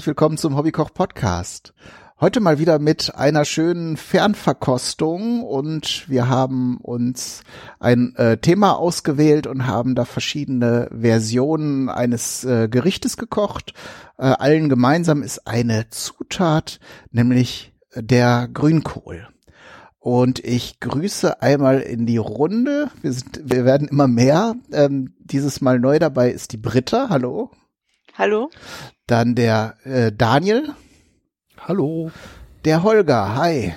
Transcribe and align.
Herzlich 0.00 0.16
willkommen 0.16 0.38
zum 0.38 0.56
Hobbykoch 0.56 0.94
Podcast. 0.94 1.74
Heute 2.22 2.40
mal 2.40 2.58
wieder 2.58 2.78
mit 2.78 3.14
einer 3.16 3.44
schönen 3.44 3.98
Fernverkostung 3.98 5.42
und 5.42 6.08
wir 6.08 6.26
haben 6.26 6.78
uns 6.78 7.42
ein 7.80 8.16
äh, 8.16 8.38
Thema 8.38 8.78
ausgewählt 8.78 9.46
und 9.46 9.66
haben 9.66 9.94
da 9.94 10.06
verschiedene 10.06 10.88
Versionen 10.98 11.90
eines 11.90 12.44
äh, 12.44 12.68
Gerichtes 12.70 13.18
gekocht. 13.18 13.74
Äh, 14.16 14.22
allen 14.22 14.70
gemeinsam 14.70 15.22
ist 15.22 15.46
eine 15.46 15.90
Zutat, 15.90 16.80
nämlich 17.10 17.74
der 17.94 18.48
Grünkohl. 18.50 19.28
Und 19.98 20.42
ich 20.42 20.80
grüße 20.80 21.42
einmal 21.42 21.80
in 21.80 22.06
die 22.06 22.16
Runde. 22.16 22.88
Wir, 23.02 23.12
sind, 23.12 23.42
wir 23.44 23.66
werden 23.66 23.86
immer 23.86 24.08
mehr. 24.08 24.54
Ähm, 24.72 25.12
dieses 25.18 25.60
Mal 25.60 25.78
neu 25.78 25.98
dabei 25.98 26.30
ist 26.30 26.52
die 26.52 26.56
Britta. 26.56 27.10
Hallo. 27.10 27.50
Hallo. 28.20 28.50
Dann 29.06 29.34
der 29.34 29.76
äh, 29.82 30.12
Daniel. 30.12 30.74
Hallo. 31.56 32.10
Der 32.66 32.82
Holger, 32.82 33.34
hi. 33.34 33.72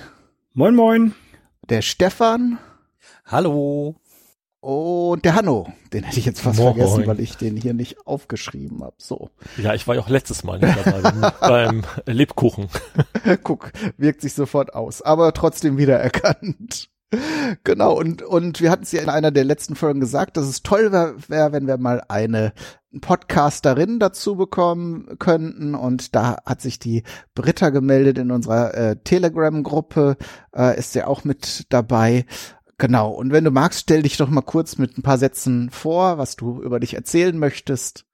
Moin, 0.52 0.74
moin. 0.74 1.14
Der 1.70 1.80
Stefan. 1.80 2.58
Hallo. 3.24 3.96
Und 4.60 5.24
der 5.24 5.34
Hanno. 5.36 5.72
Den 5.94 6.04
hätte 6.04 6.18
ich 6.18 6.26
jetzt 6.26 6.42
fast 6.42 6.58
Moin. 6.58 6.74
vergessen, 6.74 7.06
weil 7.06 7.20
ich 7.20 7.38
den 7.38 7.56
hier 7.56 7.72
nicht 7.72 8.06
aufgeschrieben 8.06 8.82
habe. 8.82 8.96
So. 8.98 9.30
Ja, 9.56 9.72
ich 9.72 9.86
war 9.86 9.94
ja 9.94 10.02
auch 10.02 10.10
letztes 10.10 10.44
Mal 10.44 10.58
nicht 10.58 10.76
dabei 10.76 11.00
beim, 11.40 11.40
beim 11.40 11.82
Lebkuchen. 12.04 12.68
Guck, 13.44 13.72
wirkt 13.96 14.20
sich 14.20 14.34
sofort 14.34 14.74
aus, 14.74 15.00
aber 15.00 15.32
trotzdem 15.32 15.78
wiedererkannt. 15.78 16.90
Genau, 17.64 17.96
und, 17.96 18.22
und 18.22 18.60
wir 18.60 18.70
hatten 18.70 18.82
es 18.82 18.92
ja 18.92 19.02
in 19.02 19.08
einer 19.08 19.30
der 19.30 19.44
letzten 19.44 19.76
Folgen 19.76 20.00
gesagt, 20.00 20.36
dass 20.36 20.46
es 20.46 20.62
toll 20.62 20.92
wäre, 20.92 21.16
wär, 21.28 21.52
wenn 21.52 21.66
wir 21.66 21.76
mal 21.78 22.02
eine 22.08 22.52
Podcasterin 23.00 23.98
dazu 23.98 24.36
bekommen 24.36 25.16
könnten. 25.18 25.74
Und 25.74 26.14
da 26.14 26.38
hat 26.44 26.60
sich 26.60 26.78
die 26.78 27.02
Britta 27.34 27.70
gemeldet 27.70 28.18
in 28.18 28.30
unserer 28.30 28.74
äh, 28.74 28.96
Telegram-Gruppe, 28.96 30.16
äh, 30.54 30.78
ist 30.78 30.94
ja 30.94 31.06
auch 31.06 31.24
mit 31.24 31.66
dabei. 31.68 32.26
Genau, 32.78 33.10
und 33.10 33.32
wenn 33.32 33.44
du 33.44 33.50
magst, 33.50 33.80
stell 33.80 34.02
dich 34.02 34.16
doch 34.16 34.28
mal 34.28 34.42
kurz 34.42 34.78
mit 34.78 34.98
ein 34.98 35.02
paar 35.02 35.18
Sätzen 35.18 35.70
vor, 35.70 36.18
was 36.18 36.36
du 36.36 36.60
über 36.62 36.80
dich 36.80 36.94
erzählen 36.94 37.38
möchtest. 37.38 38.04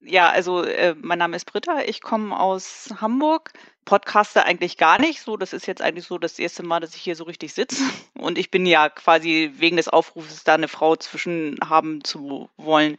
Ja, 0.00 0.30
also 0.30 0.62
äh, 0.62 0.94
mein 1.00 1.18
Name 1.18 1.36
ist 1.36 1.44
Britta, 1.50 1.80
ich 1.84 2.00
komme 2.00 2.38
aus 2.38 2.88
Hamburg, 3.00 3.50
podcaste 3.84 4.44
eigentlich 4.44 4.76
gar 4.76 5.00
nicht 5.00 5.20
so. 5.20 5.36
Das 5.36 5.52
ist 5.52 5.66
jetzt 5.66 5.82
eigentlich 5.82 6.06
so 6.06 6.18
das 6.18 6.38
erste 6.38 6.62
Mal, 6.62 6.78
dass 6.80 6.94
ich 6.94 7.02
hier 7.02 7.16
so 7.16 7.24
richtig 7.24 7.52
sitze. 7.52 7.82
Und 8.14 8.38
ich 8.38 8.50
bin 8.50 8.64
ja 8.64 8.88
quasi 8.90 9.50
wegen 9.56 9.76
des 9.76 9.88
Aufrufes, 9.88 10.44
da 10.44 10.54
eine 10.54 10.68
Frau 10.68 10.94
zwischen 10.96 11.58
haben 11.64 12.04
zu 12.04 12.48
wollen, 12.56 12.96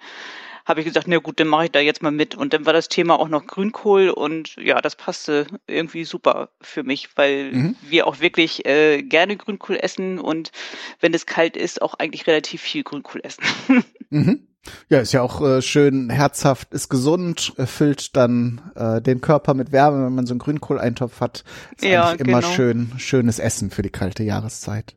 habe 0.65 0.81
ich 0.81 0.85
gesagt, 0.85 1.07
na 1.07 1.17
gut, 1.17 1.39
dann 1.39 1.47
mache 1.47 1.65
ich 1.65 1.71
da 1.71 1.79
jetzt 1.79 2.03
mal 2.03 2.11
mit. 2.11 2.35
Und 2.35 2.53
dann 2.53 2.65
war 2.65 2.73
das 2.73 2.89
Thema 2.89 3.17
auch 3.17 3.29
noch 3.29 3.47
Grünkohl 3.47 4.09
und 4.09 4.55
ja, 4.57 4.81
das 4.81 4.95
passte 4.97 5.47
irgendwie 5.67 6.03
super 6.03 6.49
für 6.61 6.83
mich, 6.83 7.09
weil 7.15 7.51
Mhm. 7.53 7.75
wir 7.81 8.07
auch 8.07 8.19
wirklich 8.19 8.65
äh, 8.65 9.01
gerne 9.03 9.37
Grünkohl 9.37 9.77
essen 9.77 10.19
und 10.19 10.51
wenn 10.99 11.13
es 11.13 11.25
kalt 11.25 11.55
ist, 11.55 11.81
auch 11.81 11.93
eigentlich 11.95 12.27
relativ 12.27 12.61
viel 12.61 12.83
Grünkohl 12.83 13.21
essen. 13.23 13.43
Mhm. 14.11 14.48
Ja, 14.89 14.99
ist 14.99 15.11
ja 15.11 15.21
auch 15.21 15.41
äh, 15.41 15.61
schön 15.61 16.09
herzhaft, 16.09 16.73
ist 16.73 16.89
gesund, 16.89 17.53
äh, 17.57 17.65
füllt 17.65 18.15
dann 18.15 18.71
äh, 18.75 19.01
den 19.01 19.21
Körper 19.21 19.53
mit 19.53 19.71
Wärme, 19.71 20.05
wenn 20.05 20.15
man 20.15 20.25
so 20.25 20.33
einen 20.33 20.39
Grünkohleintopf 20.39 21.21
hat. 21.21 21.43
Ist 21.75 21.85
Ja, 21.85 22.09
eigentlich 22.09 22.27
immer 22.27 22.41
genau. 22.41 22.53
schön, 22.53 22.93
schönes 22.97 23.39
Essen 23.39 23.71
für 23.71 23.81
die 23.81 23.89
kalte 23.89 24.23
Jahreszeit. 24.23 24.95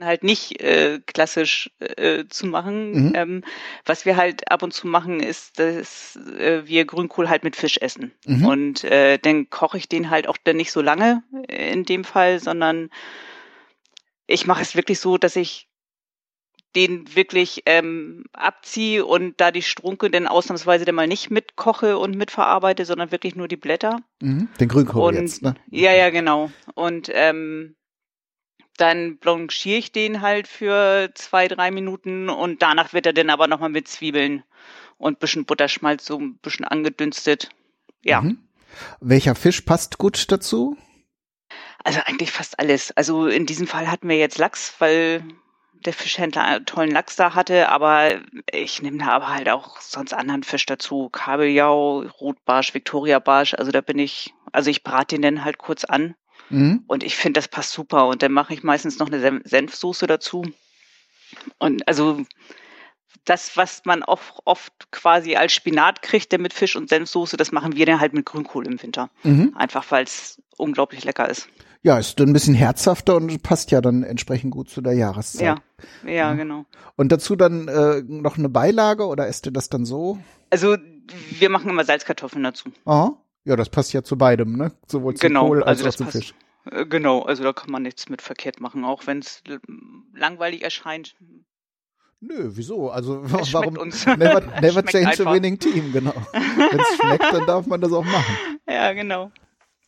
halt 0.00 0.24
nicht 0.24 0.60
äh, 0.60 1.00
klassisch 1.06 1.70
äh, 1.78 2.24
zu 2.28 2.46
machen. 2.46 3.08
Mhm. 3.08 3.12
Ähm, 3.14 3.44
was 3.84 4.04
wir 4.04 4.16
halt 4.16 4.50
ab 4.50 4.62
und 4.62 4.72
zu 4.72 4.86
machen, 4.86 5.20
ist, 5.20 5.58
dass 5.58 6.16
äh, 6.16 6.62
wir 6.66 6.84
Grünkohl 6.84 7.28
halt 7.28 7.44
mit 7.44 7.56
Fisch 7.56 7.78
essen. 7.78 8.12
Mhm. 8.26 8.44
Und 8.44 8.84
äh, 8.84 9.18
dann 9.18 9.50
koche 9.50 9.78
ich 9.78 9.88
den 9.88 10.10
halt 10.10 10.28
auch 10.28 10.36
dann 10.42 10.56
nicht 10.56 10.72
so 10.72 10.80
lange 10.80 11.22
äh, 11.48 11.72
in 11.72 11.84
dem 11.84 12.04
Fall, 12.04 12.40
sondern 12.40 12.90
ich 14.26 14.46
mache 14.46 14.62
es 14.62 14.74
wirklich 14.74 15.00
so, 15.00 15.18
dass 15.18 15.36
ich 15.36 15.68
den 16.76 17.14
wirklich 17.14 17.62
ähm, 17.66 18.24
abziehe 18.32 19.04
und 19.04 19.40
da 19.40 19.50
die 19.50 19.62
Strunke 19.62 20.10
dann 20.10 20.26
ausnahmsweise 20.26 20.84
dann 20.84 20.94
mal 20.94 21.06
nicht 21.06 21.30
mitkoche 21.30 21.98
und 21.98 22.16
mitverarbeite, 22.16 22.84
sondern 22.84 23.12
wirklich 23.12 23.36
nur 23.36 23.48
die 23.48 23.56
Blätter. 23.56 24.00
Mhm. 24.20 24.48
Den 24.58 24.68
Grünkohl 24.68 25.02
Und 25.02 25.14
jetzt, 25.14 25.42
ne? 25.42 25.54
ja, 25.70 25.92
ja, 25.92 26.10
genau. 26.10 26.50
Und 26.74 27.10
ähm, 27.12 27.76
dann 28.76 29.18
blanchiere 29.18 29.78
ich 29.78 29.92
den 29.92 30.20
halt 30.20 30.48
für 30.48 31.10
zwei, 31.14 31.46
drei 31.48 31.70
Minuten 31.70 32.28
und 32.28 32.60
danach 32.62 32.92
wird 32.92 33.06
er 33.06 33.12
dann 33.12 33.30
aber 33.30 33.46
nochmal 33.46 33.68
mit 33.70 33.86
Zwiebeln 33.86 34.42
und 34.98 35.20
bisschen 35.20 35.44
Butterschmalz 35.44 36.04
so 36.04 36.18
ein 36.18 36.38
bisschen 36.38 36.64
angedünstet. 36.64 37.50
Ja, 38.02 38.20
Mhm. 38.20 38.38
Welcher 39.00 39.36
Fisch 39.36 39.60
passt 39.60 39.98
gut 39.98 40.32
dazu? 40.32 40.76
also 41.84 42.00
eigentlich 42.06 42.32
fast 42.32 42.58
alles. 42.58 42.90
Also 42.96 43.26
in 43.26 43.46
diesem 43.46 43.66
Fall 43.66 43.90
hatten 43.90 44.08
wir 44.08 44.16
jetzt 44.16 44.38
Lachs, 44.38 44.74
weil 44.78 45.22
der 45.84 45.92
Fischhändler 45.92 46.42
einen 46.44 46.66
tollen 46.66 46.90
Lachs 46.90 47.16
da 47.16 47.34
hatte, 47.34 47.68
aber 47.68 48.20
ich 48.50 48.82
nehme 48.82 48.98
da 48.98 49.08
aber 49.08 49.28
halt 49.28 49.48
auch 49.48 49.80
sonst 49.80 50.12
anderen 50.12 50.42
Fisch 50.42 50.66
dazu. 50.66 51.08
Kabeljau, 51.10 52.00
Rotbarsch, 52.20 52.74
Viktoriabarsch, 52.74 53.54
also 53.54 53.70
da 53.70 53.80
bin 53.80 53.98
ich, 53.98 54.34
also 54.52 54.70
ich 54.70 54.82
brate 54.82 55.16
den 55.16 55.22
dann 55.22 55.44
halt 55.44 55.58
kurz 55.58 55.84
an 55.84 56.14
Mhm. 56.50 56.84
Und 56.86 57.02
ich 57.02 57.16
finde, 57.16 57.38
das 57.38 57.48
passt 57.48 57.72
super. 57.72 58.06
Und 58.06 58.22
dann 58.22 58.32
mache 58.32 58.54
ich 58.54 58.62
meistens 58.62 58.98
noch 58.98 59.08
eine 59.08 59.20
Sen 59.20 59.42
Senfsoße 59.44 60.06
dazu. 60.06 60.44
Und 61.58 61.86
also 61.88 62.24
das, 63.24 63.56
was 63.56 63.82
man 63.84 64.02
auch 64.02 64.20
oft 64.44 64.72
quasi 64.90 65.36
als 65.36 65.52
Spinat 65.52 66.02
kriegt, 66.02 66.32
der 66.32 66.38
mit 66.38 66.52
Fisch 66.52 66.76
und 66.76 66.88
Senfsoße, 66.88 67.36
das 67.36 67.52
machen 67.52 67.76
wir 67.76 67.86
dann 67.86 68.00
halt 68.00 68.12
mit 68.12 68.26
Grünkohl 68.26 68.66
im 68.66 68.82
Winter. 68.82 69.10
Mhm. 69.22 69.54
Einfach 69.56 69.90
weil 69.90 70.04
es 70.04 70.42
unglaublich 70.56 71.04
lecker 71.04 71.28
ist. 71.28 71.48
Ja, 71.86 71.98
ist 71.98 72.18
ein 72.18 72.32
bisschen 72.32 72.54
herzhafter 72.54 73.14
und 73.14 73.42
passt 73.42 73.70
ja 73.70 73.82
dann 73.82 74.04
entsprechend 74.04 74.50
gut 74.52 74.70
zu 74.70 74.80
der 74.80 74.94
Jahreszeit. 74.94 75.58
Ja, 76.04 76.10
ja, 76.10 76.32
Mhm. 76.32 76.38
genau. 76.38 76.64
Und 76.96 77.12
dazu 77.12 77.36
dann 77.36 77.68
äh, 77.68 78.02
noch 78.06 78.38
eine 78.38 78.48
Beilage 78.48 79.06
oder 79.06 79.28
esst 79.28 79.44
ihr 79.44 79.52
das 79.52 79.68
dann 79.68 79.84
so? 79.84 80.18
Also 80.48 80.78
wir 81.38 81.50
machen 81.50 81.68
immer 81.68 81.84
Salzkartoffeln 81.84 82.42
dazu. 82.42 82.70
Aha. 82.86 83.18
Ja, 83.44 83.56
das 83.56 83.68
passt 83.68 83.92
ja 83.92 84.02
zu 84.02 84.16
beidem, 84.16 84.56
ne? 84.56 84.72
Sowohl 84.86 85.12
zum 85.14 85.28
Genau, 85.28 85.46
Kohl 85.48 85.62
als 85.62 85.80
also 85.84 85.88
auch 85.90 85.94
zum 85.94 86.06
passt. 86.06 86.16
Fisch. 86.16 86.34
Äh, 86.70 86.86
Genau, 86.86 87.20
also 87.20 87.42
da 87.42 87.52
kann 87.52 87.70
man 87.70 87.82
nichts 87.82 88.08
mit 88.08 88.22
verkehrt 88.22 88.58
machen, 88.62 88.86
auch 88.86 89.06
wenn 89.06 89.18
es 89.18 89.42
langweilig 90.14 90.62
erscheint. 90.64 91.14
Nö, 92.20 92.52
wieso? 92.54 92.88
Also 92.90 93.20
warum? 93.52 93.76
uns. 93.76 94.06
Never, 94.06 94.40
never 94.62 94.82
change 94.86 95.08
einfach. 95.08 95.26
a 95.26 95.34
winning 95.34 95.58
team, 95.58 95.92
genau. 95.92 96.14
Wenn 96.32 96.80
es 96.80 96.96
schmeckt, 96.98 97.30
dann 97.34 97.44
darf 97.46 97.66
man 97.66 97.82
das 97.82 97.92
auch 97.92 98.04
machen. 98.04 98.36
Ja, 98.66 98.94
genau. 98.94 99.30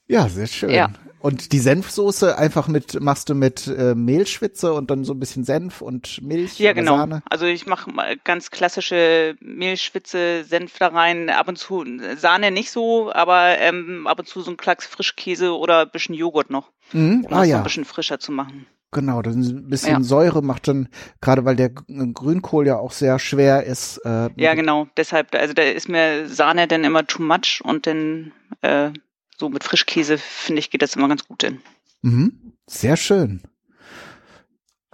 Ja, 0.06 0.28
sehr 0.28 0.46
schön. 0.46 0.68
Ja. 0.68 0.90
Und 1.26 1.50
die 1.53 1.59
Senfsoße 1.59 2.38
einfach 2.38 2.69
mit, 2.69 3.00
machst 3.00 3.28
du 3.28 3.34
mit 3.34 3.66
äh, 3.66 3.96
Mehlschwitze 3.96 4.73
und 4.73 4.90
dann 4.93 5.02
so 5.05 5.12
ein 5.12 5.19
bisschen 5.19 5.43
Senf 5.43 5.81
und 5.82 6.23
Milch 6.23 6.61
Ja, 6.61 6.73
genau. 6.73 6.99
Sahne? 6.99 7.23
Also 7.28 7.46
ich 7.46 7.67
mache 7.67 7.90
mal 7.90 8.17
ganz 8.23 8.52
klassische 8.52 9.34
Mehlschwitze, 9.40 10.44
Senf 10.44 10.78
da 10.78 10.87
rein, 10.87 11.28
ab 11.28 11.49
und 11.49 11.56
zu 11.58 11.84
Sahne 12.17 12.52
nicht 12.52 12.70
so, 12.70 13.11
aber 13.12 13.58
ähm, 13.58 14.06
ab 14.06 14.20
und 14.20 14.28
zu 14.28 14.40
so 14.40 14.52
ein 14.52 14.56
Klacks 14.56 14.87
Frischkäse 14.87 15.56
oder 15.56 15.81
ein 15.81 15.90
bisschen 15.90 16.14
Joghurt 16.14 16.49
noch, 16.50 16.70
Mhm. 16.93 17.25
um 17.26 17.32
Ah 17.32 17.40
das 17.40 17.49
ja, 17.49 17.56
ein 17.58 17.64
bisschen 17.64 17.84
frischer 17.84 18.20
zu 18.20 18.31
machen. 18.31 18.67
genau. 18.93 19.20
Dann 19.20 19.40
ein 19.40 19.69
bisschen 19.69 19.94
Ja. 19.94 20.02
Säure 20.02 20.43
macht 20.43 20.69
dann, 20.69 20.88
gerade 21.20 21.44
weil 21.44 21.56
der 21.56 21.70
Grünkohl 21.70 22.69
ja 22.69 22.78
auch 22.78 22.93
sehr 22.93 23.19
schwer 23.19 23.64
ist. 23.64 23.99
Äh, 24.05 24.28
Ja, 24.37 24.55
genau. 24.55 24.87
Deshalb, 24.96 25.34
also 25.34 25.55
da 25.55 25.62
ist 25.62 25.88
mir 25.88 26.28
Sahne 26.28 26.69
dann 26.69 26.84
immer 26.84 27.05
too 27.05 27.23
much 27.23 27.61
und 27.64 27.88
dann 27.88 28.31
äh, 28.62 28.90
so 29.38 29.49
mit 29.49 29.65
Frischkäse, 29.65 30.19
finde 30.19 30.61
ich, 30.61 30.71
geht 30.71 30.83
das 30.83 30.97
immer 30.97 31.09
ganz 31.09 31.27
gut 31.27 31.43
hin. 31.43 31.61
Mhm. 32.03 32.53
Sehr 32.67 32.97
schön. 32.97 33.43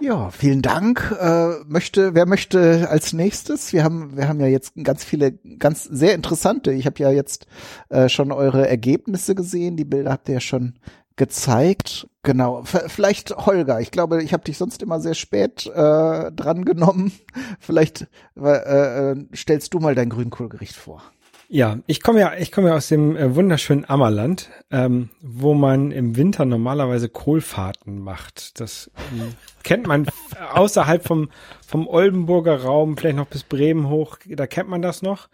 Ja, 0.01 0.31
vielen 0.31 0.61
Dank. 0.61 1.15
Äh, 1.17 1.63
möchte, 1.65 2.13
wer 2.13 2.25
möchte 2.25 2.89
als 2.89 3.13
nächstes? 3.13 3.71
Wir 3.71 3.85
haben, 3.85 4.17
wir 4.17 4.27
haben 4.27 4.39
ja 4.39 4.47
jetzt 4.47 4.73
ganz 4.83 5.03
viele, 5.03 5.31
ganz 5.31 5.85
sehr 5.85 6.13
interessante. 6.13 6.73
Ich 6.73 6.85
habe 6.85 6.99
ja 6.99 7.09
jetzt 7.09 7.47
äh, 7.89 8.09
schon 8.09 8.33
eure 8.33 8.67
Ergebnisse 8.67 9.33
gesehen. 9.33 9.77
Die 9.77 9.85
Bilder 9.85 10.11
habt 10.11 10.27
ihr 10.27 10.35
ja 10.35 10.41
schon 10.41 10.73
gezeigt. 11.15 12.07
Genau. 12.23 12.63
V 12.63 12.79
vielleicht 12.87 13.31
Holger. 13.45 13.79
Ich 13.79 13.91
glaube, 13.91 14.23
ich 14.23 14.33
habe 14.33 14.43
dich 14.43 14.57
sonst 14.57 14.81
immer 14.81 14.99
sehr 14.99 15.13
spät 15.13 15.67
äh, 15.67 16.31
dran 16.31 16.65
genommen. 16.65 17.11
Vielleicht 17.59 18.07
äh, 18.35 19.11
äh, 19.11 19.15
stellst 19.35 19.73
du 19.73 19.79
mal 19.79 19.95
dein 19.95 20.09
Grünkohlgericht 20.09 20.75
vor. 20.75 21.03
Ja, 21.49 21.77
ich 21.87 22.01
komme 22.01 22.19
ja, 22.19 22.33
ich 22.37 22.51
komme 22.51 22.69
ja 22.69 22.75
aus 22.75 22.87
dem 22.87 23.15
äh, 23.15 23.35
wunderschönen 23.35 23.87
Ammerland, 23.87 24.49
ähm, 24.71 25.09
wo 25.21 25.53
man 25.53 25.91
im 25.91 26.15
Winter 26.15 26.45
normalerweise 26.45 27.09
Kohlfahrten 27.09 27.99
macht. 27.99 28.59
Das 28.59 28.89
ähm, 29.11 29.33
kennt 29.63 29.85
man 29.87 30.07
außerhalb 30.53 31.05
vom 31.05 31.29
vom 31.65 31.87
Oldenburger 31.87 32.63
Raum, 32.63 32.97
vielleicht 32.97 33.17
noch 33.17 33.27
bis 33.27 33.43
Bremen 33.43 33.89
hoch. 33.89 34.17
Da 34.27 34.47
kennt 34.47 34.69
man 34.69 34.81
das 34.81 35.01
noch. 35.01 35.29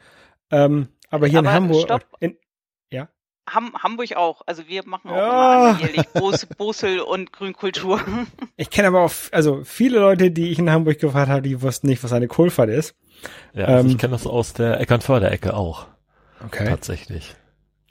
Ähm, 0.51 0.89
aber 1.09 1.27
hier 1.27 1.39
Aber 1.39 1.49
in 1.49 1.53
Hamburg, 1.55 1.81
stopp. 1.83 2.05
in, 2.19 2.37
Ham 3.51 3.73
Hamburg 3.81 4.15
auch. 4.15 4.41
Also 4.45 4.67
wir 4.67 4.85
machen 4.85 5.09
auch 5.09 5.15
Ja. 5.15 5.25
immer 5.71 5.75
alljährlich 5.75 6.07
Bos 6.09 6.45
Bosel 6.45 6.99
und 6.99 7.31
Grünkultur. 7.33 7.99
Ich 8.57 8.69
kenne 8.69 8.89
aber 8.89 9.01
auch, 9.01 9.11
also 9.31 9.63
viele 9.63 9.99
Leute, 9.99 10.29
die 10.31 10.51
ich 10.51 10.59
in 10.59 10.69
Hamburg 10.69 10.99
gefragt 10.99 11.29
habe, 11.29 11.41
die 11.41 11.61
wussten 11.63 11.87
nicht, 11.87 12.03
was 12.03 12.11
eine 12.13 12.27
Kohlfahrt 12.27 12.69
ist. 12.69 12.93
Ja, 13.53 13.65
also 13.65 13.85
Ähm. 13.87 13.91
ich 13.91 13.97
kenne 13.97 14.11
das 14.11 14.27
aus 14.27 14.53
der 14.53 14.79
Eckernförderecke 14.81 15.55
auch, 15.55 15.87
Okay. 16.45 16.65
tatsächlich. 16.67 17.35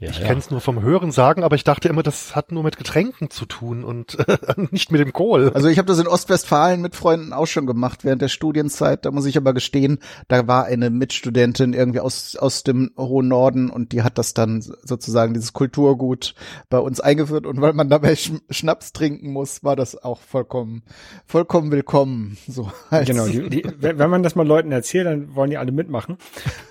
Ja, 0.00 0.10
Ich 0.10 0.20
ja. 0.20 0.26
kenne 0.28 0.38
es 0.38 0.48
nur 0.48 0.60
vom 0.60 0.80
Hören 0.80 1.10
sagen, 1.10 1.42
aber 1.42 1.56
ich 1.56 1.64
dachte 1.64 1.88
immer, 1.88 2.04
das 2.04 2.36
hat 2.36 2.52
nur 2.52 2.62
mit 2.62 2.76
Getränken 2.76 3.30
zu 3.30 3.46
tun 3.46 3.82
und 3.82 4.16
nicht 4.70 4.92
mit 4.92 5.00
dem 5.00 5.12
Kohl. 5.12 5.50
Also 5.52 5.66
ich 5.66 5.76
habe 5.78 5.88
das 5.88 5.98
in 5.98 6.06
Ostwestfalen 6.06 6.80
mit 6.80 6.94
Freunden 6.94 7.32
auch 7.32 7.48
schon 7.48 7.66
gemacht 7.66 8.04
während 8.04 8.22
der 8.22 8.28
Studienzeit. 8.28 9.04
Da 9.04 9.10
muss 9.10 9.26
ich 9.26 9.36
aber 9.36 9.52
gestehen, 9.54 9.98
da 10.28 10.46
war 10.46 10.66
eine 10.66 10.90
Mitstudentin 10.90 11.72
irgendwie 11.72 11.98
aus 11.98 12.36
aus 12.36 12.62
dem 12.62 12.92
hohen 12.96 13.26
Norden 13.26 13.70
und 13.70 13.90
die 13.90 14.02
hat 14.02 14.18
das 14.18 14.34
dann 14.34 14.60
sozusagen 14.62 15.34
dieses 15.34 15.52
Kulturgut 15.52 16.36
bei 16.70 16.78
uns 16.78 17.00
eingeführt 17.00 17.44
und 17.44 17.60
weil 17.60 17.72
man 17.72 17.88
dabei 17.88 18.14
Sch 18.14 18.30
Schnaps 18.50 18.92
trinken 18.92 19.32
muss, 19.32 19.64
war 19.64 19.74
das 19.74 20.00
auch 20.00 20.20
vollkommen 20.20 20.84
vollkommen 21.26 21.72
willkommen. 21.72 22.38
So 22.46 22.70
als 22.90 23.08
Genau, 23.08 23.26
die, 23.26 23.48
die, 23.50 23.64
wenn 23.80 23.98
wenn 23.98 24.10
man 24.10 24.22
das 24.22 24.36
mal 24.36 24.46
Leuten 24.46 24.70
erzählt, 24.70 25.06
dann 25.06 25.34
wollen 25.34 25.50
die 25.50 25.58
alle 25.58 25.72
mitmachen. 25.72 26.18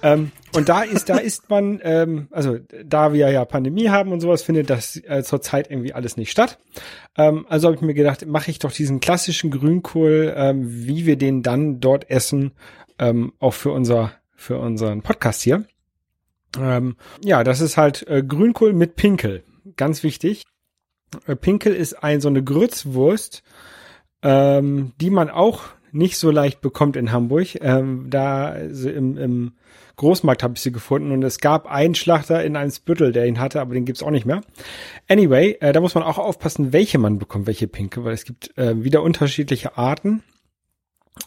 ähm, 0.01 0.31
und 0.54 0.70
da 0.70 0.82
ist, 0.82 1.10
da 1.10 1.18
ist 1.18 1.50
man, 1.50 1.80
ähm, 1.84 2.28
also 2.32 2.58
da 2.86 3.14
wir 3.14 3.30
ja 3.30 3.44
Pandemie 3.46 3.90
haben 3.90 4.12
und 4.12 4.22
sowas, 4.22 4.44
findet 4.44 4.70
das 4.70 4.96
äh, 5.06 5.24
zurzeit 5.24 5.70
irgendwie 5.70 5.94
alles 5.94 6.18
nicht 6.18 6.32
statt. 6.32 6.58
Ähm, 7.18 7.46
also 7.50 7.68
habe 7.68 7.76
ich 7.76 7.82
mir 7.82 7.94
gedacht, 7.94 8.26
mache 8.26 8.52
ich 8.52 8.60
doch 8.60 8.72
diesen 8.72 9.00
klassischen 9.00 9.52
Grünkohl, 9.52 10.34
ähm, 10.36 10.64
wie 10.66 11.06
wir 11.06 11.18
den 11.18 11.44
dann 11.44 11.80
dort 11.80 12.10
essen, 12.10 12.54
ähm, 12.98 13.34
auch 13.40 13.54
für 13.54 13.72
unser, 13.72 14.14
für 14.36 14.58
unseren 14.58 15.02
Podcast 15.02 15.42
hier. 15.42 15.66
Ähm, 16.60 16.96
ja, 17.24 17.44
das 17.44 17.62
ist 17.62 17.78
halt 17.78 18.08
äh, 18.08 18.24
Grünkohl 18.24 18.74
mit 18.74 18.96
Pinkel. 18.96 19.44
Ganz 19.76 20.04
wichtig. 20.04 20.46
Äh, 21.26 21.36
Pinkel 21.36 21.74
ist 21.74 22.04
ein 22.04 22.22
so 22.22 22.30
eine 22.30 22.44
Grützwurst, 22.44 23.44
ähm, 24.24 24.94
die 25.00 25.10
man 25.10 25.30
auch 25.30 25.64
nicht 25.92 26.18
so 26.18 26.32
leicht 26.32 26.62
bekommt 26.62 26.96
in 26.96 27.12
Hamburg. 27.12 27.62
Ähm, 27.62 28.08
da 28.10 28.48
also 28.48 28.90
im, 28.90 29.18
im 29.18 29.52
Großmarkt 29.98 30.44
habe 30.44 30.54
ich 30.56 30.62
sie 30.62 30.72
gefunden 30.72 31.12
und 31.12 31.24
es 31.24 31.40
gab 31.40 31.66
einen 31.66 31.96
Schlachter 31.96 32.44
in 32.44 32.56
einem 32.56 32.72
Spüttel, 32.72 33.12
der 33.12 33.26
ihn 33.26 33.40
hatte, 33.40 33.60
aber 33.60 33.74
den 33.74 33.86
gibt's 33.86 34.04
auch 34.04 34.12
nicht 34.12 34.26
mehr. 34.26 34.42
Anyway, 35.10 35.58
äh, 35.60 35.74
da 35.74 35.82
muss 35.82 35.96
man 35.96 36.04
auch 36.04 36.20
aufpassen, 36.20 36.72
welche 36.72 37.00
man 37.00 37.18
bekommt, 37.18 37.48
welche 37.48 37.68
Pinke, 37.68 38.04
weil 38.04 38.14
es 38.14 38.24
gibt 38.24 38.56
äh, 38.58 38.84
wieder 38.84 39.02
unterschiedliche 39.02 39.78
Arten. 39.78 40.24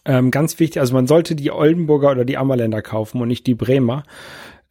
Ähm, 0.04 0.30
ganz 0.30 0.58
wichtig, 0.60 0.80
also 0.80 0.94
man 0.94 1.08
sollte 1.08 1.34
die 1.34 1.50
Oldenburger 1.50 2.12
oder 2.12 2.24
die 2.24 2.38
Ammerländer 2.38 2.80
kaufen 2.80 3.20
und 3.20 3.28
nicht 3.28 3.46
die 3.48 3.56
Bremer. 3.56 4.04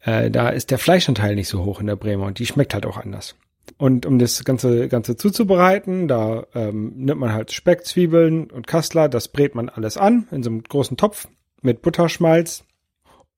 Äh, 0.01 0.31
da 0.31 0.49
ist 0.49 0.71
der 0.71 0.79
Fleischanteil 0.79 1.35
nicht 1.35 1.49
so 1.49 1.65
hoch 1.65 1.81
in 1.81 1.87
der 1.87 1.97
Bremer 1.97 2.25
und 2.25 2.39
die 2.39 2.45
schmeckt 2.45 2.73
halt 2.73 2.85
auch 2.85 2.97
anders. 2.97 3.35
Und 3.77 4.05
um 4.05 4.17
das 4.17 4.43
Ganze, 4.45 4.87
Ganze 4.87 5.17
zuzubereiten, 5.17 6.07
da 6.07 6.47
ähm, 6.55 6.93
nimmt 6.95 7.19
man 7.19 7.33
halt 7.33 7.51
Speck, 7.51 7.85
Zwiebeln 7.85 8.49
und 8.49 8.65
Kassler, 8.65 9.09
das 9.09 9.27
brät 9.27 9.55
man 9.55 9.69
alles 9.69 9.97
an 9.97 10.27
in 10.31 10.41
so 10.41 10.49
einem 10.49 10.63
großen 10.63 10.97
Topf 10.97 11.27
mit 11.61 11.81
Butterschmalz. 11.81 12.63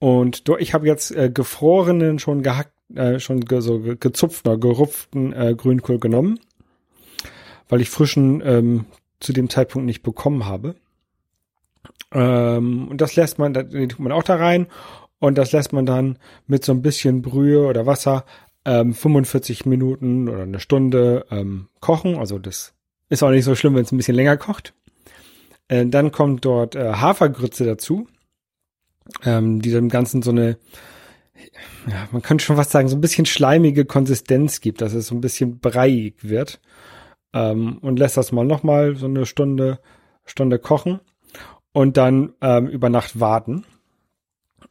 Und 0.02 0.46
ich 0.58 0.74
habe 0.74 0.88
jetzt 0.88 1.12
äh, 1.12 1.30
gefrorenen, 1.30 2.18
schon 2.18 2.42
gehackt, 2.42 2.74
äh, 2.96 3.20
schon 3.20 3.42
ge 3.42 3.62
so 3.62 3.82
ge 3.82 3.98
gezupften 4.00 4.52
oder 4.52 4.60
gerupften 4.60 5.32
äh, 5.32 5.54
Grünkohl 5.56 6.00
genommen, 6.00 6.40
weil 7.70 7.82
ich 7.82 7.92
frischen 7.92 8.42
ähm, 8.44 8.86
zu 9.20 9.32
dem 9.32 9.48
Zeitpunkt 9.48 9.86
nicht 9.86 10.02
bekommen 10.02 10.48
habe. 10.48 10.74
Ähm, 12.12 12.88
und 12.88 13.00
das 13.00 13.16
lässt 13.16 13.38
man, 13.38 13.54
da 13.54 13.62
den 13.62 13.90
tut 13.90 14.00
man 14.00 14.12
auch 14.12 14.24
da 14.24 14.38
rein 14.38 14.66
und 15.20 15.38
das 15.38 15.52
lässt 15.52 15.72
man 15.72 15.86
dann 15.86 16.18
mit 16.48 16.66
so 16.66 16.72
ein 16.72 16.82
bisschen 16.82 17.22
Brühe 17.22 17.68
oder 17.68 17.86
Wasser 17.86 18.26
ähm, 18.66 18.96
45 18.96 19.68
Minuten 19.68 20.28
oder 20.28 20.42
eine 20.42 20.60
Stunde 20.60 21.28
ähm, 21.30 21.68
kochen. 21.80 22.18
Also 22.18 22.40
das 22.40 22.74
ist 23.10 23.22
auch 23.22 23.30
nicht 23.30 23.46
so 23.46 23.54
schlimm, 23.54 23.76
wenn 23.76 23.84
es 23.84 23.92
ein 23.92 23.98
bisschen 23.98 24.16
länger 24.16 24.38
kocht. 24.38 24.74
Äh, 25.68 25.86
dann 25.86 26.12
kommt 26.12 26.44
dort 26.44 26.74
äh, 26.74 26.94
Hafergrütze 26.94 27.66
dazu, 27.66 28.08
ähm, 29.24 29.62
die 29.62 29.72
dem 29.72 29.90
Ganzen 29.90 30.22
so 30.22 30.32
eine, 30.32 30.58
ja, 31.88 32.08
man 32.12 32.22
könnte 32.22 32.44
schon 32.44 32.56
fast 32.56 32.72
sagen, 32.72 32.88
so 32.88 32.96
ein 32.96 33.02
bisschen 33.02 33.26
schleimige 33.26 33.86
Konsistenz 33.86 34.62
gibt, 34.62 34.82
dass 34.82 34.94
es 34.94 35.08
so 35.08 35.16
ein 35.16 35.22
bisschen 35.22 35.60
breiig 35.60 36.16
wird. 36.22 36.60
Ähm, 37.34 37.78
und 37.80 37.98
lässt 37.98 38.18
das 38.18 38.32
mal 38.32 38.46
nochmal 38.46 38.96
so 38.96 39.06
eine 39.06 39.26
Stunde, 39.26 39.80
Stunde 40.26 40.60
kochen 40.60 41.00
und 41.72 41.98
dann 41.98 42.34
ähm, 42.42 42.68
über 42.68 42.90
Nacht 42.90 43.20
warten. 43.20 43.66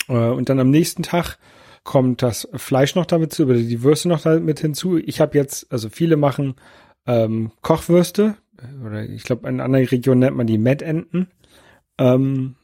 Äh, 0.09 0.13
und 0.13 0.49
dann 0.49 0.61
am 0.61 0.71
nächsten 0.71 1.03
Tag 1.03 1.39
kommt 1.85 2.23
das 2.23 2.49
Fleisch 2.55 2.95
noch 2.95 3.07
damit 3.07 3.33
zu, 3.33 3.45
oder 3.45 3.55
die 3.55 3.83
Würste 3.83 4.09
noch 4.09 4.21
damit 4.21 4.61
hinzu. 4.61 4.99
Ich 4.99 5.21
habe 5.21 5.39
jetzt, 5.39 5.73
also 5.73 5.89
viele 5.89 6.17
machen 6.17 6.55
ähm, 7.07 7.53
Kochwürste, 7.63 8.37
oder 8.85 9.05
ich 9.05 9.25
glaube, 9.25 9.49
in 9.49 9.61
anderen 9.61 9.87
Regionen 9.87 10.21
nennt 10.21 10.37
man 10.37 10.47
die 10.47 10.59
Mettenten. 10.59 11.29
Ähm, 11.99 12.57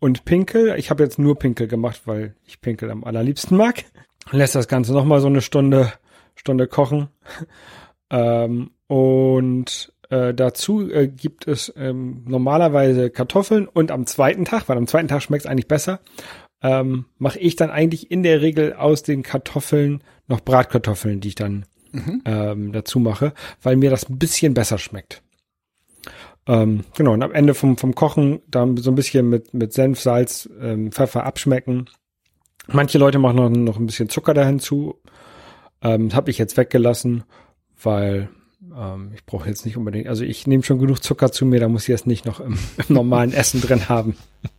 und 0.00 0.24
Pinkel. 0.24 0.74
Ich 0.78 0.90
habe 0.90 1.02
jetzt 1.02 1.18
nur 1.18 1.38
Pinkel 1.38 1.68
gemacht, 1.68 2.02
weil 2.06 2.34
ich 2.46 2.60
Pinkel 2.60 2.90
am 2.90 3.04
allerliebsten 3.04 3.56
mag. 3.56 3.84
Lässt 4.30 4.54
das 4.54 4.68
Ganze 4.68 4.92
nochmal 4.92 5.20
so 5.20 5.26
eine 5.26 5.40
Stunde, 5.40 5.92
Stunde 6.34 6.66
kochen. 6.66 7.08
ähm, 8.10 8.70
und 8.86 9.92
äh, 10.10 10.32
dazu 10.34 10.90
äh, 10.90 11.08
gibt 11.08 11.46
es 11.46 11.72
ähm, 11.76 12.24
normalerweise 12.26 13.10
Kartoffeln 13.10 13.68
und 13.68 13.90
am 13.90 14.06
zweiten 14.06 14.44
Tag, 14.44 14.68
weil 14.68 14.76
am 14.76 14.86
zweiten 14.86 15.08
Tag 15.08 15.22
schmeckt 15.22 15.44
es 15.44 15.50
eigentlich 15.50 15.68
besser, 15.68 16.00
ähm, 16.62 17.06
mache 17.18 17.38
ich 17.38 17.56
dann 17.56 17.70
eigentlich 17.70 18.10
in 18.10 18.22
der 18.22 18.40
Regel 18.40 18.72
aus 18.74 19.02
den 19.02 19.22
Kartoffeln 19.22 20.02
noch 20.26 20.40
Bratkartoffeln, 20.40 21.20
die 21.20 21.28
ich 21.28 21.34
dann 21.34 21.66
ähm, 22.24 22.72
dazu 22.72 23.00
mache, 23.00 23.32
weil 23.62 23.76
mir 23.76 23.90
das 23.90 24.08
ein 24.08 24.18
bisschen 24.18 24.54
besser 24.54 24.78
schmeckt. 24.78 25.22
Ähm, 26.48 26.84
genau, 26.96 27.12
und 27.12 27.22
am 27.22 27.32
Ende 27.32 27.54
vom, 27.54 27.76
vom 27.76 27.94
Kochen 27.94 28.40
dann 28.48 28.78
so 28.78 28.90
ein 28.90 28.94
bisschen 28.94 29.28
mit, 29.28 29.52
mit 29.52 29.74
Senf, 29.74 30.00
Salz, 30.00 30.48
ähm, 30.60 30.90
Pfeffer 30.90 31.24
abschmecken. 31.24 31.90
Manche 32.66 32.98
Leute 32.98 33.18
machen 33.18 33.36
noch, 33.36 33.50
noch 33.50 33.78
ein 33.78 33.86
bisschen 33.86 34.08
Zucker 34.08 34.32
da 34.32 34.44
hinzu. 34.44 34.98
Ähm, 35.82 36.14
habe 36.14 36.30
ich 36.30 36.38
jetzt 36.38 36.56
weggelassen, 36.56 37.24
weil 37.82 38.30
ähm, 38.74 39.12
ich 39.14 39.24
brauche 39.26 39.48
jetzt 39.48 39.66
nicht 39.66 39.76
unbedingt, 39.76 40.08
also 40.08 40.24
ich 40.24 40.46
nehme 40.46 40.62
schon 40.62 40.78
genug 40.78 41.02
Zucker 41.02 41.30
zu 41.30 41.44
mir, 41.46 41.60
da 41.60 41.68
muss 41.68 41.82
ich 41.82 41.88
jetzt 41.88 42.06
nicht 42.06 42.24
noch 42.24 42.40
im, 42.40 42.58
im 42.88 42.94
normalen 42.94 43.32
Essen 43.32 43.60
drin 43.60 43.88
haben. 43.88 44.16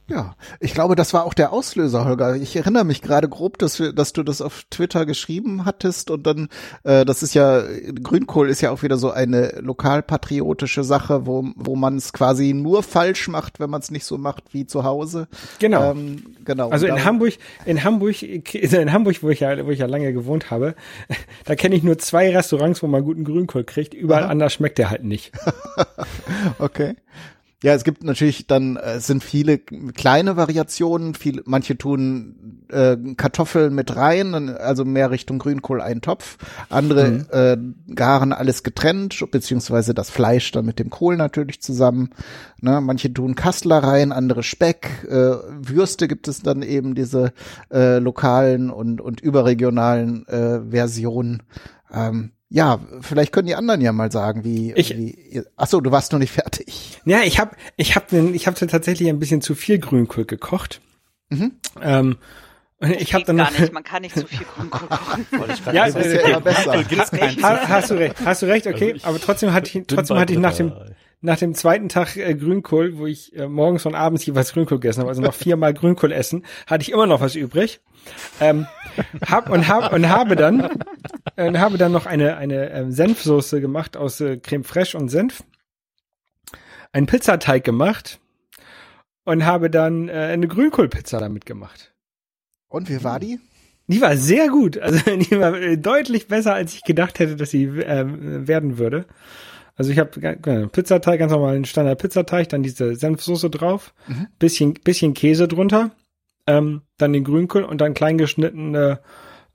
Ja, 0.09 0.35
ich 0.59 0.73
glaube, 0.73 0.95
das 0.95 1.13
war 1.13 1.23
auch 1.23 1.33
der 1.35 1.53
Auslöser, 1.53 2.03
Holger. 2.05 2.35
Ich 2.35 2.55
erinnere 2.55 2.83
mich 2.83 3.01
gerade 3.01 3.29
grob, 3.29 3.57
dass, 3.59 3.79
wir, 3.79 3.93
dass 3.93 4.11
du 4.11 4.23
das 4.23 4.41
auf 4.41 4.63
Twitter 4.71 5.05
geschrieben 5.05 5.65
hattest 5.65 6.09
und 6.09 6.25
dann, 6.25 6.49
äh, 6.83 7.05
das 7.05 7.21
ist 7.21 7.35
ja, 7.35 7.61
Grünkohl 8.01 8.49
ist 8.49 8.61
ja 8.61 8.71
auch 8.71 8.81
wieder 8.81 8.97
so 8.97 9.11
eine 9.11 9.59
lokalpatriotische 9.61 10.83
Sache, 10.83 11.25
wo, 11.27 11.45
wo 11.55 11.75
man 11.75 11.97
es 11.97 12.11
quasi 12.11 12.53
nur 12.53 12.81
falsch 12.81 13.27
macht, 13.27 13.59
wenn 13.59 13.69
man 13.69 13.81
es 13.81 13.91
nicht 13.91 14.05
so 14.05 14.17
macht 14.17 14.45
wie 14.53 14.65
zu 14.65 14.83
Hause. 14.83 15.27
Genau. 15.59 15.91
Ähm, 15.91 16.35
genau. 16.43 16.69
Also 16.69 16.87
in 16.87 16.95
da- 16.95 17.03
Hamburg, 17.05 17.33
in 17.65 17.83
Hamburg, 17.83 18.21
in 18.23 18.91
Hamburg, 18.91 19.21
wo 19.21 19.29
ich 19.29 19.41
ja, 19.41 19.65
wo 19.65 19.69
ich 19.69 19.79
ja 19.79 19.85
lange 19.85 20.11
gewohnt 20.11 20.49
habe, 20.49 20.73
da 21.45 21.55
kenne 21.55 21.75
ich 21.75 21.83
nur 21.83 21.97
zwei 21.99 22.35
Restaurants, 22.35 22.81
wo 22.81 22.87
man 22.87 23.03
guten 23.03 23.23
Grünkohl 23.25 23.63
kriegt. 23.63 23.93
Überall 23.93 24.23
anders 24.23 24.53
schmeckt 24.53 24.77
der 24.79 24.89
halt 24.89 25.03
nicht. 25.03 25.31
Okay. 26.59 26.95
Ja, 27.61 27.73
es 27.73 27.83
gibt 27.83 28.05
natürlich 28.05 28.47
dann, 28.47 28.77
äh, 28.77 28.93
es 28.93 29.07
sind 29.07 29.21
viele 29.21 29.57
kleine 29.57 30.37
Variationen, 30.37 31.13
viele, 31.13 31.41
manche 31.45 31.77
tun 31.77 32.63
äh, 32.69 32.95
Kartoffeln 33.17 33.75
mit 33.75 33.97
rein, 33.97 34.55
also 34.55 34.85
mehr 34.85 35.11
Richtung 35.11 35.39
Grünkohl 35.39 35.81
einen 35.81 35.99
Topf. 35.99 36.37
Andere 36.69 37.25
äh, 37.31 37.93
garen 37.93 38.31
alles 38.31 38.63
getrennt, 38.63 39.25
beziehungsweise 39.31 39.93
das 39.93 40.09
Fleisch 40.09 40.51
dann 40.53 40.65
mit 40.65 40.79
dem 40.79 40.89
Kohl 40.89 41.17
natürlich 41.17 41.61
zusammen. 41.61 42.11
Ne? 42.61 42.79
Manche 42.79 43.13
tun 43.13 43.35
Kassler 43.35 43.83
rein, 43.83 44.13
andere 44.13 44.41
Speck. 44.41 45.05
Äh, 45.09 45.35
Würste 45.59 46.07
gibt 46.07 46.29
es 46.29 46.41
dann 46.41 46.61
eben 46.61 46.95
diese 46.95 47.33
äh, 47.73 47.99
lokalen 47.99 48.69
und, 48.69 49.01
und 49.01 49.19
überregionalen 49.19 50.25
äh, 50.27 50.61
Versionen. 50.71 51.43
Ähm, 51.93 52.31
ja, 52.49 52.79
vielleicht 53.01 53.31
können 53.31 53.47
die 53.47 53.55
anderen 53.55 53.79
ja 53.81 53.91
mal 53.91 54.11
sagen, 54.11 54.43
wie, 54.43 54.73
Ich- 54.73 54.95
wie 54.97 55.43
ach 55.55 55.67
so, 55.67 55.81
du 55.81 55.91
warst 55.91 56.11
noch 56.11 56.19
nicht 56.19 56.31
fertig. 56.31 56.99
Ja, 57.05 57.21
ich 57.23 57.39
habe 57.39 57.55
ich 57.77 57.95
hab, 57.95 58.07
den- 58.07 58.33
ich 58.33 58.47
hab 58.47 58.55
tatsächlich 58.55 59.07
ein 59.09 59.19
bisschen 59.19 59.41
zu 59.41 59.55
viel 59.55 59.77
Grünkohl 59.79 60.25
gekocht. 60.25 60.81
Ähm, 61.81 62.17
und 62.81 62.91
ich 62.91 63.13
habe 63.13 63.23
dann 63.25 63.37
gar 63.37 63.51
nicht, 63.51 63.71
man 63.73 63.83
kann 63.83 64.01
nicht 64.01 64.17
zu 64.17 64.25
viel 64.25 64.45
Grünkohl 64.55 64.87
kochen. 64.89 65.25
Ja, 65.73 65.85
Das 65.89 65.95
ist 65.95 66.05
äh, 66.13 66.21
ja 66.21 66.27
immer 66.29 66.41
besser. 66.41 66.83
gibt's 66.85 67.11
keinen. 67.11 67.43
Ha, 67.43 67.67
hast 67.67 67.91
du 67.91 67.95
recht, 67.95 68.15
hast 68.25 68.41
du 68.41 68.45
recht, 68.47 68.65
okay. 68.67 68.93
Also 68.93 69.07
aber 69.07 69.19
trotzdem 69.19 69.53
hatte 69.53 69.77
ich, 69.79 69.85
trotzdem 69.85 70.17
hatte 70.17 70.33
ich 70.33 70.39
nach 70.39 70.55
dem, 70.55 70.71
nach 71.21 71.37
dem 71.37 71.53
zweiten 71.53 71.89
Tag 71.89 72.15
äh, 72.15 72.33
Grünkohl, 72.33 72.97
wo 72.97 73.05
ich 73.05 73.35
äh, 73.35 73.47
morgens 73.47 73.85
und 73.85 73.95
abends 73.95 74.25
jeweils 74.25 74.53
Grünkohl 74.53 74.79
gegessen 74.79 75.01
habe, 75.01 75.09
also 75.09 75.21
noch 75.21 75.33
viermal 75.33 75.73
Grünkohl 75.73 76.11
essen, 76.11 76.45
hatte 76.65 76.83
ich 76.83 76.91
immer 76.91 77.07
noch 77.07 77.21
was 77.21 77.35
übrig. 77.35 77.81
Ähm, 78.39 78.67
hab 79.27 79.49
und 79.49 79.67
hab 79.67 79.91
und 79.91 80.07
habe 80.07 80.35
dann 80.35 80.69
äh, 81.35 81.53
habe 81.57 81.77
dann 81.77 81.91
noch 81.91 82.05
eine 82.05 82.37
eine 82.37 82.71
ähm, 82.71 82.91
Senfsoße 82.91 83.59
gemacht 83.59 83.97
aus 83.97 84.21
äh, 84.21 84.37
Creme 84.37 84.63
fraiche 84.63 84.97
und 84.97 85.09
Senf, 85.09 85.43
einen 86.93 87.05
Pizzateig 87.05 87.63
gemacht 87.63 88.19
und 89.25 89.45
habe 89.45 89.69
dann 89.69 90.07
äh, 90.07 90.13
eine 90.13 90.47
Grünkohlpizza 90.47 91.19
damit 91.19 91.45
gemacht. 91.45 91.93
Und 92.69 92.89
wie 92.89 93.03
war 93.03 93.19
die? 93.19 93.39
Die 93.87 94.01
war 94.01 94.15
sehr 94.15 94.47
gut. 94.49 94.77
Also 94.77 94.99
die 95.17 95.39
war 95.39 95.53
äh, 95.55 95.77
deutlich 95.77 96.27
besser, 96.27 96.53
als 96.53 96.73
ich 96.73 96.83
gedacht 96.83 97.19
hätte, 97.19 97.35
dass 97.35 97.51
sie 97.51 97.65
äh, 97.65 98.05
werden 98.47 98.77
würde. 98.77 99.05
Also 99.79 99.91
ich 99.91 99.97
habe 99.97 100.21
äh, 100.21 100.67
Pizzateig, 100.67 101.19
ganz 101.19 101.31
normalen 101.31 101.63
Standard-Pizzateig, 101.63 102.49
dann 102.49 102.63
diese 102.63 102.95
Senfsoße 102.95 103.49
drauf, 103.49 103.93
Mhm. 104.07 104.27
bisschen, 104.37 104.73
bisschen 104.73 105.13
Käse 105.13 105.47
drunter, 105.47 105.91
ähm, 106.47 106.81
dann 106.97 107.13
den 107.13 107.23
Grünkohl 107.23 107.63
und 107.63 107.79
dann 107.79 107.93
kleingeschnittene 107.93 108.99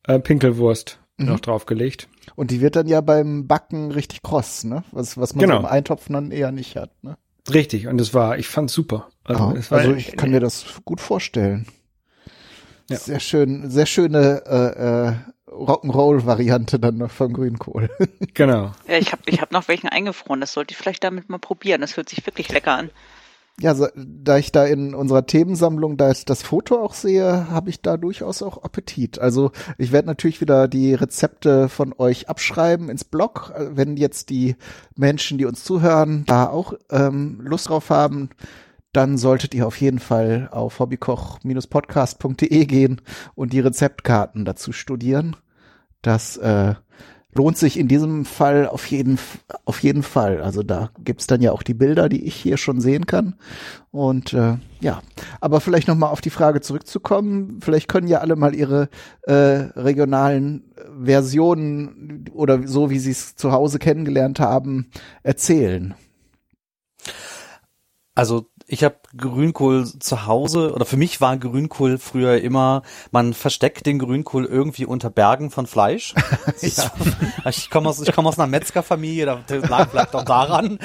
äh, 0.07 0.19
Pinkelwurst 0.19 0.99
Mhm. 1.19 1.27
noch 1.27 1.41
draufgelegt. 1.41 2.09
Und 2.37 2.51
die 2.51 2.61
wird 2.63 2.75
dann 2.75 2.87
ja 2.89 3.01
beim 3.03 3.47
Backen 3.47 3.91
richtig 3.93 4.23
kross, 4.23 4.65
ne? 4.65 4.83
Was, 4.93 5.17
was 5.19 5.35
man 5.35 5.43
Genau. 5.45 5.55
so 5.57 5.61
im 5.61 5.67
Eintopf 5.67 6.07
dann 6.09 6.31
eher 6.31 6.51
nicht 6.53 6.75
hat, 6.77 6.91
ne? 7.05 7.17
Richtig, 7.53 7.87
und 7.87 8.01
es 8.01 8.15
war, 8.15 8.39
ich 8.39 8.49
fand's 8.49 8.73
super. 8.73 9.09
Also, 9.25 9.53
es 9.57 9.71
war, 9.71 9.79
also 9.81 9.93
ich 9.93 10.17
kann 10.17 10.31
mir 10.31 10.41
das 10.41 10.65
gut 10.87 11.01
vorstellen. 11.03 11.67
Ja. 12.91 12.97
Sehr 12.99 13.21
schön, 13.21 13.71
sehr 13.71 13.87
schöne 13.87 14.43
äh, 14.47 15.09
äh, 15.09 15.15
Rock'n'Roll-Variante 15.51 16.79
dann 16.79 16.99
noch 16.99 17.11
von 17.11 17.33
Grünkohl. 17.33 17.89
genau. 18.35 18.73
Ja, 18.87 18.99
ich 18.99 19.13
habe 19.13 19.23
ich 19.27 19.41
hab 19.41 19.53
noch 19.53 19.69
welchen 19.69 19.89
eingefroren. 19.89 20.41
Das 20.41 20.53
sollte 20.53 20.73
ich 20.73 20.79
vielleicht 20.79 21.05
damit 21.05 21.29
mal 21.29 21.39
probieren. 21.39 21.81
Das 21.81 21.97
hört 21.97 22.09
sich 22.09 22.27
wirklich 22.27 22.51
lecker 22.53 22.77
an. 22.77 22.91
Ja, 23.61 23.77
so, 23.77 23.87
da 23.95 24.37
ich 24.37 24.51
da 24.51 24.65
in 24.67 24.97
unserer 24.97 25.27
Themensammlung 25.27 25.97
da 25.97 26.09
jetzt 26.09 26.29
das 26.29 26.43
Foto 26.43 26.83
auch 26.83 26.93
sehe, 26.93 27.49
habe 27.51 27.71
ich 27.71 27.81
da 27.81 27.97
durchaus 27.97 28.43
auch 28.43 28.65
Appetit. 28.65 29.21
Also 29.21 29.53
ich 29.79 29.93
werde 29.93 30.09
natürlich 30.09 30.41
wieder 30.41 30.67
die 30.67 30.93
Rezepte 30.93 31.69
von 31.69 31.95
euch 31.97 32.29
abschreiben 32.29 32.89
ins 32.89 33.05
Blog, 33.05 33.53
wenn 33.57 33.97
jetzt 33.97 34.31
die 34.31 34.57
Menschen, 34.97 35.39
die 35.39 35.45
uns 35.45 35.63
zuhören, 35.63 36.25
da 36.27 36.49
auch 36.49 36.75
ähm, 36.91 37.41
Lust 37.45 37.69
drauf 37.69 37.91
haben. 37.91 38.31
Dann 38.95 39.19
solltet 39.19 39.55
ihr 39.55 39.67
auf 39.67 39.81
jeden 39.81 39.99
Fall 39.99 40.49
auf 40.53 40.79
hobbykoch-podcast.de 40.79 42.65
gehen 42.65 43.01
und 43.35 43.53
die 43.53 43.59
Rezeptkarten 43.59 44.45
dazu 44.45 44.73
studieren. 44.73 45.35
Das 46.01 46.37
äh, 46.37 46.75
lohnt 47.35 47.59
sich 47.59 47.77
in 47.77 47.89
diesem 47.89 48.25
Fall 48.25 48.69
auf 48.69 48.87
jeden, 48.87 49.19
auf 49.65 49.83
jeden 49.83 50.05
Fall. 50.05 50.41
Also 50.41 50.63
da 50.63 50.91
gibt's 51.03 51.27
dann 51.27 51.43
ja 51.43 51.51
auch 51.51 51.65
die 51.65 51.75
Bilder, 51.75 52.09
die 52.09 52.25
ich 52.25 52.37
hier 52.37 52.57
schon 52.57 52.81
sehen 52.81 53.07
kann. 53.07 53.35
Und 53.91 54.33
äh, 54.33 54.59
ja, 54.81 55.03
aber 55.41 55.61
vielleicht 55.61 55.89
noch 55.89 55.97
mal 55.97 56.11
auf 56.11 56.21
die 56.21 56.31
Frage 56.31 56.61
zurückzukommen. 56.61 57.59
Vielleicht 57.63 57.89
können 57.89 58.07
ja 58.07 58.19
alle 58.19 58.37
mal 58.37 58.55
ihre 58.55 58.89
äh, 59.23 59.33
regionalen 59.33 60.73
Versionen 61.03 62.27
oder 62.33 62.69
so, 62.69 62.91
wie 62.91 63.01
sie 63.01 63.11
es 63.11 63.35
zu 63.35 63.51
Hause 63.51 63.81
kennengelernt 63.81 64.39
haben, 64.39 64.89
erzählen. 65.25 65.95
Also 68.15 68.47
ich 68.67 68.83
habe 68.83 68.97
Grünkohl 69.17 69.87
zu 69.87 70.27
Hause 70.27 70.73
oder 70.73 70.85
für 70.87 70.97
mich 70.97 71.21
war 71.21 71.37
Grünkohl 71.37 71.99
früher 71.99 72.41
immer, 72.41 72.83
man 73.11 73.35
versteckt 73.35 73.87
den 73.87 73.99
Grünkohl 73.99 74.45
irgendwie 74.47 74.87
unter 74.87 75.11
Bergen 75.11 75.51
von 75.51 75.67
Fleisch. 75.67 76.15
Ja. 76.61 76.91
Ich 77.51 77.69
komme 77.69 77.91
aus, 77.91 78.01
ich 78.01 78.13
komme 78.13 78.29
aus 78.29 78.39
einer 78.39 78.47
Metzgerfamilie, 78.47 79.27
da 79.27 79.39
lag 79.57 79.91
vielleicht 79.91 80.15
auch 80.15 80.25
daran. 80.25 80.79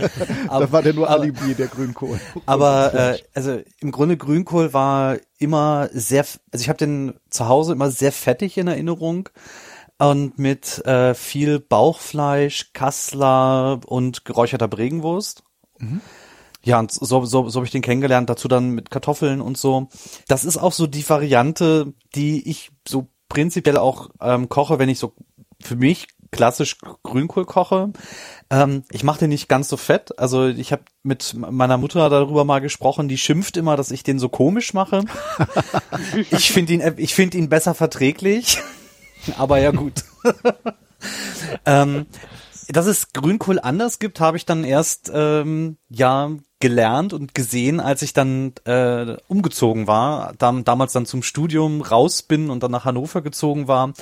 da 0.48 0.72
war 0.72 0.82
der 0.82 0.94
nur 0.94 1.08
aber- 1.08 1.20
Alibi, 1.20 1.54
der 1.54 1.66
Grünkohl. 1.66 2.18
Aber 2.46 2.94
äh, 2.94 3.18
also 3.34 3.60
im 3.80 3.92
Grunde 3.92 4.16
Grünkohl 4.16 4.72
war 4.72 5.18
immer 5.38 5.88
sehr, 5.92 6.24
also 6.52 6.62
ich 6.62 6.68
habe 6.68 6.78
den 6.78 7.14
zu 7.28 7.48
Hause 7.48 7.72
immer 7.72 7.90
sehr 7.90 8.12
fettig 8.12 8.56
in 8.56 8.68
Erinnerung 8.68 9.28
und 9.98 10.38
mit 10.38 10.84
äh, 10.86 11.14
viel 11.14 11.60
Bauchfleisch, 11.60 12.72
Kassler 12.72 13.80
und 13.86 14.24
geräucherter 14.24 14.68
Bregenwurst. 14.68 15.42
Ja, 16.66 16.80
und 16.80 16.90
so, 16.90 17.24
so, 17.24 17.48
so 17.48 17.60
habe 17.60 17.64
ich 17.64 17.70
den 17.70 17.80
kennengelernt, 17.80 18.28
dazu 18.28 18.48
dann 18.48 18.70
mit 18.70 18.90
Kartoffeln 18.90 19.40
und 19.40 19.56
so. 19.56 19.86
Das 20.26 20.44
ist 20.44 20.56
auch 20.56 20.72
so 20.72 20.88
die 20.88 21.08
Variante, 21.08 21.94
die 22.16 22.48
ich 22.50 22.72
so 22.86 23.06
prinzipiell 23.28 23.76
auch 23.76 24.10
ähm, 24.20 24.48
koche, 24.48 24.80
wenn 24.80 24.88
ich 24.88 24.98
so 24.98 25.14
für 25.62 25.76
mich 25.76 26.08
klassisch 26.32 26.78
Grünkohl 27.04 27.44
koche. 27.44 27.92
Ähm, 28.50 28.82
ich 28.90 29.04
mache 29.04 29.20
den 29.20 29.28
nicht 29.28 29.48
ganz 29.48 29.68
so 29.68 29.76
fett. 29.76 30.18
Also 30.18 30.48
ich 30.48 30.72
habe 30.72 30.82
mit 31.04 31.34
meiner 31.34 31.78
Mutter 31.78 32.10
darüber 32.10 32.44
mal 32.44 32.60
gesprochen, 32.60 33.06
die 33.06 33.16
schimpft 33.16 33.56
immer, 33.56 33.76
dass 33.76 33.92
ich 33.92 34.02
den 34.02 34.18
so 34.18 34.28
komisch 34.28 34.74
mache. 34.74 35.04
ich 36.32 36.50
finde 36.50 36.72
ihn, 36.72 36.94
ich 36.96 37.14
finde 37.14 37.38
ihn 37.38 37.48
besser 37.48 37.76
verträglich. 37.76 38.58
Aber 39.38 39.58
ja 39.58 39.70
gut. 39.70 40.02
ähm, 41.64 42.06
dass 42.68 42.86
es 42.86 43.12
Grünkohl 43.12 43.60
anders 43.60 44.00
gibt, 44.00 44.18
habe 44.18 44.36
ich 44.36 44.44
dann 44.44 44.64
erst 44.64 45.12
ähm, 45.14 45.76
ja 45.88 46.30
gelernt 46.60 47.12
und 47.12 47.34
gesehen, 47.34 47.80
als 47.80 48.02
ich 48.02 48.12
dann 48.12 48.52
äh, 48.64 49.16
umgezogen 49.28 49.86
war, 49.86 50.34
dam 50.38 50.64
damals 50.64 50.92
dann 50.92 51.06
zum 51.06 51.22
Studium 51.22 51.82
raus 51.82 52.22
bin 52.22 52.50
und 52.50 52.62
dann 52.62 52.70
nach 52.70 52.84
Hannover 52.84 53.20
gezogen 53.22 53.68
war 53.68 53.92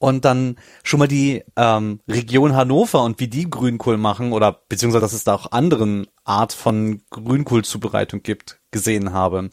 und 0.00 0.24
dann 0.24 0.56
schon 0.82 0.98
mal 0.98 1.08
die 1.08 1.44
ähm, 1.56 2.00
Region 2.08 2.56
Hannover 2.56 3.04
und 3.04 3.20
wie 3.20 3.28
die 3.28 3.48
Grünkohl 3.48 3.98
machen 3.98 4.32
oder 4.32 4.62
beziehungsweise 4.68 5.02
dass 5.02 5.12
es 5.12 5.24
da 5.24 5.34
auch 5.34 5.52
anderen 5.52 6.06
Art 6.24 6.54
von 6.54 7.02
Grünkohlzubereitung 7.10 8.22
gibt, 8.22 8.60
gesehen 8.70 9.12
habe. 9.12 9.50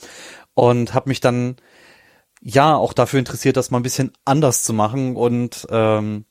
Und 0.54 0.94
habe 0.94 1.10
mich 1.10 1.20
dann 1.20 1.58
ja 2.42 2.76
auch 2.76 2.94
dafür 2.94 3.20
interessiert, 3.20 3.58
das 3.58 3.72
mal 3.72 3.80
ein 3.80 3.84
bisschen 3.84 4.14
anders 4.24 4.64
zu 4.64 4.74
machen 4.74 5.18
und 5.18 5.68
ähm, 5.70 6.26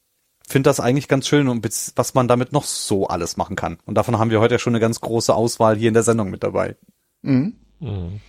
finde 0.47 0.69
das 0.71 0.81
eigentlich 0.81 1.09
ganz 1.09 1.27
schön 1.27 1.49
und 1.49 1.67
was 1.97 2.15
man 2.15 2.29
damit 2.29 2.53
noch 2.53 2.65
so 2.65 3.07
alles 3.09 3.37
machen 3.37 3.57
kann. 3.57 3.79
Und 3.85 3.97
davon 3.97 4.19
haben 4.19 4.31
wir 4.31 4.41
heute 4.41 4.55
ja 4.55 4.59
schon 4.59 4.73
eine 4.75 4.81
ganz 4.81 5.01
große 5.01 5.35
Auswahl 5.35 5.77
hier 5.77 5.89
in 5.89 5.95
der 5.95 6.03
Sendung 6.03 6.31
mit 6.31 6.43
dabei. 6.43 6.77
Mhm. 7.23 7.55
Mhm. 7.81 8.21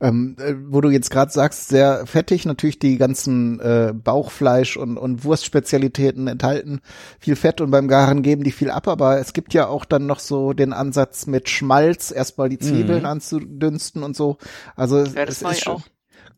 Ähm, 0.00 0.34
äh, 0.40 0.54
wo 0.66 0.80
du 0.80 0.90
jetzt 0.90 1.08
gerade 1.10 1.30
sagst, 1.30 1.68
sehr 1.68 2.04
fettig, 2.04 2.44
natürlich 2.46 2.80
die 2.80 2.98
ganzen 2.98 3.60
äh, 3.60 3.92
Bauchfleisch 3.94 4.76
und, 4.76 4.96
und 4.96 5.22
Wurstspezialitäten 5.22 6.26
enthalten 6.26 6.80
viel 7.20 7.36
Fett 7.36 7.60
und 7.60 7.70
beim 7.70 7.86
Garen 7.86 8.22
geben 8.22 8.42
die 8.42 8.50
viel 8.50 8.70
ab, 8.72 8.88
aber 8.88 9.20
es 9.20 9.32
gibt 9.34 9.54
ja 9.54 9.68
auch 9.68 9.84
dann 9.84 10.06
noch 10.06 10.18
so 10.18 10.52
den 10.52 10.72
Ansatz 10.72 11.26
mit 11.26 11.48
Schmalz, 11.48 12.10
erstmal 12.10 12.48
die 12.48 12.58
Zwiebeln 12.58 13.00
Mhm. 13.02 13.06
anzudünsten 13.06 14.02
und 14.02 14.16
so. 14.16 14.38
Also 14.74 14.98
Ja, 15.04 15.24
das 15.26 15.36
es 15.36 15.40
mache 15.42 15.52
ist 15.52 15.58
ich 15.58 15.64
schon, 15.64 15.76
auch. 15.76 15.82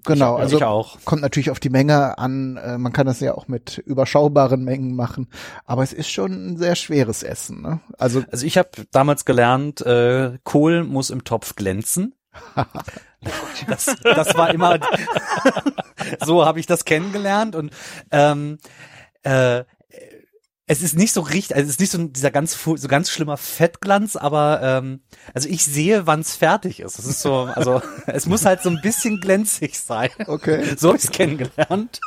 Genau, 0.04 0.36
ich 0.36 0.42
also 0.42 0.56
ich 0.56 0.64
auch. 0.64 0.98
kommt 1.04 1.22
natürlich 1.22 1.50
auf 1.50 1.60
die 1.60 1.70
Menge 1.70 2.18
an. 2.18 2.56
Äh, 2.56 2.78
man 2.78 2.92
kann 2.92 3.06
das 3.06 3.20
ja 3.20 3.34
auch 3.34 3.48
mit 3.48 3.78
überschaubaren 3.78 4.64
Mengen 4.64 4.94
machen, 4.94 5.28
aber 5.64 5.82
es 5.82 5.92
ist 5.92 6.10
schon 6.10 6.32
ein 6.32 6.56
sehr 6.56 6.74
schweres 6.74 7.22
Essen. 7.22 7.62
Ne? 7.62 7.80
Also 7.98 8.22
Also 8.30 8.46
ich 8.46 8.56
habe 8.58 8.70
damals 8.90 9.24
gelernt, 9.24 9.80
äh, 9.82 10.38
Kohl 10.44 10.84
muss 10.84 11.10
im 11.10 11.24
Topf 11.24 11.56
glänzen. 11.56 12.14
Das, 13.68 13.94
das 14.02 14.34
war 14.34 14.48
immer 14.54 14.78
so 16.24 16.46
habe 16.46 16.58
ich 16.58 16.64
das 16.64 16.86
kennengelernt 16.86 17.54
und 17.54 17.70
ähm, 18.10 18.56
äh, 19.24 19.64
es 20.70 20.82
ist 20.82 20.96
nicht 20.96 21.12
so 21.12 21.22
richtig, 21.22 21.56
also 21.56 21.66
es 21.66 21.72
ist 21.72 21.80
nicht 21.80 21.90
so 21.90 21.98
dieser 21.98 22.30
ganz 22.30 22.56
so 22.62 22.86
ganz 22.86 23.10
schlimmer 23.10 23.36
Fettglanz, 23.36 24.14
aber 24.14 24.60
ähm, 24.62 25.00
also 25.34 25.48
ich 25.48 25.64
sehe, 25.64 26.06
wann 26.06 26.20
es 26.20 26.36
fertig 26.36 26.78
ist. 26.78 26.96
Das 26.96 27.06
ist 27.06 27.22
so, 27.22 27.48
also 27.52 27.82
es 28.06 28.26
muss 28.26 28.44
halt 28.44 28.62
so 28.62 28.70
ein 28.70 28.78
bisschen 28.80 29.20
glänzig 29.20 29.80
sein. 29.80 30.10
okay, 30.28 30.76
So 30.76 30.88
habe 30.90 30.98
ich 30.98 31.04
es 31.04 31.10
kennengelernt. 31.10 32.00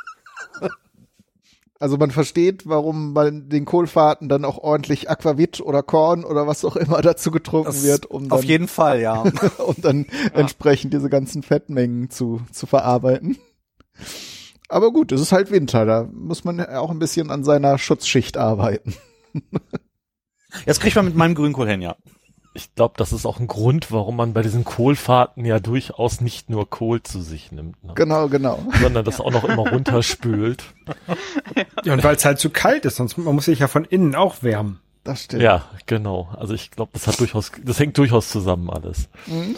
also 1.78 1.98
man 1.98 2.12
versteht, 2.12 2.66
warum 2.66 3.14
bei 3.14 3.32
den 3.32 3.66
Kohlfahrten 3.66 4.30
dann 4.30 4.46
auch 4.46 4.60
ordentlich 4.60 5.10
Aquavit 5.10 5.60
oder 5.60 5.84
Korn 5.84 6.24
oder 6.24 6.48
was 6.48 6.64
auch 6.64 6.78
immer 6.78 7.02
dazu 7.02 7.32
getrunken 7.32 7.66
Das 7.66 7.84
wird, 7.84 8.06
um 8.06 8.30
dann 8.30 8.40
Auf 8.40 8.46
jeden 8.46 8.70
Fall, 8.70 9.02
ja. 9.02 9.24
um 9.58 9.76
dann 9.80 10.06
entsprechend 10.34 10.94
diese 10.94 11.10
ganzen 11.10 11.44
Fettmengen 11.44 12.10
zu, 12.10 12.40
zu 12.54 12.66
verarbeiten. 12.66 13.38
Aber 14.70 14.92
gut, 14.92 15.12
es 15.12 15.22
ist 15.22 15.32
halt 15.32 15.52
Winter, 15.52 15.86
da 15.86 16.08
muss 16.12 16.44
man 16.44 16.60
auch 16.66 16.90
ein 16.90 17.00
bisschen 17.00 17.30
an 17.30 17.44
seiner 17.44 17.78
Schutzschicht 17.78 18.38
arbeiten. 18.38 18.96
Jetzt 20.66 20.82
kriegt 20.82 20.96
man 20.96 21.06
mit 21.06 21.16
meinem 21.16 21.36
Grünkohl 21.36 21.68
hin, 21.68 21.82
ja. 21.82 21.96
Ich 22.56 22.76
glaube, 22.76 22.94
das 22.98 23.12
ist 23.14 23.26
auch 23.26 23.40
ein 23.40 23.48
Grund, 23.48 23.92
warum 23.92 24.16
man 24.16 24.34
bei 24.34 24.44
diesen 24.44 24.64
Kohlfahrten 24.64 25.44
ja 25.44 25.60
durchaus 25.60 26.22
nicht 26.22 26.52
nur 26.52 26.70
Kohl 26.70 27.02
zu 27.02 27.22
sich 27.22 27.52
nimmt, 27.52 27.84
ne? 27.84 27.94
Genau, 27.96 28.28
genau. 28.28 28.60
sondern 28.80 29.04
das 29.04 29.20
auch 29.20 29.32
noch 29.32 29.44
immer 29.44 29.70
runterspült. 29.70 30.64
Ja, 31.84 31.94
und 31.94 32.04
weil 32.04 32.16
es 32.16 32.24
halt 32.24 32.40
zu 32.40 32.50
kalt 32.50 32.86
ist, 32.86 32.96
sonst 32.96 33.18
man 33.18 33.36
muss 33.36 33.46
sich 33.46 33.60
ja 33.60 33.68
von 33.68 33.84
innen 33.84 34.16
auch 34.16 34.42
wärmen. 34.42 34.80
Das 35.04 35.24
stimmt. 35.24 35.44
Ja, 35.44 35.66
genau. 35.86 36.30
Also 36.38 36.54
ich 36.54 36.72
glaube, 36.72 36.92
das 36.94 37.08
hat 37.08 37.20
durchaus, 37.20 37.52
das 37.62 37.78
hängt 37.78 37.98
durchaus 37.98 38.30
zusammen 38.30 38.70
alles. 38.70 39.10
Mhm. 39.28 39.58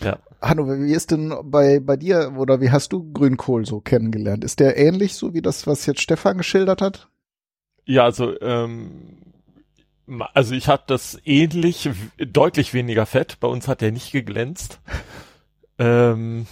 Ja. 0.00 0.18
Hanno, 0.40 0.66
wie 0.66 0.92
ist 0.92 1.10
denn 1.10 1.34
bei, 1.44 1.78
bei 1.80 1.96
dir 1.96 2.34
oder 2.36 2.60
wie 2.60 2.70
hast 2.70 2.92
du 2.92 3.12
Grünkohl 3.12 3.64
so 3.64 3.80
kennengelernt? 3.80 4.42
Ist 4.44 4.58
der 4.60 4.76
ähnlich 4.76 5.14
so 5.14 5.34
wie 5.34 5.42
das, 5.42 5.66
was 5.66 5.86
jetzt 5.86 6.00
Stefan 6.00 6.38
geschildert 6.38 6.82
hat? 6.82 7.08
Ja, 7.84 8.04
also 8.04 8.40
ähm, 8.40 9.22
also 10.34 10.54
ich 10.54 10.68
hatte 10.68 10.84
das 10.88 11.18
ähnlich, 11.24 11.88
deutlich 12.18 12.74
weniger 12.74 13.06
Fett. 13.06 13.38
Bei 13.40 13.48
uns 13.48 13.68
hat 13.68 13.80
der 13.80 13.92
nicht 13.92 14.12
geglänzt. 14.12 14.80
ähm, 15.78 16.46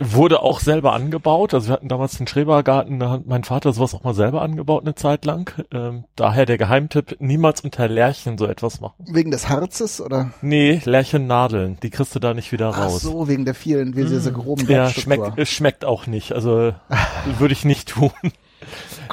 Wurde 0.00 0.42
auch 0.42 0.60
selber 0.60 0.92
angebaut. 0.92 1.54
Also 1.54 1.68
wir 1.68 1.72
hatten 1.74 1.88
damals 1.88 2.18
den 2.18 2.26
Schrebergarten, 2.26 3.00
da 3.00 3.10
hat 3.10 3.26
mein 3.26 3.42
Vater 3.42 3.72
sowas 3.72 3.94
auch 3.94 4.04
mal 4.04 4.14
selber 4.14 4.42
angebaut 4.42 4.82
eine 4.82 4.94
Zeit 4.94 5.24
lang. 5.24 5.52
Ähm, 5.72 6.04
daher 6.14 6.46
der 6.46 6.56
Geheimtipp, 6.56 7.16
niemals 7.20 7.62
unter 7.62 7.88
Lärchen 7.88 8.38
so 8.38 8.46
etwas 8.46 8.80
machen. 8.80 8.94
Wegen 9.10 9.30
des 9.32 9.48
Harzes 9.48 10.00
oder? 10.00 10.30
Nee, 10.40 10.80
Lärchennadeln, 10.84 11.78
die 11.82 11.90
kriegst 11.90 12.14
du 12.14 12.20
da 12.20 12.32
nicht 12.32 12.52
wieder 12.52 12.68
raus. 12.68 12.94
Ach 12.96 13.00
so, 13.00 13.28
wegen 13.28 13.44
der 13.44 13.54
vielen, 13.54 13.96
wie 13.96 14.04
diese 14.04 14.32
groben 14.32 14.68
Ja, 14.68 14.88
schmeckt, 14.90 15.36
es 15.36 15.50
schmeckt 15.50 15.84
auch 15.84 16.06
nicht. 16.06 16.32
Also 16.32 16.74
würde 17.38 17.52
ich 17.52 17.64
nicht 17.64 17.88
tun. 17.88 18.12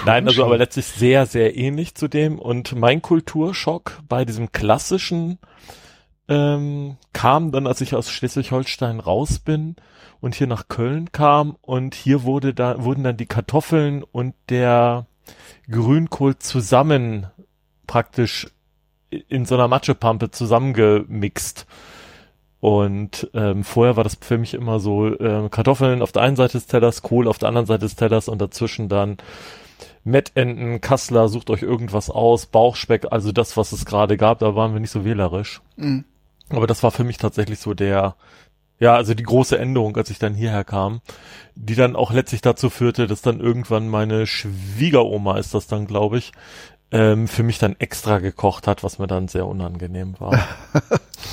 Nein, 0.06 0.28
also 0.28 0.46
aber 0.46 0.58
letztlich 0.58 0.86
sehr, 0.86 1.26
sehr 1.26 1.56
ähnlich 1.56 1.96
zu 1.96 2.08
dem. 2.08 2.38
Und 2.38 2.76
mein 2.76 3.02
Kulturschock 3.02 4.00
bei 4.08 4.26
diesem 4.26 4.52
klassischen 4.52 5.40
ähm, 6.28 6.98
kam 7.14 7.52
dann, 7.52 7.68
als 7.68 7.82
ich 7.82 7.96
aus 7.96 8.10
Schleswig-Holstein 8.10 9.00
raus 9.00 9.40
bin 9.40 9.76
und 10.22 10.36
hier 10.36 10.48
nach 10.48 10.68
Köln 10.68 11.12
kam 11.12 11.56
und 11.62 11.96
hier 11.96 12.24
wurde 12.24 12.54
da, 12.54 12.84
wurden 12.84 13.04
dann 13.04 13.18
die 13.18 13.28
Kartoffeln 13.28 14.04
und 14.04 14.34
der 14.50 15.06
Grünkohl 15.70 16.38
zusammen 16.38 17.28
praktisch 17.88 18.48
in 19.10 19.46
so 19.46 19.56
einer 19.56 19.68
Matschepampe 19.68 20.32
zusammengemixt. 20.32 21.66
Und 22.60 23.30
ähm, 23.36 23.64
vorher 23.64 23.96
war 23.96 24.04
das 24.04 24.18
für 24.20 24.40
mich 24.40 24.56
immer 24.56 24.80
so 24.80 25.08
äh, 25.08 25.50
Kartoffeln 25.50 26.02
auf 26.02 26.12
der 26.12 26.24
einen 26.24 26.36
Seite 26.36 26.54
des 26.54 26.66
Tellers, 26.66 27.04
Kohl 27.04 27.28
auf 27.28 27.38
der 27.38 27.50
anderen 27.50 27.68
Seite 27.68 27.82
des 27.82 27.96
Tellers 27.96 28.28
und 28.28 28.42
dazwischen 28.42 28.90
dann 28.90 29.18
Mettenten, 30.04 30.82
Kassler, 30.82 31.30
sucht 31.30 31.50
euch 31.50 31.62
irgendwas 31.64 32.10
aus, 32.10 32.46
Bauchspeck, 32.46 33.08
also 33.12 33.32
das, 33.32 33.58
was 33.58 33.72
es 33.72 33.86
gerade 33.86 34.18
gab, 34.18 34.40
da 34.40 34.56
waren 34.56 34.74
wir 34.74 34.80
nicht 34.80 34.92
so 34.92 35.04
wählerisch. 35.04 35.62
Mhm. 35.76 36.06
Aber 36.50 36.68
das 36.68 36.84
war 36.84 36.92
für 36.92 37.04
mich 37.04 37.18
tatsächlich 37.18 37.60
so 37.60 37.74
der, 37.74 38.16
ja, 38.80 38.96
also 38.96 39.14
die 39.14 39.24
große 39.24 39.58
Änderung, 39.58 39.96
als 39.98 40.10
ich 40.10 40.20
dann 40.20 40.34
hierher 40.34 40.64
kam, 40.64 41.02
die 41.56 41.76
dann 41.76 41.96
auch 41.96 42.12
letztlich 42.12 42.42
dazu 42.42 42.70
führte, 42.70 43.08
dass 43.08 43.22
dann 43.22 43.40
irgendwann 43.40 43.88
meine 43.88 44.28
Schwiegeroma 44.28 45.38
ist 45.38 45.54
das 45.54 45.68
dann, 45.68 45.88
glaube 45.88 46.18
ich, 46.18 46.32
ähm, 46.96 47.28
für 47.28 47.44
mich 47.44 47.60
dann 47.60 47.76
extra 47.78 48.20
gekocht 48.20 48.68
hat, 48.68 48.82
was 48.82 49.00
mir 49.00 49.08
dann 49.08 49.28
sehr 49.28 49.46
unangenehm 49.48 50.16
war. 50.18 50.40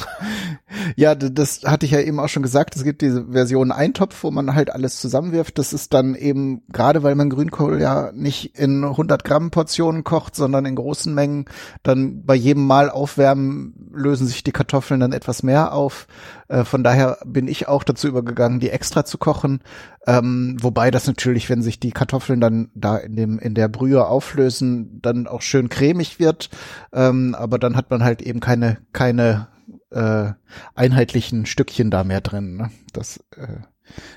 ja, 0.97 1.15
das 1.15 1.63
hatte 1.65 1.87
ich 1.87 1.93
ja 1.93 2.01
eben 2.01 2.19
auch 2.19 2.29
schon 2.29 2.43
gesagt. 2.43 2.75
Es 2.75 2.83
gibt 2.83 3.01
diese 3.01 3.27
Version 3.27 3.71
Eintopf, 3.71 4.25
wo 4.25 4.33
man 4.33 4.57
halt 4.57 4.73
alles 4.73 5.01
zusammenwirft. 5.01 5.59
Das 5.59 5.73
ist 5.73 5.95
dann 5.95 6.17
eben, 6.17 6.63
gerade 6.73 7.05
weil 7.05 7.15
man 7.15 7.31
Grünkohl 7.31 7.81
ja 7.81 8.11
nicht 8.13 8.59
in 8.59 8.83
100 8.83 9.23
Gramm 9.23 9.53
Portionen 9.53 10.03
kocht, 10.03 10.35
sondern 10.35 10.65
in 10.65 10.75
großen 10.75 11.15
Mengen, 11.15 11.45
dann 11.85 12.25
bei 12.25 12.35
jedem 12.35 12.67
Mal 12.67 12.91
aufwärmen 12.91 13.91
lösen 13.93 14.27
sich 14.27 14.43
die 14.43 14.51
Kartoffeln 14.51 14.99
dann 14.99 15.13
etwas 15.13 15.45
mehr 15.45 15.75
auf. 15.75 16.09
Äh, 16.53 16.65
von 16.65 16.85
daher 16.85 17.19
bin 17.25 17.49
ich 17.49 17.67
auch 17.67 17.83
dazu 17.83 18.07
übergegangen, 18.07 18.61
die 18.61 18.69
extra 18.69 19.07
zu 19.07 19.17
kochen. 19.17 19.63
Ähm, 20.07 20.59
wobei 20.61 20.91
das 20.91 21.07
natürlich, 21.07 21.49
wenn 21.49 21.63
sich 21.63 21.81
die 21.81 21.93
Kartoffeln 21.93 22.41
dann 22.41 22.71
da 22.75 22.99
in 22.99 23.17
dem 23.17 23.39
in 23.39 23.55
der 23.55 23.69
Brühe 23.69 24.07
auflösen, 24.07 25.01
dann 25.01 25.27
auch 25.27 25.41
schön 25.41 25.71
cremig 25.71 26.19
wird. 26.19 26.51
Ähm, 26.93 27.35
aber 27.35 27.59
dann 27.59 27.75
hat 27.75 27.91
man 27.91 28.05
halt 28.05 28.21
eben 28.21 28.41
keine 28.41 28.79
keine 28.93 29.49
äh, 29.91 30.33
einheitlichen 30.75 31.47
Stückchen 31.47 31.91
da 31.91 32.05
mehr 32.05 32.21
drin. 32.21 32.57
Ne? 32.59 32.71
Das 32.93 33.25
äh, 33.35 33.63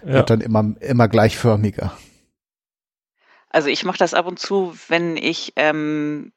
ja. 0.05 0.13
wird 0.15 0.29
dann 0.29 0.41
immer 0.41 0.75
immer 0.81 1.07
gleichförmiger. 1.07 1.93
Also 3.49 3.69
ich 3.69 3.85
mache 3.85 3.97
das 3.97 4.13
ab 4.13 4.27
und 4.27 4.39
zu, 4.39 4.75
wenn 4.89 5.15
ich 5.15 5.53
ähm, 5.55 6.33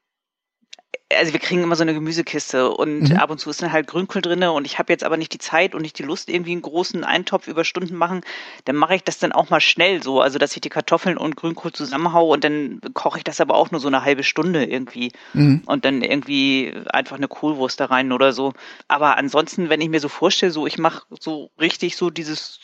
also 1.11 1.33
wir 1.33 1.39
kriegen 1.39 1.63
immer 1.63 1.75
so 1.75 1.81
eine 1.81 1.95
Gemüsekiste 1.95 2.69
und 2.69 3.09
mhm. 3.09 3.17
ab 3.17 3.31
und 3.31 3.39
zu 3.39 3.49
ist 3.49 3.63
dann 3.63 3.71
halt 3.71 3.87
Grünkohl 3.87 4.21
drinne 4.21 4.51
und 4.51 4.65
ich 4.65 4.77
habe 4.77 4.93
jetzt 4.93 5.03
aber 5.03 5.17
nicht 5.17 5.33
die 5.33 5.39
Zeit 5.39 5.73
und 5.73 5.81
nicht 5.81 5.97
die 5.97 6.03
Lust, 6.03 6.29
irgendwie 6.29 6.51
einen 6.51 6.61
großen 6.61 7.03
Eintopf 7.03 7.47
über 7.47 7.63
Stunden 7.63 7.95
machen, 7.95 8.21
dann 8.65 8.75
mache 8.75 8.95
ich 8.95 9.03
das 9.03 9.17
dann 9.17 9.31
auch 9.31 9.49
mal 9.49 9.59
schnell 9.59 10.03
so, 10.03 10.21
also 10.21 10.37
dass 10.37 10.55
ich 10.55 10.61
die 10.61 10.69
Kartoffeln 10.69 11.17
und 11.17 11.35
Grünkohl 11.35 11.73
zusammenhaue 11.73 12.31
und 12.31 12.43
dann 12.43 12.79
koche 12.93 13.17
ich 13.17 13.23
das 13.23 13.41
aber 13.41 13.55
auch 13.55 13.71
nur 13.71 13.81
so 13.81 13.87
eine 13.87 14.03
halbe 14.03 14.23
Stunde 14.23 14.65
irgendwie 14.65 15.11
mhm. 15.33 15.63
und 15.65 15.83
dann 15.83 16.03
irgendwie 16.03 16.73
einfach 16.91 17.17
eine 17.17 17.27
Kohlwurst 17.27 17.79
da 17.79 17.85
rein 17.85 18.11
oder 18.11 18.31
so. 18.31 18.53
Aber 18.87 19.17
ansonsten, 19.17 19.69
wenn 19.69 19.81
ich 19.81 19.89
mir 19.89 19.99
so 19.99 20.09
vorstelle, 20.09 20.51
so 20.51 20.67
ich 20.67 20.77
mache 20.77 21.03
so 21.19 21.49
richtig 21.59 21.97
so 21.97 22.11
dieses 22.11 22.59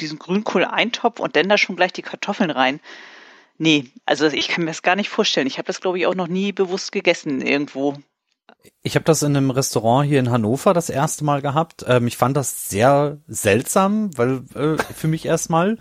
diesen 0.00 0.18
Grünkohl-Eintopf 0.18 1.20
und 1.20 1.36
dann 1.36 1.48
da 1.48 1.58
schon 1.58 1.76
gleich 1.76 1.92
die 1.92 2.02
Kartoffeln 2.02 2.50
rein, 2.50 2.80
Nee, 3.58 3.86
also 4.04 4.26
ich 4.26 4.48
kann 4.48 4.64
mir 4.64 4.70
das 4.70 4.82
gar 4.82 4.96
nicht 4.96 5.08
vorstellen. 5.08 5.46
Ich 5.46 5.58
habe 5.58 5.66
das, 5.66 5.80
glaube 5.80 5.98
ich, 5.98 6.06
auch 6.06 6.14
noch 6.14 6.28
nie 6.28 6.52
bewusst 6.52 6.92
gegessen 6.92 7.40
irgendwo. 7.40 7.96
Ich 8.82 8.94
habe 8.96 9.04
das 9.04 9.22
in 9.22 9.36
einem 9.36 9.50
Restaurant 9.50 10.08
hier 10.08 10.20
in 10.20 10.30
Hannover 10.30 10.74
das 10.74 10.90
erste 10.90 11.24
Mal 11.24 11.42
gehabt. 11.42 11.84
Ähm, 11.86 12.06
ich 12.06 12.16
fand 12.16 12.36
das 12.36 12.68
sehr 12.68 13.18
seltsam, 13.26 14.16
weil 14.16 14.42
äh, 14.54 14.82
für 14.94 15.08
mich 15.08 15.26
erstmal. 15.26 15.78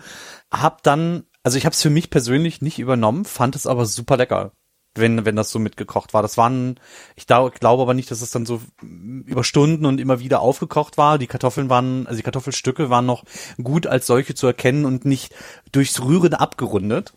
Hab 0.51 0.83
dann, 0.83 1.23
also 1.41 1.57
ich 1.57 1.65
habe 1.65 1.73
es 1.73 1.81
für 1.81 1.89
mich 1.89 2.09
persönlich 2.09 2.61
nicht 2.61 2.79
übernommen, 2.79 3.25
fand 3.25 3.55
es 3.55 3.65
aber 3.65 3.85
super 3.85 4.17
lecker, 4.17 4.51
wenn 4.95 5.25
wenn 5.25 5.35
das 5.35 5.49
so 5.49 5.59
mitgekocht 5.59 6.13
war. 6.13 6.21
Das 6.21 6.37
waren, 6.37 6.79
ich 7.15 7.25
glaube 7.25 7.81
aber 7.81 7.93
nicht, 7.93 8.11
dass 8.11 8.21
es 8.21 8.31
dann 8.31 8.45
so 8.45 8.61
über 8.81 9.43
Stunden 9.43 9.85
und 9.85 9.99
immer 9.99 10.19
wieder 10.19 10.41
aufgekocht 10.41 10.97
war. 10.97 11.17
Die 11.17 11.27
Kartoffeln 11.27 11.69
waren, 11.69 12.05
also 12.05 12.17
die 12.17 12.23
Kartoffelstücke 12.23 12.89
waren 12.89 13.05
noch 13.05 13.23
gut 13.61 13.87
als 13.87 14.05
solche 14.05 14.35
zu 14.35 14.45
erkennen 14.45 14.85
und 14.85 15.05
nicht 15.05 15.33
durchs 15.71 16.01
Rühren 16.03 16.33
abgerundet. 16.35 17.13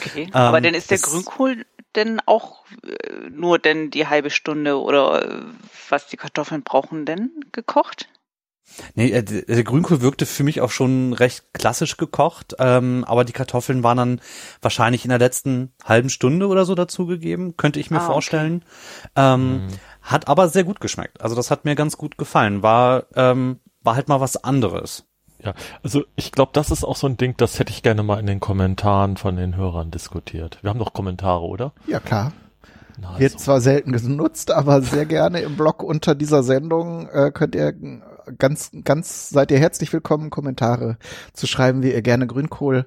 Okay, 0.00 0.24
ähm, 0.24 0.30
aber 0.32 0.60
dann 0.60 0.74
ist 0.74 0.90
der 0.90 0.98
Grünkohl 0.98 1.64
denn 1.94 2.20
auch 2.26 2.64
äh, 2.84 3.30
nur 3.30 3.58
denn 3.58 3.90
die 3.90 4.06
halbe 4.06 4.30
Stunde 4.30 4.80
oder 4.80 5.40
äh, 5.40 5.42
was 5.88 6.06
die 6.06 6.16
Kartoffeln 6.16 6.62
brauchen 6.62 7.04
denn 7.04 7.30
gekocht? 7.52 8.08
Nee, 8.94 9.10
äh, 9.10 9.22
der 9.22 9.64
Grünkohl 9.64 10.00
wirkte 10.00 10.26
für 10.26 10.44
mich 10.44 10.60
auch 10.60 10.70
schon 10.70 11.12
recht 11.12 11.44
klassisch 11.54 11.96
gekocht, 11.96 12.54
ähm, 12.58 13.04
aber 13.06 13.24
die 13.24 13.32
Kartoffeln 13.32 13.82
waren 13.82 13.96
dann 13.96 14.20
wahrscheinlich 14.60 15.04
in 15.04 15.08
der 15.08 15.18
letzten 15.18 15.72
halben 15.84 16.10
Stunde 16.10 16.46
oder 16.48 16.64
so 16.64 16.74
dazugegeben, 16.74 17.56
könnte 17.56 17.80
ich 17.80 17.90
mir 17.90 18.00
ah, 18.00 18.06
vorstellen. 18.06 18.64
Okay. 19.14 19.34
Ähm, 19.34 19.52
mhm. 19.52 19.68
Hat 20.02 20.28
aber 20.28 20.48
sehr 20.48 20.64
gut 20.64 20.80
geschmeckt. 20.80 21.20
Also 21.20 21.34
das 21.34 21.50
hat 21.50 21.64
mir 21.64 21.74
ganz 21.74 21.96
gut 21.96 22.18
gefallen. 22.18 22.62
War, 22.62 23.06
ähm, 23.14 23.60
war 23.82 23.96
halt 23.96 24.08
mal 24.08 24.20
was 24.20 24.42
anderes. 24.42 25.07
Ja, 25.44 25.54
also 25.82 26.02
ich 26.16 26.32
glaube, 26.32 26.50
das 26.54 26.70
ist 26.70 26.84
auch 26.84 26.96
so 26.96 27.06
ein 27.06 27.16
Ding, 27.16 27.34
das 27.36 27.58
hätte 27.58 27.72
ich 27.72 27.82
gerne 27.82 28.02
mal 28.02 28.18
in 28.18 28.26
den 28.26 28.40
Kommentaren 28.40 29.16
von 29.16 29.36
den 29.36 29.56
Hörern 29.56 29.90
diskutiert. 29.90 30.58
Wir 30.62 30.70
haben 30.70 30.80
doch 30.80 30.92
Kommentare, 30.92 31.44
oder? 31.44 31.72
Ja, 31.86 32.00
klar. 32.00 32.32
Na, 33.00 33.18
Wird 33.18 33.34
also. 33.34 33.44
zwar 33.44 33.60
selten 33.60 33.92
genutzt, 33.92 34.50
aber 34.50 34.82
sehr 34.82 35.06
gerne 35.06 35.40
im 35.40 35.56
Blog 35.56 35.84
unter 35.84 36.16
dieser 36.16 36.42
Sendung 36.42 37.08
äh, 37.08 37.30
könnt 37.32 37.54
ihr 37.54 37.72
ganz, 38.36 38.70
ganz 38.84 39.30
seid 39.30 39.50
ihr 39.50 39.58
herzlich 39.58 39.92
willkommen, 39.92 40.30
Kommentare 40.30 40.98
zu 41.32 41.46
schreiben, 41.46 41.82
wie 41.82 41.92
ihr 41.92 42.02
gerne 42.02 42.26
Grünkohl 42.26 42.86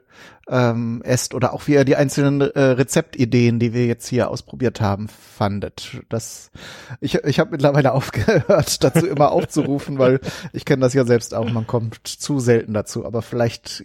ähm, 0.50 1.02
esst 1.04 1.34
oder 1.34 1.54
auch 1.54 1.68
wie 1.68 1.74
ihr 1.74 1.86
die 1.86 1.96
einzelnen 1.96 2.42
äh, 2.42 2.60
Rezeptideen, 2.60 3.60
die 3.60 3.74
wir 3.74 3.86
jetzt 3.86 4.08
hier 4.08 4.30
ausprobiert 4.30 4.82
haben, 4.82 5.08
fandet. 5.08 6.02
Das, 6.10 6.52
ich, 7.00 7.16
ich 7.16 7.40
habe 7.40 7.52
mittlerweile 7.52 7.92
aufgehört, 7.94 8.84
dazu 8.84 9.08
immer 9.08 9.32
aufzurufen, 9.32 9.98
weil 9.98 10.20
ich 10.54 10.66
kenne 10.66 10.82
das 10.82 10.94
ja 10.94 11.06
selbst 11.06 11.34
auch, 11.34 11.50
man 11.50 11.68
kommt 11.68 12.08
zu 12.08 12.40
selten 12.40 12.74
dazu, 12.74 13.06
aber 13.06 13.22
vielleicht 13.22 13.84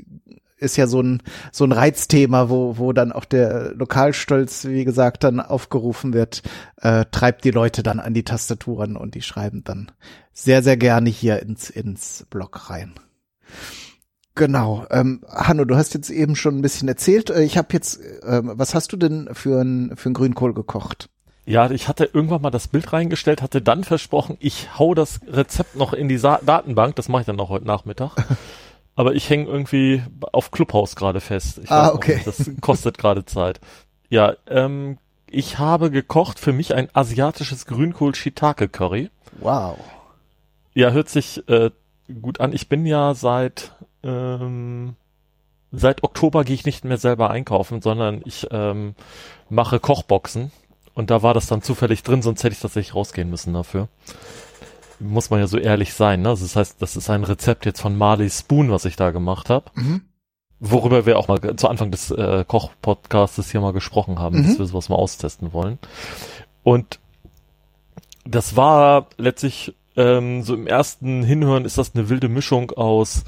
ist 0.58 0.76
ja 0.76 0.86
so 0.86 1.00
ein 1.00 1.22
so 1.52 1.64
ein 1.64 1.72
Reizthema, 1.72 2.48
wo 2.48 2.78
wo 2.78 2.92
dann 2.92 3.12
auch 3.12 3.24
der 3.24 3.72
Lokalstolz, 3.74 4.66
wie 4.66 4.84
gesagt, 4.84 5.24
dann 5.24 5.40
aufgerufen 5.40 6.12
wird, 6.12 6.42
äh, 6.76 7.04
treibt 7.10 7.44
die 7.44 7.50
Leute 7.50 7.82
dann 7.82 8.00
an 8.00 8.14
die 8.14 8.24
Tastaturen 8.24 8.96
und 8.96 9.14
die 9.14 9.22
schreiben 9.22 9.62
dann 9.64 9.92
sehr 10.32 10.62
sehr 10.62 10.76
gerne 10.76 11.10
hier 11.10 11.42
ins 11.42 11.70
ins 11.70 12.26
Blog 12.30 12.70
rein. 12.70 12.94
Genau. 14.34 14.86
Ähm, 14.90 15.22
Hanno, 15.28 15.64
du 15.64 15.76
hast 15.76 15.94
jetzt 15.94 16.10
eben 16.10 16.36
schon 16.36 16.58
ein 16.58 16.62
bisschen 16.62 16.88
erzählt. 16.88 17.30
Äh, 17.30 17.42
ich 17.42 17.56
habe 17.56 17.68
jetzt, 17.72 17.98
ähm, 18.22 18.52
was 18.54 18.74
hast 18.74 18.92
du 18.92 18.96
denn 18.96 19.30
für 19.32 19.60
ein 19.62 19.96
für 19.96 20.10
ein 20.10 20.14
Grünkohl 20.14 20.52
gekocht? 20.52 21.08
Ja, 21.46 21.70
ich 21.70 21.88
hatte 21.88 22.10
irgendwann 22.12 22.42
mal 22.42 22.50
das 22.50 22.68
Bild 22.68 22.92
reingestellt, 22.92 23.40
hatte 23.40 23.62
dann 23.62 23.84
versprochen, 23.84 24.36
ich 24.40 24.78
hau 24.78 24.94
das 24.94 25.20
Rezept 25.28 25.76
noch 25.76 25.92
in 25.92 26.08
die 26.08 26.18
Sa 26.18 26.40
Datenbank. 26.44 26.96
Das 26.96 27.08
mache 27.08 27.22
ich 27.22 27.26
dann 27.26 27.36
noch 27.36 27.48
heute 27.48 27.66
Nachmittag. 27.66 28.12
Aber 28.96 29.14
ich 29.14 29.28
hänge 29.28 29.44
irgendwie 29.44 30.02
auf 30.32 30.50
Clubhouse 30.50 30.96
gerade 30.96 31.20
fest. 31.20 31.60
Ich 31.62 31.70
ah, 31.70 31.92
okay. 31.92 32.16
Nicht, 32.16 32.26
das 32.26 32.50
kostet 32.62 32.96
gerade 32.98 33.26
Zeit. 33.26 33.60
Ja, 34.08 34.34
ähm, 34.48 34.98
ich 35.30 35.58
habe 35.58 35.90
gekocht 35.90 36.40
für 36.40 36.52
mich 36.52 36.74
ein 36.74 36.88
asiatisches 36.94 37.66
Grünkohl-Shiitake-Curry. 37.66 39.10
Wow. 39.38 39.78
Ja, 40.72 40.90
hört 40.90 41.10
sich 41.10 41.46
äh, 41.48 41.70
gut 42.20 42.40
an. 42.40 42.52
Ich 42.52 42.68
bin 42.68 42.86
ja 42.86 43.14
seit 43.14 43.72
ähm, 44.02 44.96
seit 45.72 46.02
Oktober 46.02 46.44
gehe 46.44 46.54
ich 46.54 46.64
nicht 46.64 46.84
mehr 46.84 46.98
selber 46.98 47.30
einkaufen, 47.30 47.82
sondern 47.82 48.22
ich 48.24 48.46
ähm, 48.50 48.94
mache 49.50 49.78
Kochboxen. 49.78 50.52
Und 50.94 51.10
da 51.10 51.22
war 51.22 51.34
das 51.34 51.46
dann 51.46 51.60
zufällig 51.60 52.02
drin, 52.02 52.22
sonst 52.22 52.42
hätte 52.42 52.54
ich 52.54 52.60
tatsächlich 52.60 52.94
rausgehen 52.94 53.28
müssen 53.28 53.52
dafür 53.52 53.88
muss 55.00 55.30
man 55.30 55.40
ja 55.40 55.46
so 55.46 55.58
ehrlich 55.58 55.94
sein. 55.94 56.22
Ne? 56.22 56.30
Also 56.30 56.44
das 56.44 56.56
heißt, 56.56 56.82
das 56.82 56.96
ist 56.96 57.10
ein 57.10 57.24
Rezept 57.24 57.66
jetzt 57.66 57.80
von 57.80 57.96
Marley 57.96 58.30
Spoon, 58.30 58.70
was 58.70 58.84
ich 58.84 58.96
da 58.96 59.10
gemacht 59.10 59.50
habe. 59.50 59.70
Mhm. 59.74 60.02
Worüber 60.58 61.04
wir 61.04 61.18
auch 61.18 61.28
mal 61.28 61.56
zu 61.56 61.68
Anfang 61.68 61.90
des 61.90 62.10
äh, 62.10 62.44
Koch-Podcastes 62.46 63.50
hier 63.50 63.60
mal 63.60 63.72
gesprochen 63.72 64.18
haben, 64.18 64.38
mhm. 64.38 64.46
dass 64.46 64.58
wir 64.58 64.66
sowas 64.66 64.88
mal 64.88 64.96
austesten 64.96 65.52
wollen. 65.52 65.78
Und 66.62 66.98
das 68.24 68.56
war 68.56 69.08
letztlich 69.18 69.74
ähm, 69.96 70.42
so 70.42 70.54
im 70.54 70.66
ersten 70.66 71.22
Hinhören 71.22 71.64
ist 71.64 71.78
das 71.78 71.94
eine 71.94 72.08
wilde 72.08 72.28
Mischung 72.28 72.70
aus 72.72 73.24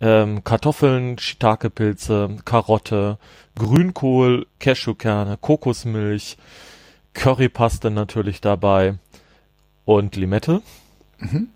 ähm, 0.00 0.44
Kartoffeln, 0.44 1.18
Shiitake-Pilze, 1.18 2.38
Karotte, 2.44 3.18
Grünkohl, 3.56 4.46
Cashewkerne, 4.58 5.38
Kokosmilch, 5.40 6.36
Currypaste 7.14 7.90
natürlich 7.90 8.40
dabei 8.40 8.98
und 9.84 10.16
Limette. 10.16 10.62
Mhm. 11.22 11.48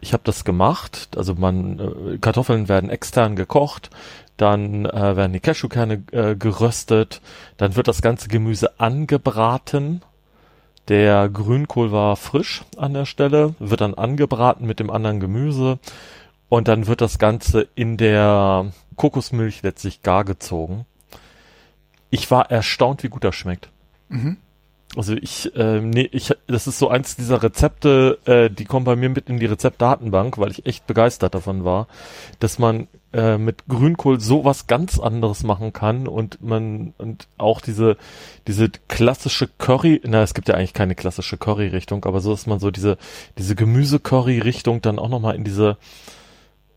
Ich 0.00 0.12
habe 0.12 0.22
das 0.24 0.44
gemacht. 0.44 1.08
Also 1.16 1.34
man 1.34 1.78
äh, 1.78 2.18
Kartoffeln 2.18 2.68
werden 2.68 2.90
extern 2.90 3.36
gekocht, 3.36 3.90
dann 4.36 4.84
äh, 4.84 5.16
werden 5.16 5.32
die 5.32 5.40
Cashewkerne 5.40 6.02
äh, 6.12 6.36
geröstet, 6.36 7.20
dann 7.56 7.76
wird 7.76 7.88
das 7.88 8.02
ganze 8.02 8.28
Gemüse 8.28 8.78
angebraten. 8.78 10.02
Der 10.88 11.30
Grünkohl 11.30 11.92
war 11.92 12.16
frisch 12.16 12.64
an 12.76 12.92
der 12.92 13.06
Stelle, 13.06 13.54
wird 13.58 13.80
dann 13.80 13.94
angebraten 13.94 14.66
mit 14.66 14.80
dem 14.80 14.90
anderen 14.90 15.20
Gemüse 15.20 15.78
und 16.50 16.68
dann 16.68 16.86
wird 16.86 17.00
das 17.00 17.18
Ganze 17.18 17.68
in 17.74 17.96
der 17.96 18.72
Kokosmilch 18.96 19.62
letztlich 19.62 20.02
gar 20.02 20.24
gezogen. 20.24 20.84
Ich 22.10 22.30
war 22.30 22.50
erstaunt, 22.50 23.02
wie 23.02 23.08
gut 23.08 23.24
das 23.24 23.34
schmeckt. 23.34 23.70
Mhm. 24.08 24.36
Also 24.96 25.14
ich, 25.14 25.54
äh, 25.56 25.80
nee, 25.80 26.08
ich, 26.12 26.32
das 26.46 26.66
ist 26.66 26.78
so 26.78 26.88
eins 26.88 27.16
dieser 27.16 27.42
Rezepte, 27.42 28.18
äh, 28.26 28.48
die 28.48 28.64
kommen 28.64 28.84
bei 28.84 28.94
mir 28.94 29.08
mit 29.08 29.28
in 29.28 29.40
die 29.40 29.46
Rezeptdatenbank, 29.46 30.38
weil 30.38 30.52
ich 30.52 30.66
echt 30.66 30.86
begeistert 30.86 31.34
davon 31.34 31.64
war, 31.64 31.88
dass 32.38 32.58
man 32.60 32.86
äh, 33.12 33.36
mit 33.38 33.66
Grünkohl 33.68 34.20
sowas 34.20 34.66
ganz 34.66 35.00
anderes 35.00 35.42
machen 35.42 35.72
kann 35.72 36.06
und 36.06 36.42
man 36.42 36.94
und 36.98 37.26
auch 37.38 37.60
diese 37.60 37.96
diese 38.46 38.68
klassische 38.88 39.48
Curry, 39.58 40.00
na 40.04 40.22
es 40.22 40.34
gibt 40.34 40.48
ja 40.48 40.54
eigentlich 40.54 40.74
keine 40.74 40.94
klassische 40.94 41.38
Curry-Richtung, 41.38 42.04
aber 42.04 42.20
so 42.20 42.30
dass 42.30 42.46
man 42.46 42.60
so 42.60 42.70
diese 42.70 42.96
diese 43.36 43.56
Gemüse-Curry-Richtung 43.56 44.80
dann 44.80 45.00
auch 45.00 45.08
noch 45.08 45.20
mal 45.20 45.34
in 45.34 45.44
diese 45.44 45.76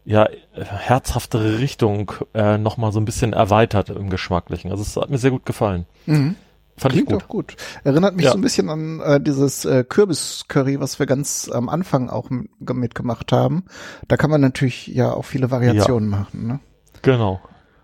ja 0.06 0.27
herzhaftere 0.53 1.60
Richtung 1.60 2.13
äh, 2.34 2.58
noch 2.58 2.77
mal 2.77 2.91
so 2.91 2.99
ein 2.99 3.06
bisschen 3.06 3.34
erweitert 3.34 3.89
im 3.89 4.10
Geschmacklichen. 4.10 4.71
Also 4.71 4.82
es 4.82 4.95
hat 4.95 5.10
mir 5.10 5.17
sehr 5.19 5.32
gut 5.32 5.45
gefallen. 5.45 5.86
Mhm. 6.06 6.36
Fand 6.77 6.93
Klingt 6.93 7.07
ich 7.09 7.13
gut. 7.13 7.21
doch 7.23 7.27
gut. 7.27 7.55
Erinnert 7.83 8.15
mich 8.15 8.25
Ja. 8.25 8.31
so 8.31 8.37
ein 8.37 8.41
bisschen 8.41 8.69
an 8.69 8.99
äh, 8.99 9.19
dieses 9.19 9.65
äh, 9.65 9.83
Kürbis-Curry, 9.83 10.79
was 10.79 10.99
wir 10.99 11.05
ganz 11.07 11.49
am 11.51 11.69
Anfang 11.69 12.09
auch 12.09 12.29
mitgemacht 12.59 13.31
haben. 13.31 13.65
Da 14.07 14.15
kann 14.17 14.29
man 14.29 14.41
natürlich 14.41 14.87
ja 14.87 15.11
auch 15.11 15.25
viele 15.25 15.49
Variationen 15.49 16.07
machen. 16.07 16.45
Ne? 16.47 16.59
Genau. 17.01 17.39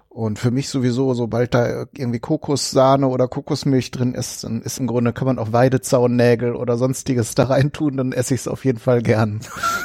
Und 0.09 0.37
für 0.37 0.51
mich 0.51 0.69
sowieso, 0.69 1.15
sobald 1.15 1.55
da 1.55 1.85
irgendwie 1.97 2.19
Kokossahne 2.19 3.07
oder 3.07 3.27
Kokosmilch 3.27 3.89
drin 3.89 4.13
ist, 4.13 4.43
dann 4.43 4.61
ist 4.61 4.77
im 4.79 4.85
Grunde, 4.85 5.11
kann 5.11 5.25
man 5.25 5.39
auch 5.39 5.53
Weidezaunnägel 5.53 6.53
oder 6.55 6.77
sonstiges 6.77 7.33
da 7.33 7.45
reintun, 7.45 7.97
dann 7.97 8.11
esse 8.11 8.35
ich 8.35 8.41
es 8.41 8.47
auf 8.47 8.63
jeden 8.63 8.77
Fall 8.77 9.01
gern. 9.01 9.39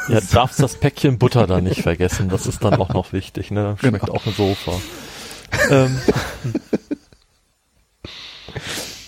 Ja, 0.08 0.20
darfst 0.20 0.60
das 0.62 0.74
Päckchen 0.74 1.16
Butter 1.16 1.46
da 1.46 1.62
nicht 1.62 1.80
vergessen. 1.80 2.28
Das 2.28 2.46
ist 2.46 2.62
dann 2.62 2.74
auch 2.74 2.92
noch 2.92 3.14
wichtig, 3.14 3.50
ne? 3.50 3.76
Schmeckt 3.80 4.04
Genau. 4.04 4.18
auch 4.18 4.26
ein 4.26 4.34
Sofa. 4.34 4.72
ähm, 5.70 5.98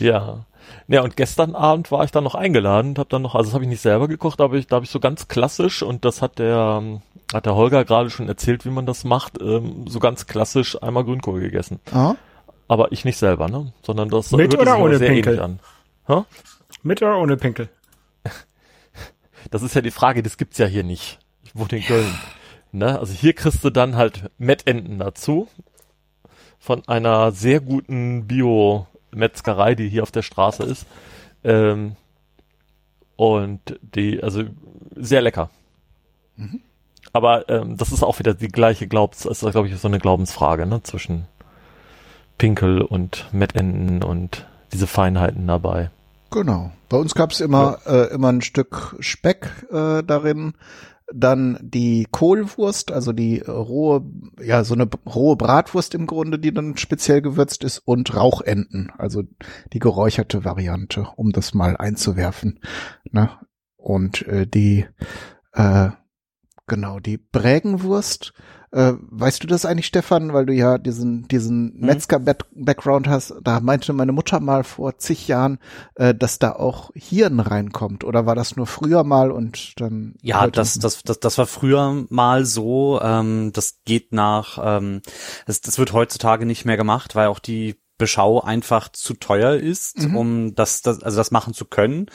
ja. 0.00 0.44
Ja, 0.88 1.02
und 1.02 1.16
gestern 1.16 1.54
Abend 1.54 1.90
war 1.90 2.04
ich 2.04 2.10
dann 2.12 2.24
noch 2.24 2.34
eingeladen 2.34 2.90
und 2.90 2.98
habe 2.98 3.08
dann 3.08 3.22
noch, 3.22 3.34
also 3.34 3.48
das 3.48 3.54
habe 3.54 3.64
ich 3.64 3.70
nicht 3.70 3.80
selber 3.80 4.08
gekocht, 4.08 4.40
aber 4.40 4.56
ich, 4.56 4.66
da 4.66 4.76
habe 4.76 4.84
ich 4.84 4.90
so 4.90 5.00
ganz 5.00 5.26
klassisch 5.28 5.82
und 5.82 6.04
das 6.04 6.22
hat 6.22 6.38
der 6.38 6.80
ähm, 6.82 7.02
hat 7.32 7.46
der 7.46 7.54
Holger 7.54 7.84
gerade 7.84 8.10
schon 8.10 8.28
erzählt, 8.28 8.64
wie 8.64 8.70
man 8.70 8.86
das 8.86 9.04
macht, 9.04 9.40
ähm, 9.40 9.86
so 9.88 9.98
ganz 10.00 10.26
klassisch 10.26 10.80
einmal 10.82 11.04
Grünkohl 11.04 11.40
gegessen. 11.40 11.80
Ah, 11.92 12.14
Aber 12.68 12.92
ich 12.92 13.04
nicht 13.04 13.18
selber, 13.18 13.48
ne? 13.48 13.72
Sondern 13.82 14.08
das 14.08 14.30
Mit 14.32 14.52
hörte 14.52 14.58
oder 14.58 14.72
sich 14.74 14.80
ohne 14.82 14.98
sehr 14.98 15.08
Pinkel? 15.10 15.32
ähnlich 15.38 15.44
an. 15.44 15.60
Hä? 16.06 16.22
Mit 16.82 17.02
oder 17.02 17.18
ohne 17.18 17.36
Pinkel? 17.36 17.68
Das 19.50 19.62
ist 19.62 19.74
ja 19.74 19.80
die 19.80 19.90
Frage, 19.90 20.22
das 20.22 20.36
gibt's 20.36 20.58
ja 20.58 20.66
hier 20.66 20.84
nicht. 20.84 21.18
Ich 21.42 21.56
wohne 21.56 21.70
in 21.78 21.82
Köln. 21.82 22.14
Ne? 22.72 22.98
Also 22.98 23.12
hier 23.14 23.32
kriegst 23.32 23.64
du 23.64 23.70
dann 23.70 23.96
halt 23.96 24.30
Mettenten 24.38 24.98
dazu. 24.98 25.48
Von 26.58 26.86
einer 26.86 27.32
sehr 27.32 27.60
guten 27.60 28.26
Bio-Metzgerei, 29.10 29.74
die 29.74 29.88
hier 29.88 30.02
auf 30.02 30.10
der 30.10 30.22
Straße 30.22 30.62
ist. 30.62 30.86
Ähm, 31.44 31.96
und 33.16 33.78
die, 33.82 34.22
also 34.22 34.44
sehr 34.96 35.20
lecker. 35.20 35.50
Aber 37.12 37.48
ähm, 37.48 37.76
das 37.76 37.92
ist 37.92 38.02
auch 38.02 38.18
wieder 38.18 38.34
die 38.34 38.48
gleiche 38.48 38.86
Glaubens, 38.86 39.26
ist 39.26 39.40
glaube 39.40 39.68
ich 39.68 39.76
so 39.76 39.88
eine 39.88 39.98
Glaubensfrage, 39.98 40.66
ne? 40.66 40.82
Zwischen 40.82 41.26
Pinkel 42.38 42.80
und 42.80 43.26
Mettenten 43.32 44.02
und 44.02 44.46
diese 44.72 44.86
Feinheiten 44.86 45.46
dabei. 45.46 45.90
genau. 46.30 46.72
Bei 46.88 46.96
uns 46.96 47.14
gab 47.14 47.30
es 47.30 47.40
immer, 47.40 47.78
äh, 47.86 48.12
immer 48.12 48.32
ein 48.32 48.40
Stück 48.40 48.96
Speck 48.98 49.48
äh, 49.70 50.02
darin, 50.02 50.54
dann 51.12 51.58
die 51.62 52.06
Kohlwurst, 52.10 52.92
also 52.92 53.12
die 53.12 53.40
rohe, 53.40 54.04
ja, 54.40 54.64
so 54.64 54.74
eine 54.74 54.88
rohe 55.06 55.36
Bratwurst 55.36 55.94
im 55.94 56.06
Grunde, 56.06 56.38
die 56.38 56.52
dann 56.52 56.76
speziell 56.76 57.22
gewürzt 57.22 57.64
ist 57.64 57.78
und 57.78 58.14
Rauchenten, 58.14 58.92
also 58.96 59.22
die 59.72 59.78
geräucherte 59.78 60.44
Variante, 60.44 61.08
um 61.16 61.32
das 61.32 61.54
mal 61.54 61.76
einzuwerfen. 61.76 62.60
Ne? 63.10 63.30
Und 63.76 64.26
äh, 64.26 64.46
die, 64.46 64.86
äh, 65.52 65.90
genau, 66.66 67.00
die 67.00 67.18
Brägenwurst, 67.18 68.32
äh, 68.72 68.92
weißt 69.00 69.42
du 69.42 69.46
das 69.46 69.64
eigentlich, 69.64 69.86
Stefan, 69.86 70.32
weil 70.32 70.46
du 70.46 70.52
ja 70.52 70.78
diesen, 70.78 71.26
diesen 71.28 71.78
Metzger-Background 71.80 73.08
hast, 73.08 73.34
da 73.42 73.60
meinte 73.60 73.92
meine 73.92 74.12
Mutter 74.12 74.40
mal 74.40 74.62
vor 74.64 74.98
zig 74.98 75.26
Jahren, 75.28 75.58
äh, 75.96 76.14
dass 76.14 76.38
da 76.38 76.52
auch 76.52 76.90
Hirn 76.94 77.40
reinkommt, 77.40 78.04
oder 78.04 78.26
war 78.26 78.34
das 78.34 78.56
nur 78.56 78.66
früher 78.66 79.02
mal 79.04 79.32
und 79.32 79.80
dann 79.80 80.14
Ja, 80.22 80.46
das, 80.46 80.78
das, 80.78 81.02
das, 81.02 81.20
das 81.20 81.38
war 81.38 81.46
früher 81.46 82.06
mal 82.08 82.44
so. 82.44 83.00
Ähm, 83.02 83.50
das 83.52 83.80
geht 83.84 84.12
nach, 84.12 84.58
ähm, 84.62 85.02
das, 85.46 85.60
das 85.60 85.78
wird 85.78 85.92
heutzutage 85.92 86.46
nicht 86.46 86.64
mehr 86.64 86.76
gemacht, 86.76 87.14
weil 87.14 87.26
auch 87.28 87.40
die 87.40 87.76
Beschau 87.98 88.40
einfach 88.40 88.88
zu 88.88 89.14
teuer 89.14 89.54
ist, 89.56 89.98
Mhm. 89.98 90.16
um 90.16 90.54
das, 90.54 90.80
das, 90.82 91.02
also 91.02 91.16
das 91.16 91.30
machen 91.30 91.52
zu 91.54 91.66
können. 91.66 92.06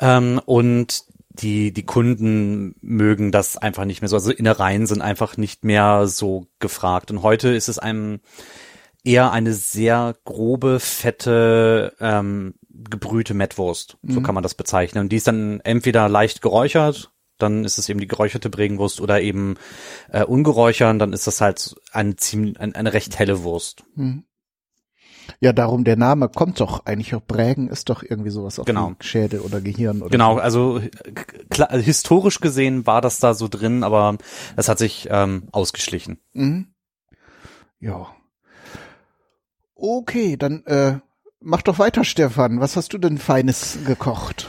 Ähm, 0.00 0.40
und 0.44 1.04
die, 1.38 1.72
die 1.72 1.84
Kunden 1.84 2.74
mögen 2.80 3.32
das 3.32 3.56
einfach 3.56 3.84
nicht 3.84 4.00
mehr 4.00 4.08
so. 4.08 4.16
Also 4.16 4.30
Innereien 4.30 4.86
sind 4.86 5.02
einfach 5.02 5.36
nicht 5.36 5.64
mehr 5.64 6.06
so 6.06 6.46
gefragt. 6.58 7.10
Und 7.10 7.22
heute 7.22 7.48
ist 7.50 7.68
es 7.68 7.78
einem 7.78 8.20
eher 9.04 9.32
eine 9.32 9.54
sehr 9.54 10.16
grobe, 10.24 10.80
fette, 10.80 11.94
ähm, 12.00 12.54
gebrühte 12.68 13.34
Mettwurst. 13.34 13.96
So 14.02 14.20
Mhm. 14.20 14.24
kann 14.24 14.34
man 14.34 14.42
das 14.42 14.54
bezeichnen. 14.54 15.04
Und 15.04 15.12
die 15.12 15.16
ist 15.16 15.26
dann 15.26 15.60
entweder 15.60 16.08
leicht 16.08 16.42
geräuchert, 16.42 17.10
dann 17.38 17.64
ist 17.64 17.78
es 17.78 17.88
eben 17.88 18.00
die 18.00 18.08
geräucherte 18.08 18.50
Bregenwurst 18.50 19.00
oder 19.00 19.20
eben 19.20 19.56
äh, 20.10 20.24
ungeräuchert, 20.24 21.00
dann 21.00 21.12
ist 21.12 21.26
das 21.26 21.40
halt 21.40 21.76
eine 21.92 22.16
ziemlich, 22.16 22.58
ein, 22.58 22.74
eine 22.74 22.92
recht 22.92 23.18
helle 23.18 23.44
Wurst. 23.44 23.84
Hm. 23.94 24.24
Ja, 25.40 25.52
darum 25.52 25.84
der 25.84 25.96
Name 25.96 26.28
kommt 26.28 26.60
doch 26.60 26.86
eigentlich 26.86 27.14
auch 27.14 27.26
Prägen 27.26 27.68
ist 27.68 27.88
doch 27.90 28.02
irgendwie 28.02 28.30
sowas 28.30 28.58
auf 28.58 28.66
Genau. 28.66 28.92
Schädel 29.00 29.40
oder 29.40 29.60
Gehirn 29.60 30.00
oder 30.00 30.10
Genau, 30.10 30.34
so. 30.36 30.40
also 30.40 30.80
klar, 31.50 31.70
also 31.70 31.84
historisch 31.84 32.40
gesehen 32.40 32.86
war 32.86 33.00
das 33.00 33.18
da 33.20 33.34
so 33.34 33.48
drin, 33.48 33.84
aber 33.84 34.16
das 34.56 34.68
hat 34.68 34.78
sich 34.78 35.08
ähm, 35.10 35.48
ausgeschlichen. 35.52 36.18
Mhm. 36.32 36.68
Ja. 37.80 38.06
Okay, 39.74 40.36
dann 40.36 40.64
äh, 40.66 40.98
mach 41.40 41.62
doch 41.62 41.78
weiter, 41.78 42.04
Stefan. 42.04 42.60
Was 42.60 42.76
hast 42.76 42.92
du 42.92 42.98
denn 42.98 43.18
Feines 43.18 43.78
gekocht? 43.86 44.48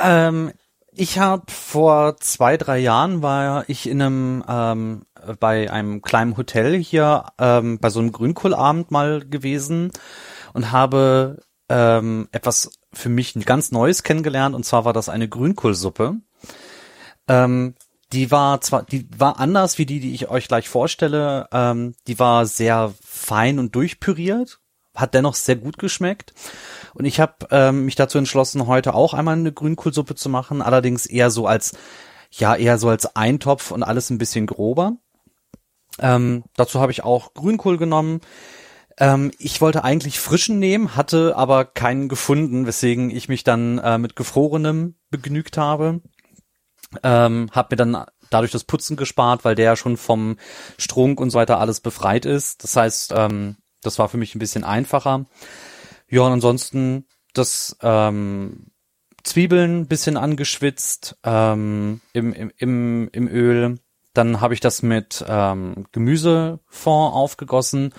Ähm, 0.00 0.52
ich 0.92 1.18
habe 1.18 1.44
vor 1.50 2.16
zwei, 2.18 2.56
drei 2.56 2.78
Jahren 2.78 3.22
war 3.22 3.68
ich 3.68 3.88
in 3.88 4.00
einem 4.02 4.44
ähm, 4.48 5.02
bei 5.40 5.70
einem 5.70 6.02
kleinen 6.02 6.36
Hotel 6.36 6.76
hier 6.76 7.26
ähm, 7.38 7.78
bei 7.78 7.90
so 7.90 8.00
einem 8.00 8.12
Grünkohlabend 8.12 8.90
mal 8.90 9.26
gewesen 9.26 9.90
und 10.52 10.72
habe 10.72 11.40
ähm, 11.68 12.28
etwas 12.32 12.70
für 12.92 13.08
mich 13.08 13.34
ganz 13.44 13.72
Neues 13.72 14.02
kennengelernt 14.02 14.54
und 14.54 14.64
zwar 14.64 14.84
war 14.84 14.92
das 14.92 15.08
eine 15.08 15.28
Grünkohlsuppe. 15.28 16.16
Ähm, 17.28 17.74
die 18.12 18.30
war 18.30 18.60
zwar, 18.60 18.84
die 18.84 19.06
war 19.16 19.38
anders 19.38 19.78
wie 19.78 19.86
die, 19.86 20.00
die 20.00 20.14
ich 20.14 20.30
euch 20.30 20.48
gleich 20.48 20.68
vorstelle. 20.68 21.46
Ähm, 21.52 21.94
die 22.06 22.18
war 22.18 22.46
sehr 22.46 22.94
fein 23.04 23.58
und 23.58 23.74
durchpüriert, 23.74 24.60
hat 24.94 25.14
dennoch 25.14 25.34
sehr 25.34 25.56
gut 25.56 25.78
geschmeckt. 25.78 26.32
Und 26.94 27.04
ich 27.04 27.20
habe 27.20 27.34
ähm, 27.50 27.84
mich 27.84 27.96
dazu 27.96 28.18
entschlossen, 28.18 28.66
heute 28.66 28.94
auch 28.94 29.12
einmal 29.12 29.36
eine 29.36 29.52
Grünkohlsuppe 29.52 30.14
zu 30.14 30.30
machen, 30.30 30.62
allerdings 30.62 31.04
eher 31.06 31.30
so 31.30 31.46
als, 31.46 31.76
ja, 32.30 32.56
eher 32.56 32.78
so 32.78 32.88
als 32.88 33.14
Eintopf 33.14 33.70
und 33.70 33.82
alles 33.82 34.08
ein 34.10 34.18
bisschen 34.18 34.46
grober. 34.46 34.96
Ähm, 36.00 36.44
dazu 36.56 36.80
habe 36.80 36.92
ich 36.92 37.04
auch 37.04 37.34
Grünkohl 37.34 37.78
genommen. 37.78 38.20
Ähm, 38.98 39.30
ich 39.38 39.60
wollte 39.60 39.84
eigentlich 39.84 40.18
frischen 40.20 40.58
nehmen, 40.58 40.96
hatte 40.96 41.36
aber 41.36 41.64
keinen 41.64 42.08
gefunden, 42.08 42.66
weswegen 42.66 43.10
ich 43.10 43.28
mich 43.28 43.44
dann 43.44 43.78
äh, 43.78 43.98
mit 43.98 44.16
gefrorenem 44.16 44.96
begnügt 45.10 45.56
habe. 45.56 46.00
Ähm, 47.02 47.50
hab 47.52 47.70
mir 47.70 47.76
dann 47.76 48.04
dadurch 48.30 48.50
das 48.50 48.64
Putzen 48.64 48.96
gespart, 48.96 49.44
weil 49.44 49.54
der 49.54 49.64
ja 49.66 49.76
schon 49.76 49.96
vom 49.96 50.36
Strunk 50.78 51.20
und 51.20 51.30
so 51.30 51.38
weiter 51.38 51.60
alles 51.60 51.80
befreit 51.80 52.26
ist. 52.26 52.64
Das 52.64 52.76
heißt, 52.76 53.12
ähm, 53.16 53.56
das 53.82 53.98
war 53.98 54.08
für 54.08 54.16
mich 54.16 54.34
ein 54.34 54.40
bisschen 54.40 54.64
einfacher. 54.64 55.26
Ja, 56.08 56.22
und 56.22 56.32
ansonsten 56.32 57.06
das 57.34 57.76
ähm, 57.82 58.66
Zwiebeln 59.22 59.86
bisschen 59.86 60.16
angeschwitzt 60.16 61.16
ähm, 61.22 62.00
im, 62.12 62.32
im, 62.32 62.52
im, 62.56 63.08
im 63.12 63.28
Öl, 63.28 63.78
Dann 64.18 64.40
habe 64.40 64.52
ich 64.52 64.58
das 64.58 64.82
mit 64.82 65.24
ähm, 65.28 65.86
Gemüsefond 65.92 67.14
aufgegossen. 67.14 67.94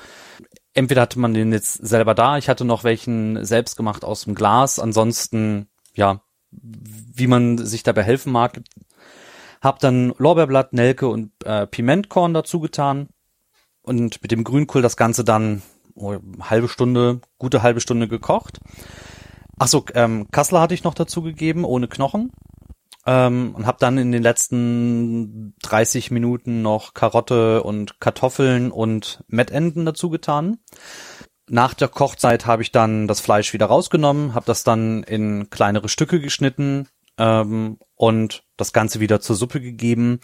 Entweder 0.74 1.04
hatte 1.04 1.18
man 1.18 1.34
den 1.34 1.54
jetzt 1.54 1.74
selber 1.76 2.14
da, 2.14 2.38
ich 2.38 2.50
hatte 2.50 2.66
noch 2.66 2.84
welchen 2.84 3.46
selbst 3.46 3.78
gemacht 3.78 4.04
aus 4.04 4.26
dem 4.26 4.36
Glas. 4.36 4.80
Ansonsten, 4.80 5.70
ja, 5.94 6.22
wie 6.52 7.28
man 7.28 7.58
sich 7.58 7.84
dabei 7.84 8.04
helfen 8.04 8.34
mag. 8.34 8.60
Hab 9.62 9.80
dann 9.80 10.14
Lorbeerblatt, 10.18 10.74
Nelke 10.74 11.08
und 11.08 11.32
äh, 11.46 11.66
Pimentkorn 11.66 12.34
dazu 12.34 12.60
getan 12.60 13.08
und 13.82 14.22
mit 14.22 14.32
dem 14.32 14.44
Grünkohl 14.44 14.82
das 14.82 14.98
Ganze 14.98 15.24
dann 15.24 15.62
oh, 15.96 16.18
halbe 16.42 16.68
Stunde, 16.68 17.22
gute 17.38 17.64
halbe 17.64 17.80
Stunde 17.80 18.10
gekocht. 18.10 18.60
Ach 19.58 19.68
so, 19.68 19.86
ähm, 19.94 20.28
Kassler 20.32 20.60
hatte 20.60 20.74
ich 20.74 20.84
noch 20.84 20.96
dazu 20.96 21.22
gegeben, 21.22 21.64
ohne 21.64 21.88
Knochen. 21.88 22.32
Ähm, 23.10 23.56
und 23.56 23.66
habe 23.66 23.80
dann 23.80 23.98
in 23.98 24.12
den 24.12 24.22
letzten 24.22 25.56
30 25.64 26.12
Minuten 26.12 26.62
noch 26.62 26.94
Karotte 26.94 27.64
und 27.64 28.00
Kartoffeln 28.00 28.70
und 28.70 29.24
Mettenden 29.28 29.84
dazu 29.84 30.12
getan. 30.12 30.60
Nach 31.50 31.74
der 31.74 31.88
Kochzeit 31.88 32.46
habe 32.46 32.62
ich 32.62 32.72
dann 32.72 33.08
das 33.08 33.20
Fleisch 33.20 33.52
wieder 33.52 33.66
rausgenommen, 33.66 34.36
habe 34.36 34.46
das 34.46 34.64
dann 34.64 35.02
in 35.02 35.50
kleinere 35.50 35.90
Stücke 35.90 36.20
geschnitten 36.20 36.88
ähm, 37.18 37.80
und 37.96 38.44
das 38.58 38.74
Ganze 38.74 39.00
wieder 39.00 39.22
zur 39.22 39.36
Suppe 39.36 39.60
gegeben 39.60 40.20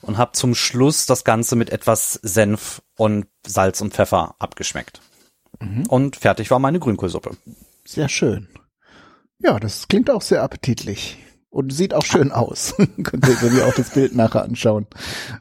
und 0.00 0.16
habe 0.16 0.30
zum 0.30 0.54
Schluss 0.54 1.06
das 1.06 1.24
Ganze 1.24 1.56
mit 1.56 1.70
etwas 1.70 2.20
Senf 2.22 2.82
und 2.96 3.26
Salz 3.44 3.80
und 3.80 3.94
Pfeffer 3.94 4.36
abgeschmeckt. 4.38 5.00
Mhm. 5.58 5.86
Und 5.88 6.14
fertig 6.14 6.52
war 6.52 6.60
meine 6.60 6.78
Grünkohlsuppe. 6.78 7.36
Sehr 7.84 8.08
schön. 8.08 8.46
Ja, 9.40 9.58
das 9.58 9.88
klingt 9.88 10.08
auch 10.08 10.22
sehr 10.22 10.44
appetitlich. 10.44 11.18
Und 11.50 11.72
sieht 11.72 11.94
auch 11.94 12.04
schön 12.04 12.30
aus. 12.30 12.74
Könnt 13.02 13.26
ihr, 13.26 13.42
wenn 13.42 13.56
ihr 13.56 13.66
auch 13.66 13.74
das 13.74 13.90
Bild 13.90 14.14
nachher 14.14 14.42
anschauen. 14.42 14.86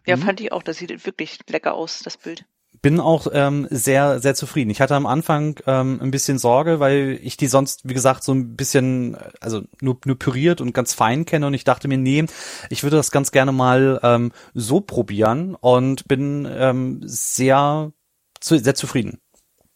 Ja, 0.06 0.15
mhm. 0.15 0.22
fand 0.22 0.41
ich 0.41 0.52
auch. 0.52 0.63
Das 0.63 0.78
sieht 0.78 1.06
wirklich 1.06 1.39
lecker 1.50 1.74
aus, 1.74 2.00
das 2.04 2.17
Bild. 2.17 2.46
Bin 2.82 3.00
auch 3.00 3.28
ähm, 3.34 3.67
sehr, 3.72 4.20
sehr 4.20 4.36
zufrieden. 4.36 4.70
Ich 4.70 4.82
hatte 4.82 4.96
am 4.96 5.08
Anfang 5.08 5.60
ähm, 5.65 6.00
ein 6.02 6.12
bisschen 6.12 6.38
Sorge, 6.38 6.80
weil 6.80 7.20
ich 7.24 7.36
die 7.36 7.48
sonst, 7.48 7.89
wie 7.89 7.93
gesagt, 7.93 8.24
so 8.24 8.34
ein 8.34 8.56
bisschen, 8.56 9.17
also 9.41 9.63
nur, 9.82 9.98
nur 10.06 10.20
püriert 10.20 10.62
und 10.62 10.74
ganz 10.74 10.93
fein 10.93 11.26
kenne. 11.26 11.48
Und 11.48 11.56
ich 11.56 11.63
dachte 11.63 11.88
mir, 11.88 11.98
nee, 11.98 12.26
ich 12.70 12.84
würde 12.84 12.96
das 12.96 13.12
ganz 13.12 13.32
gerne 13.32 13.52
mal 13.52 14.00
ähm, 14.04 14.32
so 14.54 14.80
probieren 14.80 15.56
und 15.56 16.08
bin 16.08 16.48
ähm, 16.50 17.02
sehr, 17.04 17.91
sehr 18.39 18.76
zufrieden. 18.76 19.20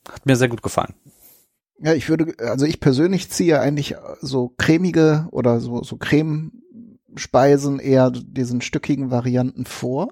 Hat 0.10 0.26
mir 0.26 0.36
sehr 0.36 0.50
gut 0.50 0.64
gefallen. 0.64 0.94
Ja, 1.84 1.94
ich 1.94 2.10
würde, 2.10 2.34
also 2.40 2.66
ich 2.66 2.80
persönlich 2.80 3.30
ziehe 3.32 3.60
eigentlich 3.60 3.96
so 4.22 4.54
cremige 4.58 5.28
oder 5.32 5.60
so, 5.60 5.84
so 5.84 5.98
Cremespeisen 5.98 7.80
eher 7.80 8.12
diesen 8.12 8.62
stückigen 8.62 9.10
Varianten 9.10 9.66
vor. 9.66 10.10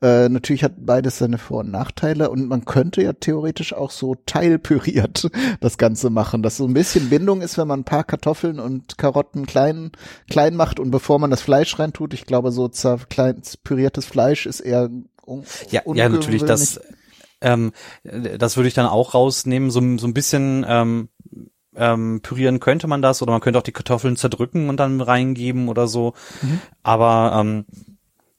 Äh, 0.00 0.28
natürlich 0.28 0.62
hat 0.62 0.74
beides 0.78 1.18
seine 1.18 1.38
Vor- 1.38 1.60
und 1.60 1.72
Nachteile 1.72 2.30
und 2.30 2.46
man 2.46 2.64
könnte 2.64 3.02
ja 3.02 3.12
theoretisch 3.12 3.72
auch 3.72 3.90
so 3.90 4.14
teilpüriert 4.24 5.30
das 5.60 5.78
Ganze 5.78 6.10
machen, 6.10 6.44
dass 6.44 6.58
so 6.58 6.64
ein 6.64 6.74
bisschen 6.74 7.10
Bindung 7.10 7.42
ist, 7.42 7.58
wenn 7.58 7.66
man 7.66 7.80
ein 7.80 7.84
paar 7.84 8.04
Kartoffeln 8.04 8.60
und 8.60 8.96
Karotten 8.96 9.46
klein, 9.46 9.90
klein 10.30 10.54
macht 10.54 10.78
und 10.78 10.92
bevor 10.92 11.18
man 11.18 11.30
das 11.30 11.42
Fleisch 11.42 11.76
reintut, 11.78 12.14
ich 12.14 12.24
glaube 12.24 12.52
so 12.52 12.70
klein 13.08 13.42
püriertes 13.64 14.04
Fleisch 14.04 14.46
ist 14.46 14.60
eher 14.60 14.88
ja, 15.70 15.82
ja, 15.92 16.08
natürlich, 16.08 16.44
das, 16.44 16.80
ähm, 17.40 17.72
das 18.02 18.56
würde 18.56 18.68
ich 18.68 18.74
dann 18.74 18.86
auch 18.86 19.14
rausnehmen. 19.14 19.70
So, 19.70 19.80
so 19.98 20.06
ein 20.06 20.14
bisschen 20.14 20.64
ähm, 20.68 21.08
ähm, 21.76 22.20
pürieren 22.22 22.60
könnte 22.60 22.86
man 22.86 23.02
das 23.02 23.22
oder 23.22 23.32
man 23.32 23.40
könnte 23.40 23.58
auch 23.58 23.64
die 23.64 23.72
Kartoffeln 23.72 24.16
zerdrücken 24.16 24.68
und 24.68 24.78
dann 24.78 25.00
reingeben 25.00 25.68
oder 25.68 25.86
so. 25.86 26.14
Mhm. 26.42 26.60
Aber 26.82 27.38
ähm, 27.40 27.64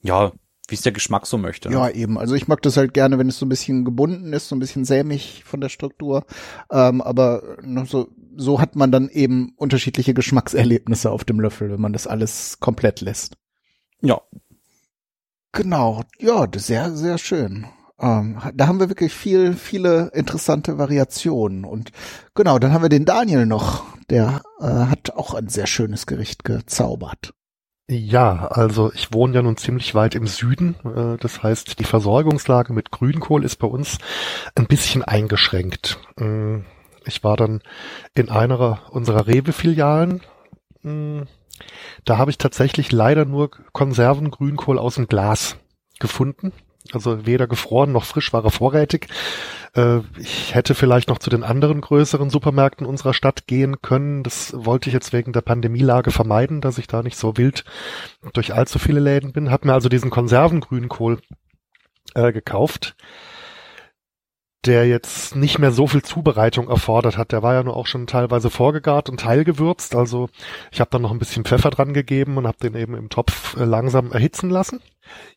ja, 0.02 0.32
wie 0.68 0.76
es 0.76 0.82
der 0.82 0.92
Geschmack 0.92 1.28
so 1.28 1.38
möchte. 1.38 1.70
Ne? 1.70 1.76
Ja, 1.76 1.90
eben. 1.90 2.18
Also 2.18 2.34
ich 2.34 2.48
mag 2.48 2.62
das 2.62 2.78
halt 2.78 2.94
gerne, 2.94 3.20
wenn 3.20 3.28
es 3.28 3.38
so 3.38 3.46
ein 3.46 3.50
bisschen 3.50 3.84
gebunden 3.86 4.34
ist, 4.34 4.48
so 4.48 4.56
ein 4.56 4.60
bisschen 4.60 4.86
sämig 4.86 5.44
von 5.46 5.62
der 5.62 5.70
Struktur. 5.70 6.26
Ähm, 6.72 7.02
aber 7.02 7.58
so, 7.86 8.08
so 8.38 8.62
hat 8.62 8.76
man 8.76 8.92
dann 8.92 9.10
eben 9.10 9.54
unterschiedliche 9.58 10.14
Geschmackserlebnisse 10.14 11.12
auf 11.12 11.26
dem 11.26 11.40
Löffel, 11.40 11.72
wenn 11.72 11.82
man 11.82 11.94
das 11.94 12.08
alles 12.08 12.60
komplett 12.60 13.02
lässt. 13.02 13.36
Ja. 14.02 14.22
Genau. 15.52 16.04
Ja, 16.20 16.48
sehr, 16.56 16.96
sehr 16.96 17.18
schön. 17.18 17.68
Ähm, 18.02 18.42
da 18.56 18.68
haben 18.68 18.80
wir 18.80 18.90
wirklich 18.90 19.14
viel, 19.14 19.54
viele 19.54 20.12
interessante 20.14 20.78
Variationen. 20.78 21.64
Und 21.66 21.92
genau, 22.34 22.58
dann 22.58 22.74
haben 22.74 22.82
wir 22.82 22.90
den 22.90 23.06
Daniel 23.06 23.46
noch. 23.46 23.86
Der 24.10 24.42
äh, 24.60 24.66
hat 24.66 25.12
auch 25.12 25.36
ein 25.36 25.48
sehr 25.48 25.68
schönes 25.68 26.08
Gericht 26.08 26.44
gezaubert. 26.44 27.34
Ja, 27.88 28.48
also 28.48 28.92
ich 28.94 29.14
wohne 29.14 29.36
ja 29.36 29.42
nun 29.42 29.58
ziemlich 29.58 29.94
weit 29.94 30.16
im 30.16 30.26
Süden. 30.26 30.76
Äh, 30.84 31.18
das 31.18 31.44
heißt, 31.44 31.80
die 31.80 31.84
Versorgungslage 31.84 32.74
mit 32.74 32.90
Grünkohl 32.90 33.46
ist 33.46 33.58
bei 33.58 33.68
uns 33.68 34.00
ein 34.56 34.66
bisschen 34.66 35.04
eingeschränkt. 35.04 36.00
Mm, 36.18 36.60
ich 37.06 37.24
war 37.24 37.38
dann 37.38 37.62
in 38.14 38.30
einer 38.30 38.80
unserer 38.92 39.28
Rewe-Filialen. 39.28 40.22
Mm, 40.82 41.24
da 42.06 42.18
habe 42.18 42.32
ich 42.32 42.38
tatsächlich 42.38 42.92
leider 42.92 43.26
nur 43.26 43.52
Konservengrünkohl 43.74 44.80
aus 44.80 44.96
dem 44.96 45.08
Glas 45.08 45.58
gefunden. 46.00 46.54
Also 46.94 47.26
weder 47.26 47.48
gefroren 47.48 47.92
noch 47.92 48.06
frisch 48.06 48.34
war 48.34 48.44
er 48.44 48.52
vorrätig. 48.52 49.08
Äh, 49.76 50.00
ich 50.18 50.54
hätte 50.54 50.76
vielleicht 50.76 51.10
noch 51.10 51.20
zu 51.20 51.30
den 51.30 51.44
anderen 51.44 51.82
größeren 51.82 52.30
Supermärkten 52.30 52.86
unserer 52.86 53.14
Stadt 53.14 53.48
gehen 53.48 53.82
können. 53.82 54.24
Das 54.24 54.54
wollte 54.56 54.90
ich 54.90 54.94
jetzt 54.94 55.14
wegen 55.14 55.34
der 55.34 55.42
Pandemielage 55.42 56.12
vermeiden, 56.12 56.62
dass 56.62 56.78
ich 56.78 56.88
da 56.88 57.04
nicht 57.04 57.18
so 57.18 57.38
wild 57.38 57.64
durch 58.34 58.54
allzu 58.54 58.80
viele 58.80 59.00
Läden 59.00 59.34
bin. 59.34 59.52
Hab 59.52 59.66
mir 59.66 59.74
also 59.74 59.90
diesen 59.90 60.10
Konservengrünkohl 60.10 61.20
äh, 62.14 62.32
gekauft 62.32 62.96
der 64.66 64.88
jetzt 64.88 65.36
nicht 65.36 65.58
mehr 65.58 65.72
so 65.72 65.88
viel 65.88 66.04
Zubereitung 66.04 66.70
erfordert 66.70 67.18
hat. 67.18 67.32
Der 67.32 67.42
war 67.42 67.56
ja 67.56 67.64
nur 67.64 67.76
auch 67.76 67.88
schon 67.88 68.06
teilweise 68.06 68.52
vorgegart 68.52 69.10
und 69.10 69.20
teilgewürzt. 69.20 69.96
Also 69.96 70.30
ich 70.72 70.80
habe 70.80 70.92
dann 70.92 71.02
noch 71.02 71.12
ein 71.12 71.20
bisschen 71.20 71.46
Pfeffer 71.46 71.72
dran 71.72 71.94
gegeben 71.94 72.38
und 72.38 72.46
habe 72.46 72.58
den 72.62 72.76
eben 72.76 72.96
im 72.96 73.10
Topf 73.10 73.58
äh, 73.58 73.64
langsam 73.64 74.12
erhitzen 74.12 74.52
lassen. 74.52 74.80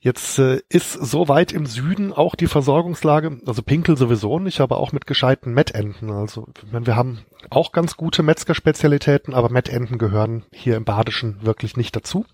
Jetzt 0.00 0.38
äh, 0.38 0.60
ist 0.68 0.92
so 0.92 1.28
weit 1.28 1.52
im 1.52 1.64
Süden 1.64 2.12
auch 2.12 2.34
die 2.34 2.46
Versorgungslage, 2.46 3.40
also 3.46 3.62
Pinkel 3.62 3.96
sowieso 3.96 4.38
nicht, 4.38 4.60
aber 4.60 4.76
auch 4.76 4.92
mit 4.92 5.06
gescheiten 5.06 5.54
Mettenten. 5.54 6.10
Also 6.10 6.48
wir 6.70 6.96
haben 6.96 7.20
auch 7.48 7.72
ganz 7.72 7.96
gute 7.96 8.22
Metzgerspezialitäten, 8.22 9.32
aber 9.32 9.48
Mettenten 9.48 9.96
gehören 9.96 10.44
hier 10.52 10.76
im 10.76 10.84
Badischen 10.84 11.38
wirklich 11.42 11.78
nicht 11.78 11.96
dazu. 11.96 12.26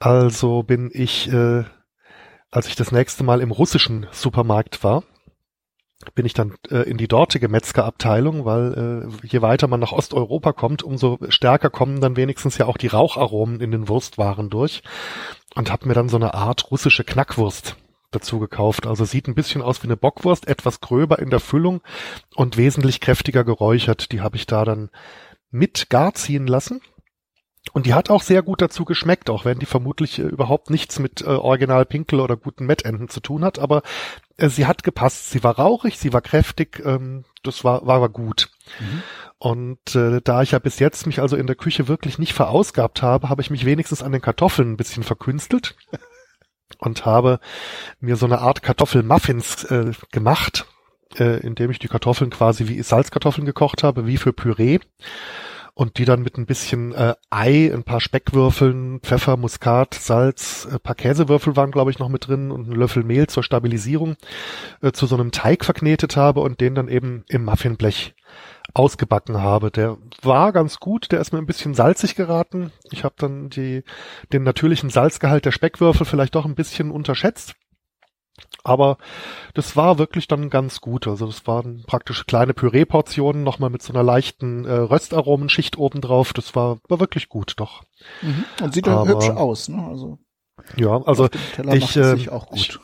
Also 0.00 0.64
bin 0.64 0.90
ich, 0.92 1.32
äh, 1.32 1.62
als 2.50 2.66
ich 2.66 2.74
das 2.74 2.90
nächste 2.90 3.22
Mal 3.22 3.40
im 3.40 3.52
russischen 3.52 4.08
Supermarkt 4.10 4.82
war, 4.82 5.04
bin 6.14 6.26
ich 6.26 6.34
dann 6.34 6.54
äh, 6.70 6.88
in 6.88 6.96
die 6.96 7.08
dortige 7.08 7.48
Metzgerabteilung, 7.48 8.44
weil 8.44 9.08
äh, 9.22 9.26
je 9.26 9.42
weiter 9.42 9.68
man 9.68 9.80
nach 9.80 9.92
Osteuropa 9.92 10.52
kommt, 10.52 10.82
umso 10.82 11.18
stärker 11.28 11.70
kommen 11.70 12.00
dann 12.00 12.16
wenigstens 12.16 12.58
ja 12.58 12.66
auch 12.66 12.76
die 12.76 12.88
Raucharomen 12.88 13.60
in 13.60 13.70
den 13.70 13.88
Wurstwaren 13.88 14.50
durch 14.50 14.82
und 15.54 15.70
habe 15.70 15.86
mir 15.88 15.94
dann 15.94 16.08
so 16.08 16.16
eine 16.16 16.34
Art 16.34 16.70
russische 16.70 17.04
Knackwurst 17.04 17.76
dazu 18.10 18.38
gekauft. 18.38 18.86
Also 18.86 19.04
sieht 19.04 19.26
ein 19.26 19.34
bisschen 19.34 19.62
aus 19.62 19.82
wie 19.82 19.86
eine 19.86 19.96
Bockwurst, 19.96 20.46
etwas 20.46 20.80
gröber 20.80 21.18
in 21.18 21.30
der 21.30 21.40
Füllung 21.40 21.80
und 22.34 22.56
wesentlich 22.56 23.00
kräftiger 23.00 23.44
geräuchert. 23.44 24.12
Die 24.12 24.20
habe 24.20 24.36
ich 24.36 24.46
da 24.46 24.64
dann 24.64 24.90
mit 25.50 25.90
gar 25.90 26.14
ziehen 26.14 26.46
lassen. 26.46 26.80
Und 27.72 27.86
die 27.86 27.94
hat 27.94 28.10
auch 28.10 28.22
sehr 28.22 28.42
gut 28.42 28.60
dazu 28.60 28.84
geschmeckt, 28.84 29.30
auch 29.30 29.44
wenn 29.44 29.60
die 29.60 29.66
vermutlich 29.66 30.18
äh, 30.18 30.22
überhaupt 30.22 30.68
nichts 30.68 30.98
mit 30.98 31.22
äh, 31.22 31.26
Original 31.26 31.86
Pinkel 31.86 32.20
oder 32.20 32.36
guten 32.36 32.66
Mettenden 32.66 33.08
zu 33.08 33.20
tun 33.20 33.44
hat. 33.44 33.60
Aber 33.60 33.82
äh, 34.36 34.48
sie 34.48 34.66
hat 34.66 34.82
gepasst. 34.82 35.30
Sie 35.30 35.44
war 35.44 35.58
rauchig, 35.58 35.98
sie 35.98 36.12
war 36.12 36.20
kräftig, 36.20 36.82
ähm, 36.84 37.24
das 37.44 37.62
war, 37.62 37.86
war, 37.86 38.00
war 38.00 38.08
gut. 38.08 38.50
Mhm. 38.80 39.02
Und 39.38 39.94
äh, 39.94 40.20
da 40.22 40.42
ich 40.42 40.50
ja 40.52 40.58
bis 40.58 40.80
jetzt 40.80 41.06
mich 41.06 41.20
also 41.20 41.36
in 41.36 41.46
der 41.46 41.56
Küche 41.56 41.88
wirklich 41.88 42.18
nicht 42.18 42.32
verausgabt 42.32 43.00
habe, 43.00 43.28
habe 43.28 43.42
ich 43.42 43.50
mich 43.50 43.64
wenigstens 43.64 44.02
an 44.02 44.12
den 44.12 44.20
Kartoffeln 44.20 44.72
ein 44.72 44.76
bisschen 44.76 45.04
verkünstelt 45.04 45.76
und 46.78 47.06
habe 47.06 47.38
mir 48.00 48.16
so 48.16 48.26
eine 48.26 48.40
Art 48.40 48.62
Kartoffelmuffins 48.62 49.64
äh, 49.64 49.92
gemacht, 50.10 50.66
äh, 51.16 51.40
indem 51.40 51.70
ich 51.70 51.78
die 51.78 51.88
Kartoffeln 51.88 52.30
quasi 52.30 52.68
wie 52.68 52.82
Salzkartoffeln 52.82 53.46
gekocht 53.46 53.82
habe, 53.82 54.06
wie 54.06 54.16
für 54.16 54.32
Püree 54.32 54.80
und 55.74 55.98
die 55.98 56.04
dann 56.04 56.22
mit 56.22 56.36
ein 56.36 56.46
bisschen 56.46 56.92
äh, 56.92 57.14
Ei, 57.30 57.70
ein 57.72 57.84
paar 57.84 58.00
Speckwürfeln, 58.00 59.00
Pfeffer, 59.00 59.36
Muskat, 59.36 59.94
Salz, 59.94 60.68
ein 60.70 60.80
paar 60.80 60.94
Käsewürfel 60.94 61.56
waren 61.56 61.70
glaube 61.70 61.90
ich 61.90 61.98
noch 61.98 62.08
mit 62.08 62.28
drin 62.28 62.50
und 62.50 62.68
ein 62.68 62.76
Löffel 62.76 63.04
Mehl 63.04 63.26
zur 63.26 63.42
Stabilisierung 63.42 64.16
äh, 64.82 64.92
zu 64.92 65.06
so 65.06 65.16
einem 65.16 65.32
Teig 65.32 65.64
verknetet 65.64 66.16
habe 66.16 66.40
und 66.40 66.60
den 66.60 66.74
dann 66.74 66.88
eben 66.88 67.24
im 67.28 67.44
Muffinblech 67.44 68.14
ausgebacken 68.74 69.40
habe. 69.40 69.70
Der 69.70 69.98
war 70.22 70.52
ganz 70.52 70.78
gut, 70.78 71.12
der 71.12 71.20
ist 71.20 71.32
mir 71.32 71.38
ein 71.38 71.46
bisschen 71.46 71.74
salzig 71.74 72.14
geraten. 72.14 72.72
Ich 72.90 73.04
habe 73.04 73.14
dann 73.18 73.50
die, 73.50 73.82
den 74.32 74.42
natürlichen 74.42 74.90
Salzgehalt 74.90 75.44
der 75.44 75.52
Speckwürfel 75.52 76.06
vielleicht 76.06 76.34
doch 76.34 76.44
ein 76.44 76.54
bisschen 76.54 76.90
unterschätzt. 76.90 77.54
Aber 78.64 78.98
das 79.54 79.76
war 79.76 79.98
wirklich 79.98 80.28
dann 80.28 80.50
ganz 80.50 80.80
gut. 80.80 81.06
Also 81.06 81.26
das 81.26 81.46
waren 81.46 81.84
praktisch 81.86 82.26
kleine 82.26 82.54
Püree-Portionen, 82.54 83.42
nochmal 83.42 83.70
mit 83.70 83.82
so 83.82 83.92
einer 83.92 84.02
leichten 84.02 84.64
äh, 84.64 84.72
Röstaromenschicht 84.72 85.78
obendrauf. 85.78 86.32
Das 86.32 86.54
war, 86.54 86.78
war 86.88 87.00
wirklich 87.00 87.28
gut, 87.28 87.54
doch. 87.56 87.82
Mhm. 88.22 88.44
Und 88.62 88.74
sieht 88.74 88.86
dann 88.86 89.08
hübsch 89.08 89.30
aus, 89.30 89.68
ne? 89.68 89.84
Also. 89.88 90.18
Ja, 90.76 91.02
also 91.02 91.28
ich, 91.72 91.96
äh, 91.96 92.28
auch 92.28 92.46
gut. 92.46 92.58
Ich, 92.58 92.78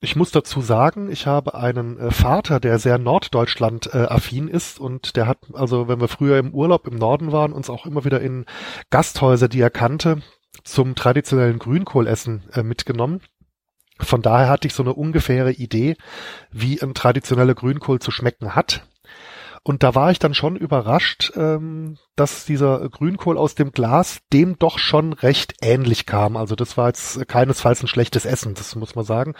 ich 0.00 0.16
muss 0.16 0.30
dazu 0.30 0.60
sagen, 0.60 1.10
ich 1.10 1.26
habe 1.26 1.54
einen 1.54 1.98
äh, 1.98 2.10
Vater, 2.10 2.60
der 2.60 2.78
sehr 2.78 2.98
Norddeutschland 2.98 3.92
äh, 3.92 4.06
affin 4.08 4.48
ist 4.48 4.78
und 4.80 5.16
der 5.16 5.26
hat, 5.26 5.38
also 5.52 5.88
wenn 5.88 6.00
wir 6.00 6.08
früher 6.08 6.38
im 6.38 6.54
Urlaub 6.54 6.86
im 6.86 6.96
Norden 6.96 7.32
waren, 7.32 7.52
uns 7.52 7.70
auch 7.70 7.86
immer 7.86 8.04
wieder 8.04 8.20
in 8.20 8.46
Gasthäuser, 8.90 9.48
die 9.48 9.60
er 9.60 9.70
kannte, 9.70 10.22
zum 10.64 10.94
traditionellen 10.94 11.58
Grünkohlessen 11.58 12.44
äh, 12.52 12.62
mitgenommen. 12.62 13.20
Von 13.98 14.22
daher 14.22 14.48
hatte 14.48 14.68
ich 14.68 14.74
so 14.74 14.82
eine 14.82 14.94
ungefähre 14.94 15.52
Idee, 15.52 15.96
wie 16.50 16.80
ein 16.80 16.94
traditioneller 16.94 17.54
Grünkohl 17.54 17.98
zu 17.98 18.10
schmecken 18.10 18.54
hat. 18.54 18.82
Und 19.68 19.82
da 19.82 19.94
war 19.94 20.10
ich 20.10 20.18
dann 20.18 20.32
schon 20.32 20.56
überrascht, 20.56 21.32
ähm, 21.36 21.98
dass 22.16 22.46
dieser 22.46 22.88
Grünkohl 22.88 23.36
aus 23.36 23.54
dem 23.54 23.72
Glas 23.72 24.20
dem 24.32 24.58
doch 24.58 24.78
schon 24.78 25.12
recht 25.12 25.56
ähnlich 25.60 26.06
kam. 26.06 26.36
Also 26.38 26.54
das 26.54 26.76
war 26.78 26.86
jetzt 26.86 27.28
keinesfalls 27.28 27.82
ein 27.82 27.88
schlechtes 27.88 28.24
Essen, 28.24 28.54
das 28.54 28.76
muss 28.76 28.94
man 28.94 29.04
sagen. 29.04 29.34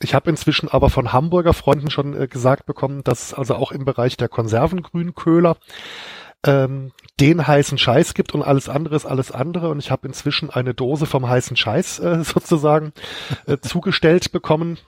Ich 0.00 0.14
habe 0.14 0.28
inzwischen 0.28 0.68
aber 0.68 0.90
von 0.90 1.12
Hamburger 1.12 1.54
Freunden 1.54 1.90
schon 1.90 2.14
äh, 2.14 2.26
gesagt 2.26 2.66
bekommen, 2.66 3.02
dass 3.04 3.32
also 3.32 3.54
auch 3.54 3.72
im 3.72 3.84
Bereich 3.84 4.16
der 4.16 4.28
Konservengrünköhler 4.28 5.56
ähm, 6.46 6.92
den 7.18 7.46
heißen 7.46 7.78
Scheiß 7.78 8.14
gibt 8.14 8.34
und 8.34 8.42
alles 8.42 8.68
andere 8.68 8.96
ist 8.96 9.06
alles 9.06 9.30
andere. 9.30 9.68
Und 9.68 9.78
ich 9.78 9.90
habe 9.90 10.06
inzwischen 10.06 10.50
eine 10.50 10.74
Dose 10.74 11.06
vom 11.06 11.28
heißen 11.28 11.56
Scheiß 11.56 11.98
äh, 12.00 12.24
sozusagen 12.24 12.92
äh, 13.46 13.58
zugestellt 13.58 14.32
bekommen 14.32 14.78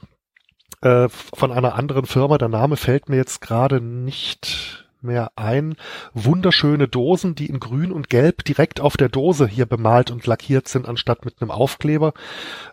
äh, 0.80 1.08
von 1.08 1.52
einer 1.52 1.74
anderen 1.74 2.06
Firma. 2.06 2.38
Der 2.38 2.48
Name 2.48 2.76
fällt 2.76 3.08
mir 3.08 3.16
jetzt 3.16 3.40
gerade 3.40 3.80
nicht 3.80 4.86
mehr 5.02 5.32
ein. 5.36 5.76
Wunderschöne 6.14 6.88
Dosen, 6.88 7.34
die 7.34 7.46
in 7.46 7.60
grün 7.60 7.92
und 7.92 8.08
gelb 8.08 8.44
direkt 8.44 8.80
auf 8.80 8.96
der 8.96 9.08
Dose 9.08 9.46
hier 9.46 9.66
bemalt 9.66 10.10
und 10.10 10.26
lackiert 10.26 10.68
sind, 10.68 10.88
anstatt 10.88 11.24
mit 11.24 11.40
einem 11.40 11.50
Aufkleber. 11.50 12.14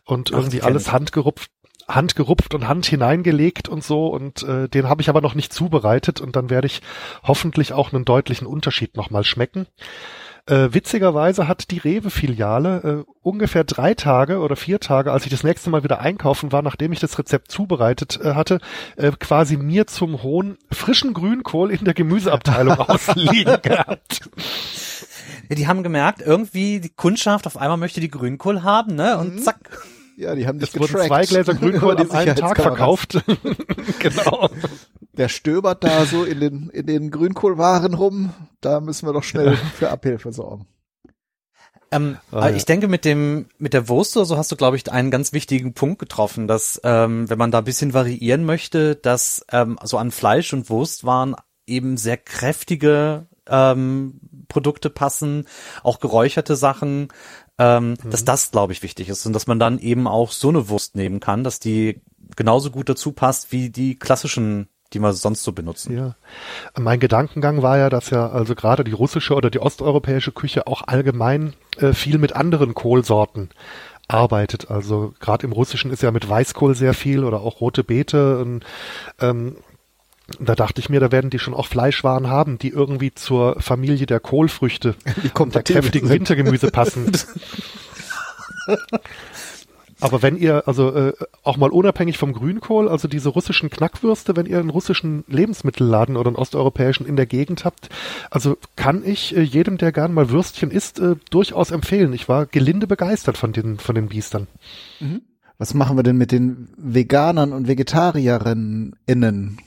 Und 0.05 0.31
Ach, 0.31 0.37
irgendwie 0.37 0.61
alles 0.61 0.91
handgerupft. 0.91 1.51
Handgerupft 1.89 2.53
und 2.53 2.67
Hand 2.67 2.85
hineingelegt 2.85 3.67
und 3.67 3.83
so 3.83 4.07
und 4.07 4.43
äh, 4.43 4.69
den 4.69 4.87
habe 4.87 5.01
ich 5.01 5.09
aber 5.09 5.21
noch 5.21 5.35
nicht 5.35 5.51
zubereitet 5.51 6.21
und 6.21 6.35
dann 6.35 6.49
werde 6.49 6.67
ich 6.67 6.81
hoffentlich 7.23 7.73
auch 7.73 7.91
einen 7.91 8.05
deutlichen 8.05 8.47
Unterschied 8.47 8.95
nochmal 8.95 9.23
schmecken. 9.23 9.67
Äh, 10.49 10.73
witzigerweise 10.73 11.47
hat 11.47 11.69
die 11.69 11.77
Rewe-Filiale 11.77 13.05
äh, 13.05 13.11
ungefähr 13.21 13.63
drei 13.63 13.93
Tage 13.93 14.39
oder 14.39 14.55
vier 14.55 14.79
Tage, 14.79 15.11
als 15.11 15.25
ich 15.25 15.31
das 15.31 15.43
nächste 15.43 15.69
Mal 15.69 15.83
wieder 15.83 15.99
einkaufen 15.99 16.51
war, 16.51 16.63
nachdem 16.63 16.91
ich 16.91 16.99
das 16.99 17.19
Rezept 17.19 17.51
zubereitet 17.51 18.19
äh, 18.23 18.33
hatte, 18.33 18.59
äh, 18.95 19.11
quasi 19.11 19.57
mir 19.57 19.85
zum 19.85 20.23
Hohn 20.23 20.57
frischen 20.71 21.13
Grünkohl 21.13 21.69
in 21.69 21.85
der 21.85 21.93
Gemüseabteilung 21.93 22.79
ausliegen 22.79 23.61
gehabt. 23.61 24.21
Ja, 25.49 25.55
die 25.55 25.67
haben 25.67 25.83
gemerkt, 25.83 26.21
irgendwie 26.21 26.79
die 26.79 26.89
Kundschaft 26.89 27.45
auf 27.45 27.57
einmal 27.57 27.77
möchte 27.77 28.01
die 28.01 28.09
Grünkohl 28.09 28.63
haben, 28.63 28.95
ne? 28.95 29.19
Und 29.19 29.35
mhm. 29.35 29.39
zack. 29.39 29.69
Ja, 30.19 30.35
die 30.35 30.47
haben 30.47 30.59
dich 30.59 30.73
es 30.73 30.79
wurden 30.79 31.07
zwei 31.07 31.25
Gläser 31.25 31.53
Grünkohl 31.53 31.97
am 31.97 32.11
einen 32.11 32.35
Tag 32.35 32.61
verkauft. 32.61 33.23
genau 33.99 34.49
der 35.19 35.27
stöbert 35.27 35.83
da 35.83 36.05
so 36.05 36.23
in 36.23 36.39
den, 36.39 36.69
in 36.69 36.85
den 36.85 37.11
Grünkohlwaren 37.11 37.93
rum. 37.93 38.31
Da 38.61 38.79
müssen 38.79 39.05
wir 39.05 39.13
doch 39.13 39.23
schnell 39.23 39.57
für 39.75 39.89
Abhilfe 39.89 40.31
sorgen. 40.31 40.65
Ähm, 41.91 42.17
ah, 42.31 42.49
ja. 42.49 42.55
Ich 42.55 42.65
denke, 42.65 42.87
mit 42.87 43.03
dem 43.03 43.47
mit 43.57 43.73
der 43.73 43.89
Wurst 43.89 44.15
oder 44.15 44.25
so 44.25 44.37
hast 44.37 44.51
du, 44.51 44.55
glaube 44.55 44.77
ich, 44.77 44.89
einen 44.89 45.11
ganz 45.11 45.33
wichtigen 45.33 45.73
Punkt 45.73 45.99
getroffen, 45.99 46.47
dass 46.47 46.79
ähm, 46.83 47.29
wenn 47.29 47.37
man 47.37 47.51
da 47.51 47.57
ein 47.57 47.63
bisschen 47.65 47.93
variieren 47.93 48.45
möchte, 48.45 48.95
dass 48.95 49.45
ähm, 49.51 49.77
so 49.83 49.97
an 49.97 50.11
Fleisch 50.11 50.53
und 50.53 50.69
Wurstwaren 50.69 51.35
eben 51.67 51.97
sehr 51.97 52.17
kräftige 52.17 53.27
ähm, 53.47 54.21
Produkte 54.47 54.89
passen, 54.89 55.47
auch 55.83 55.99
geräucherte 55.99 56.55
Sachen, 56.55 57.09
ähm, 57.59 57.91
mhm. 57.91 58.09
dass 58.09 58.25
das, 58.25 58.51
glaube 58.51 58.73
ich, 58.73 58.81
wichtig 58.81 59.09
ist 59.09 59.25
und 59.25 59.33
dass 59.33 59.47
man 59.47 59.59
dann 59.59 59.77
eben 59.79 60.07
auch 60.07 60.31
so 60.31 60.49
eine 60.49 60.69
Wurst 60.69 60.95
nehmen 60.95 61.19
kann, 61.19 61.43
dass 61.43 61.59
die 61.59 62.01
genauso 62.35 62.71
gut 62.71 62.89
dazu 62.89 63.11
passt 63.11 63.51
wie 63.51 63.69
die 63.69 63.97
klassischen 63.97 64.67
die 64.93 64.99
wir 64.99 65.13
sonst 65.13 65.43
so 65.43 65.51
benutzen. 65.51 65.95
Ja. 65.95 66.15
Mein 66.75 66.99
Gedankengang 66.99 67.61
war 67.61 67.77
ja, 67.77 67.91
dass 67.91 68.09
ja 68.09 68.29
also 68.29 68.55
gerade 68.55 68.83
die 68.83 68.91
russische 68.91 69.35
oder 69.35 69.51
die 69.51 69.59
osteuropäische 69.59 70.31
Küche 70.31 70.65
auch 70.65 70.81
allgemein 70.87 71.53
äh, 71.77 71.93
viel 71.93 72.17
mit 72.17 72.35
anderen 72.35 72.73
Kohlsorten 72.73 73.49
arbeitet. 74.07 74.71
Also 74.71 75.13
gerade 75.19 75.45
im 75.45 75.53
Russischen 75.53 75.91
ist 75.91 76.01
ja 76.01 76.11
mit 76.11 76.27
Weißkohl 76.27 76.75
sehr 76.75 76.93
viel 76.93 77.23
oder 77.23 77.41
auch 77.41 77.61
rote 77.61 77.83
Beete. 77.83 78.39
Und, 78.39 78.65
ähm, 79.19 79.57
da 80.39 80.55
dachte 80.55 80.79
ich 80.79 80.89
mir, 80.89 80.99
da 80.99 81.11
werden 81.11 81.29
die 81.29 81.39
schon 81.39 81.53
auch 81.53 81.67
Fleischwaren 81.67 82.27
haben, 82.27 82.57
die 82.57 82.69
irgendwie 82.69 83.13
zur 83.13 83.59
Familie 83.61 84.05
der 84.05 84.19
Kohlfrüchte, 84.19 84.95
die 85.23 85.31
der 85.51 85.63
kräftigen 85.63 86.09
Wintergemüse 86.09 86.71
passen. 86.71 87.11
Aber 90.01 90.21
wenn 90.21 90.37
ihr, 90.37 90.65
also 90.65 90.95
äh, 90.95 91.13
auch 91.43 91.57
mal 91.57 91.71
unabhängig 91.71 92.17
vom 92.17 92.33
Grünkohl, 92.33 92.87
also 92.87 93.07
diese 93.07 93.29
russischen 93.29 93.69
Knackwürste, 93.69 94.35
wenn 94.35 94.45
ihr 94.45 94.59
einen 94.59 94.69
russischen 94.69 95.25
Lebensmittelladen 95.27 96.15
oder 96.15 96.29
einen 96.29 96.37
osteuropäischen 96.37 97.05
in 97.05 97.17
der 97.17 97.25
Gegend 97.25 97.65
habt, 97.65 97.89
also 98.31 98.57
kann 98.77 99.03
ich 99.03 99.35
äh, 99.35 99.41
jedem, 99.41 99.77
der 99.77 99.91
gern 99.91 100.13
mal 100.13 100.29
Würstchen 100.29 100.71
isst, 100.71 100.99
äh, 100.99 101.15
durchaus 101.31 101.71
empfehlen. 101.71 102.13
Ich 102.13 102.29
war 102.29 102.45
gelinde 102.45 102.87
begeistert 102.87 103.37
von 103.37 103.51
den, 103.51 103.77
von 103.77 103.95
den 103.95 104.07
Biestern. 104.07 104.47
Mhm. 105.01 105.21
Was 105.57 105.73
machen 105.73 105.97
wir 105.97 106.03
denn 106.03 106.17
mit 106.17 106.31
den 106.31 106.69
Veganern 106.77 107.51
und 107.51 107.67
Vegetarierinnen 107.67 108.95
innen? 109.05 109.57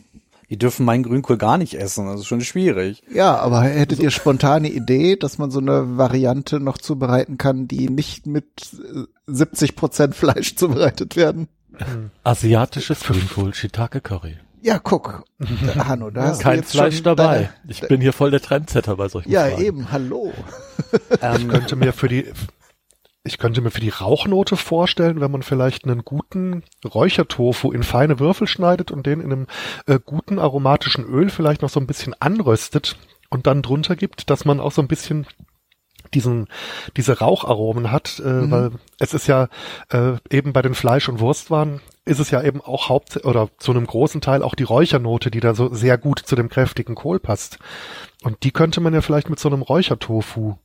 Die 0.52 0.58
dürfen 0.58 0.84
meinen 0.84 1.02
Grünkohl 1.02 1.38
gar 1.38 1.56
nicht 1.56 1.72
essen. 1.80 2.04
Das 2.06 2.20
ist 2.20 2.26
schon 2.26 2.42
schwierig. 2.42 3.02
Ja, 3.10 3.36
aber 3.36 3.62
hättet 3.62 4.00
ihr 4.00 4.10
spontane 4.10 4.68
Idee, 4.68 5.16
dass 5.16 5.38
man 5.38 5.50
so 5.50 5.60
eine 5.60 5.96
Variante 5.96 6.60
noch 6.60 6.76
zubereiten 6.76 7.38
kann, 7.38 7.68
die 7.68 7.88
nicht 7.88 8.26
mit 8.26 8.44
70 9.26 9.70
äh, 9.70 9.72
Prozent 9.72 10.14
Fleisch 10.14 10.54
zubereitet 10.56 11.16
werden? 11.16 11.48
Asiatisches 12.22 13.00
Grünkohl, 13.00 13.54
Shiitake 13.54 14.02
Curry. 14.02 14.36
Ja, 14.60 14.78
guck, 14.78 15.24
Hanno, 15.74 16.10
da 16.10 16.24
hast 16.24 16.42
Kein 16.42 16.62
Fleisch 16.62 17.02
dabei. 17.02 17.24
Deine, 17.24 17.50
ich 17.68 17.80
bin 17.88 18.02
hier 18.02 18.12
voll 18.12 18.30
der 18.30 18.42
Trendsetter 18.42 18.96
bei 18.96 19.08
solchen 19.08 19.30
Ja, 19.30 19.46
Fragen. 19.46 19.62
eben, 19.62 19.90
hallo. 19.90 20.34
ich 21.38 21.48
könnte 21.48 21.76
mir 21.76 21.94
für 21.94 22.08
die 22.08 22.26
ich 23.24 23.38
könnte 23.38 23.60
mir 23.60 23.70
für 23.70 23.80
die 23.80 23.88
Rauchnote 23.88 24.56
vorstellen, 24.56 25.20
wenn 25.20 25.30
man 25.30 25.42
vielleicht 25.42 25.84
einen 25.84 26.04
guten 26.04 26.64
Räuchertofu 26.84 27.70
in 27.70 27.84
feine 27.84 28.18
Würfel 28.18 28.48
schneidet 28.48 28.90
und 28.90 29.06
den 29.06 29.20
in 29.20 29.32
einem 29.32 29.46
äh, 29.86 30.00
guten 30.04 30.38
aromatischen 30.38 31.04
Öl 31.04 31.30
vielleicht 31.30 31.62
noch 31.62 31.70
so 31.70 31.78
ein 31.78 31.86
bisschen 31.86 32.14
anröstet 32.18 32.96
und 33.30 33.46
dann 33.46 33.62
drunter 33.62 33.94
gibt, 33.94 34.28
dass 34.28 34.44
man 34.44 34.58
auch 34.60 34.72
so 34.72 34.82
ein 34.82 34.88
bisschen 34.88 35.26
diesen 36.14 36.48
diese 36.96 37.20
Raucharomen 37.20 37.92
hat, 37.92 38.20
äh, 38.24 38.28
mhm. 38.28 38.50
weil 38.50 38.70
es 38.98 39.14
ist 39.14 39.28
ja 39.28 39.48
äh, 39.90 40.14
eben 40.28 40.52
bei 40.52 40.62
den 40.62 40.74
Fleisch- 40.74 41.08
und 41.08 41.20
Wurstwaren 41.20 41.80
ist 42.04 42.18
es 42.18 42.32
ja 42.32 42.42
eben 42.42 42.60
auch 42.60 42.88
haupt 42.88 43.24
oder 43.24 43.48
zu 43.58 43.70
einem 43.70 43.86
großen 43.86 44.20
Teil 44.20 44.42
auch 44.42 44.56
die 44.56 44.64
Räuchernote, 44.64 45.30
die 45.30 45.38
da 45.38 45.54
so 45.54 45.72
sehr 45.72 45.96
gut 45.96 46.18
zu 46.18 46.34
dem 46.34 46.48
kräftigen 46.48 46.96
Kohl 46.96 47.20
passt. 47.20 47.60
Und 48.24 48.42
die 48.42 48.50
könnte 48.50 48.80
man 48.80 48.92
ja 48.92 49.00
vielleicht 49.00 49.30
mit 49.30 49.38
so 49.38 49.48
einem 49.48 49.62
Räuchertofu 49.62 50.56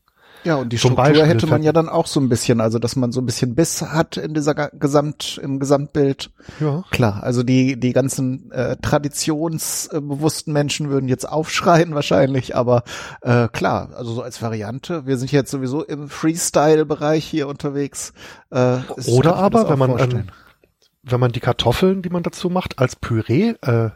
ja, 0.43 0.55
und 0.55 0.71
die 0.71 0.77
Struktur 0.77 1.03
Beispiel 1.03 1.25
hätte 1.25 1.47
man 1.47 1.63
ja 1.63 1.71
dann 1.71 1.89
auch 1.89 2.07
so 2.07 2.19
ein 2.19 2.29
bisschen, 2.29 2.61
also 2.61 2.79
dass 2.79 2.95
man 2.95 3.11
so 3.11 3.21
ein 3.21 3.25
bisschen 3.25 3.55
Biss 3.55 3.81
hat 3.81 4.17
in 4.17 4.33
dieser 4.33 4.53
Gesamt, 4.53 5.39
im 5.43 5.59
Gesamtbild. 5.59 6.31
Ja. 6.59 6.83
Klar, 6.91 7.23
also 7.23 7.43
die, 7.43 7.79
die 7.79 7.93
ganzen 7.93 8.51
äh, 8.51 8.77
traditionsbewussten 8.77 10.53
Menschen 10.53 10.89
würden 10.89 11.09
jetzt 11.09 11.27
aufschreien 11.27 11.95
wahrscheinlich, 11.95 12.55
aber 12.55 12.83
äh, 13.21 13.47
klar, 13.49 13.89
also 13.95 14.13
so 14.13 14.21
als 14.21 14.41
Variante, 14.41 15.05
wir 15.05 15.17
sind 15.17 15.31
jetzt 15.31 15.51
sowieso 15.51 15.83
im 15.83 16.09
Freestyle-Bereich 16.09 17.25
hier 17.25 17.47
unterwegs. 17.47 18.13
Äh, 18.49 18.77
Oder 19.07 19.35
aber, 19.35 19.69
wenn 19.69 19.79
man, 19.79 19.99
ähm, 19.99 20.23
wenn 21.03 21.19
man 21.19 21.31
die 21.31 21.39
Kartoffeln, 21.39 22.01
die 22.01 22.09
man 22.09 22.23
dazu 22.23 22.49
macht, 22.49 22.79
als 22.79 22.95
Püree 22.95 23.55
äh, 23.61 23.89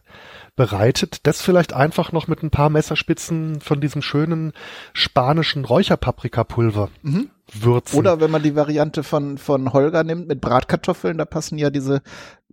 bereitet, 0.55 1.21
das 1.23 1.41
vielleicht 1.41 1.73
einfach 1.73 2.11
noch 2.11 2.27
mit 2.27 2.43
ein 2.43 2.51
paar 2.51 2.69
Messerspitzen 2.69 3.61
von 3.61 3.81
diesem 3.81 4.01
schönen 4.01 4.53
spanischen 4.93 5.65
Räucherpaprikapulver 5.65 6.89
mhm. 7.01 7.29
würzen. 7.53 7.97
Oder 7.97 8.19
wenn 8.19 8.31
man 8.31 8.43
die 8.43 8.55
Variante 8.55 9.03
von, 9.03 9.37
von 9.37 9.73
Holger 9.73 10.03
nimmt 10.03 10.27
mit 10.27 10.41
Bratkartoffeln, 10.41 11.17
da 11.17 11.25
passen 11.25 11.57
ja 11.57 11.69
diese, 11.69 12.01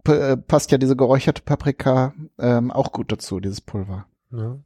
äh, 0.06 0.36
passt 0.36 0.70
ja 0.70 0.78
diese 0.78 0.96
geräucherte 0.96 1.42
Paprika 1.42 2.14
ähm, 2.38 2.70
auch 2.70 2.92
gut 2.92 3.10
dazu, 3.10 3.40
dieses 3.40 3.60
Pulver. 3.60 4.06
Ja. 4.30 4.56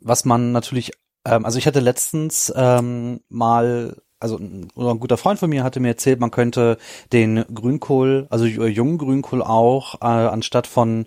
Was 0.00 0.24
man 0.24 0.52
natürlich, 0.52 0.92
ähm, 1.24 1.44
also 1.44 1.58
ich 1.58 1.66
hatte 1.66 1.80
letztens 1.80 2.52
ähm, 2.54 3.20
mal 3.28 3.96
also 4.18 4.38
ein, 4.38 4.68
ein 4.76 5.00
guter 5.00 5.16
Freund 5.16 5.38
von 5.38 5.50
mir 5.50 5.62
hatte 5.62 5.80
mir 5.80 5.88
erzählt, 5.88 6.20
man 6.20 6.30
könnte 6.30 6.78
den 7.12 7.44
Grünkohl, 7.52 8.26
also 8.30 8.46
jungen 8.46 8.98
Grünkohl 8.98 9.42
auch, 9.42 10.00
äh, 10.00 10.06
anstatt 10.06 10.66
von 10.66 11.06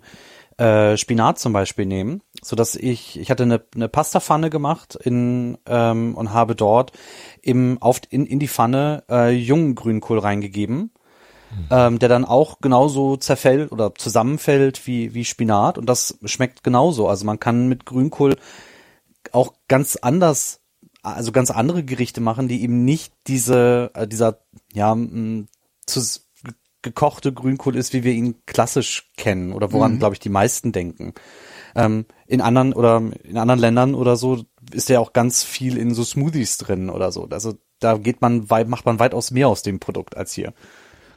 äh, 0.60 0.98
Spinat 0.98 1.38
zum 1.38 1.54
Beispiel 1.54 1.86
nehmen, 1.86 2.22
so 2.42 2.54
dass 2.54 2.76
ich 2.76 3.18
ich 3.18 3.30
hatte 3.30 3.44
eine, 3.44 3.62
eine 3.74 3.88
Pastapfanne 3.88 4.50
gemacht 4.50 4.94
in 4.94 5.56
ähm, 5.66 6.14
und 6.14 6.34
habe 6.34 6.54
dort 6.54 6.92
im 7.40 7.78
auf 7.80 8.02
in, 8.10 8.26
in 8.26 8.38
die 8.38 8.48
Pfanne 8.48 9.04
äh, 9.08 9.30
jungen 9.30 9.74
Grünkohl 9.74 10.18
reingegeben, 10.18 10.78
mhm. 11.50 11.66
ähm, 11.70 11.98
der 11.98 12.10
dann 12.10 12.26
auch 12.26 12.60
genauso 12.60 13.16
zerfällt 13.16 13.72
oder 13.72 13.94
zusammenfällt 13.94 14.86
wie 14.86 15.14
wie 15.14 15.24
Spinat 15.24 15.78
und 15.78 15.86
das 15.86 16.18
schmeckt 16.24 16.62
genauso. 16.62 17.08
Also 17.08 17.24
man 17.24 17.40
kann 17.40 17.68
mit 17.68 17.86
Grünkohl 17.86 18.36
auch 19.32 19.54
ganz 19.66 19.96
anders 19.96 20.60
also 21.02 21.32
ganz 21.32 21.50
andere 21.50 21.82
Gerichte 21.82 22.20
machen, 22.20 22.46
die 22.46 22.62
eben 22.62 22.84
nicht 22.84 23.14
diese, 23.26 23.90
äh, 23.94 24.06
dieser, 24.06 24.40
ja, 24.74 24.94
zu, 25.86 26.20
gekochte 26.82 27.32
Grünkohl 27.32 27.76
ist, 27.76 27.92
wie 27.92 28.04
wir 28.04 28.12
ihn 28.12 28.36
klassisch 28.46 29.10
kennen 29.16 29.52
oder 29.52 29.72
woran, 29.72 29.94
Mhm. 29.94 29.98
glaube 29.98 30.14
ich, 30.14 30.20
die 30.20 30.28
meisten 30.30 30.72
denken. 30.72 31.12
Ähm, 31.74 32.06
in 32.26 32.40
anderen 32.40 32.72
oder 32.72 33.02
in 33.22 33.36
anderen 33.36 33.60
Ländern 33.60 33.94
oder 33.94 34.16
so 34.16 34.44
ist 34.72 34.88
ja 34.88 34.98
auch 35.00 35.12
ganz 35.12 35.42
viel 35.44 35.76
in 35.76 35.94
so 35.94 36.04
Smoothies 36.04 36.56
drin 36.56 36.90
oder 36.90 37.12
so. 37.12 37.28
Also 37.30 37.54
da 37.78 37.96
geht 37.96 38.20
man 38.22 38.50
weit, 38.50 38.68
macht 38.68 38.86
man 38.86 38.98
weitaus 38.98 39.30
mehr 39.30 39.48
aus 39.48 39.62
dem 39.62 39.78
Produkt 39.78 40.16
als 40.16 40.32
hier. 40.32 40.52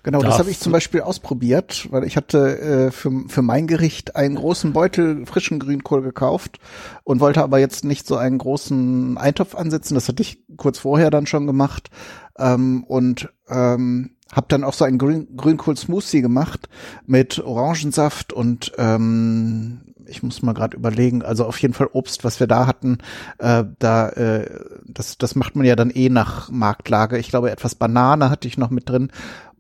Genau, 0.04 0.20
das 0.20 0.32
Darf- 0.32 0.40
habe 0.40 0.52
ich 0.52 0.60
zum 0.60 0.74
Beispiel 0.74 1.00
ausprobiert, 1.00 1.88
weil 1.92 2.04
ich 2.04 2.18
hatte 2.18 2.60
äh, 2.60 2.92
für, 2.92 3.24
für 3.30 3.42
mein 3.42 3.68
Gericht 3.68 4.18
einen 4.18 4.36
großen 4.36 4.74
Beutel 4.74 5.26
frischen 5.26 5.60
Grünkohl 5.60 6.02
gekauft 6.02 6.60
und 7.06 7.22
wollte 7.22 7.42
aber 7.42 7.58
jetzt 7.60 7.86
nicht 7.86 8.06
so 8.06 8.18
einen 8.18 8.38
großen 8.38 9.18
Eintopf 9.18 9.56
ansetzen. 9.56 9.96
Das 9.96 10.10
hatte 10.10 10.22
ich 10.22 10.44
kurz 10.58 10.78
vorher 10.80 11.10
dann 11.10 11.26
schon 11.26 11.48
gemacht 11.48 11.90
ähm, 12.38 12.84
und 12.84 13.30
ähm, 13.48 14.13
habe 14.34 14.48
dann 14.50 14.64
auch 14.64 14.74
so 14.74 14.86
einen 14.86 14.98
Grün, 14.98 15.28
Grünkohl-Smoothie 15.36 16.22
gemacht 16.22 16.70
mit 17.06 17.40
Orangensaft 17.40 18.34
und 18.34 18.74
ähm, 18.78 19.82
ich 20.06 20.22
muss 20.24 20.42
mal 20.42 20.54
gerade 20.54 20.76
überlegen, 20.76 21.22
also 21.24 21.46
auf 21.46 21.58
jeden 21.60 21.74
Fall 21.74 21.88
Obst, 21.92 22.24
was 22.24 22.40
wir 22.40 22.48
da 22.48 22.68
hatten, 22.68 22.98
äh, 23.38 23.64
da 23.80 24.10
äh, 24.10 24.50
das 24.86 25.18
das 25.18 25.36
macht 25.36 25.56
man 25.56 25.66
ja 25.66 25.76
dann 25.76 25.90
eh 25.90 26.10
nach 26.10 26.50
Marktlage. 26.52 27.18
Ich 27.18 27.30
glaube 27.30 27.52
etwas 27.52 27.76
Banane 27.76 28.30
hatte 28.30 28.48
ich 28.48 28.58
noch 28.58 28.70
mit 28.70 28.90
drin 28.90 29.12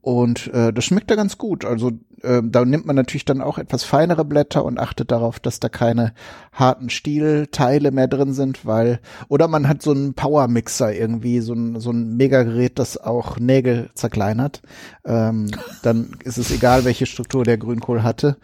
und 0.03 0.53
äh, 0.53 0.73
das 0.73 0.83
schmeckt 0.83 1.09
da 1.09 1.15
ganz 1.15 1.37
gut. 1.37 1.63
Also 1.63 1.91
äh, 2.23 2.41
da 2.43 2.65
nimmt 2.65 2.85
man 2.85 2.97
natürlich 2.97 3.23
dann 3.23 3.39
auch 3.39 3.57
etwas 3.57 3.85
feinere 3.85 4.25
Blätter 4.25 4.65
und 4.65 4.77
achtet 4.77 5.11
darauf, 5.11 5.39
dass 5.39 5.61
da 5.61 5.69
keine 5.69 6.13
harten 6.51 6.89
Stielteile 6.89 7.91
mehr 7.91 8.09
drin 8.09 8.33
sind, 8.33 8.65
weil 8.65 8.99
oder 9.29 9.47
man 9.47 9.69
hat 9.69 9.81
so 9.81 9.91
einen 9.91 10.13
Power-Mixer 10.13 10.93
irgendwie, 10.93 11.39
so 11.39 11.53
ein, 11.53 11.79
so 11.79 11.91
ein 11.91 12.17
Megagerät, 12.17 12.79
das 12.79 12.97
auch 12.97 13.39
Nägel 13.39 13.91
zerkleinert. 13.93 14.61
Ähm, 15.05 15.49
dann 15.83 16.17
ist 16.25 16.37
es 16.37 16.51
egal, 16.51 16.83
welche 16.83 17.05
Struktur 17.05 17.45
der 17.45 17.57
Grünkohl 17.57 18.03
hatte. 18.03 18.35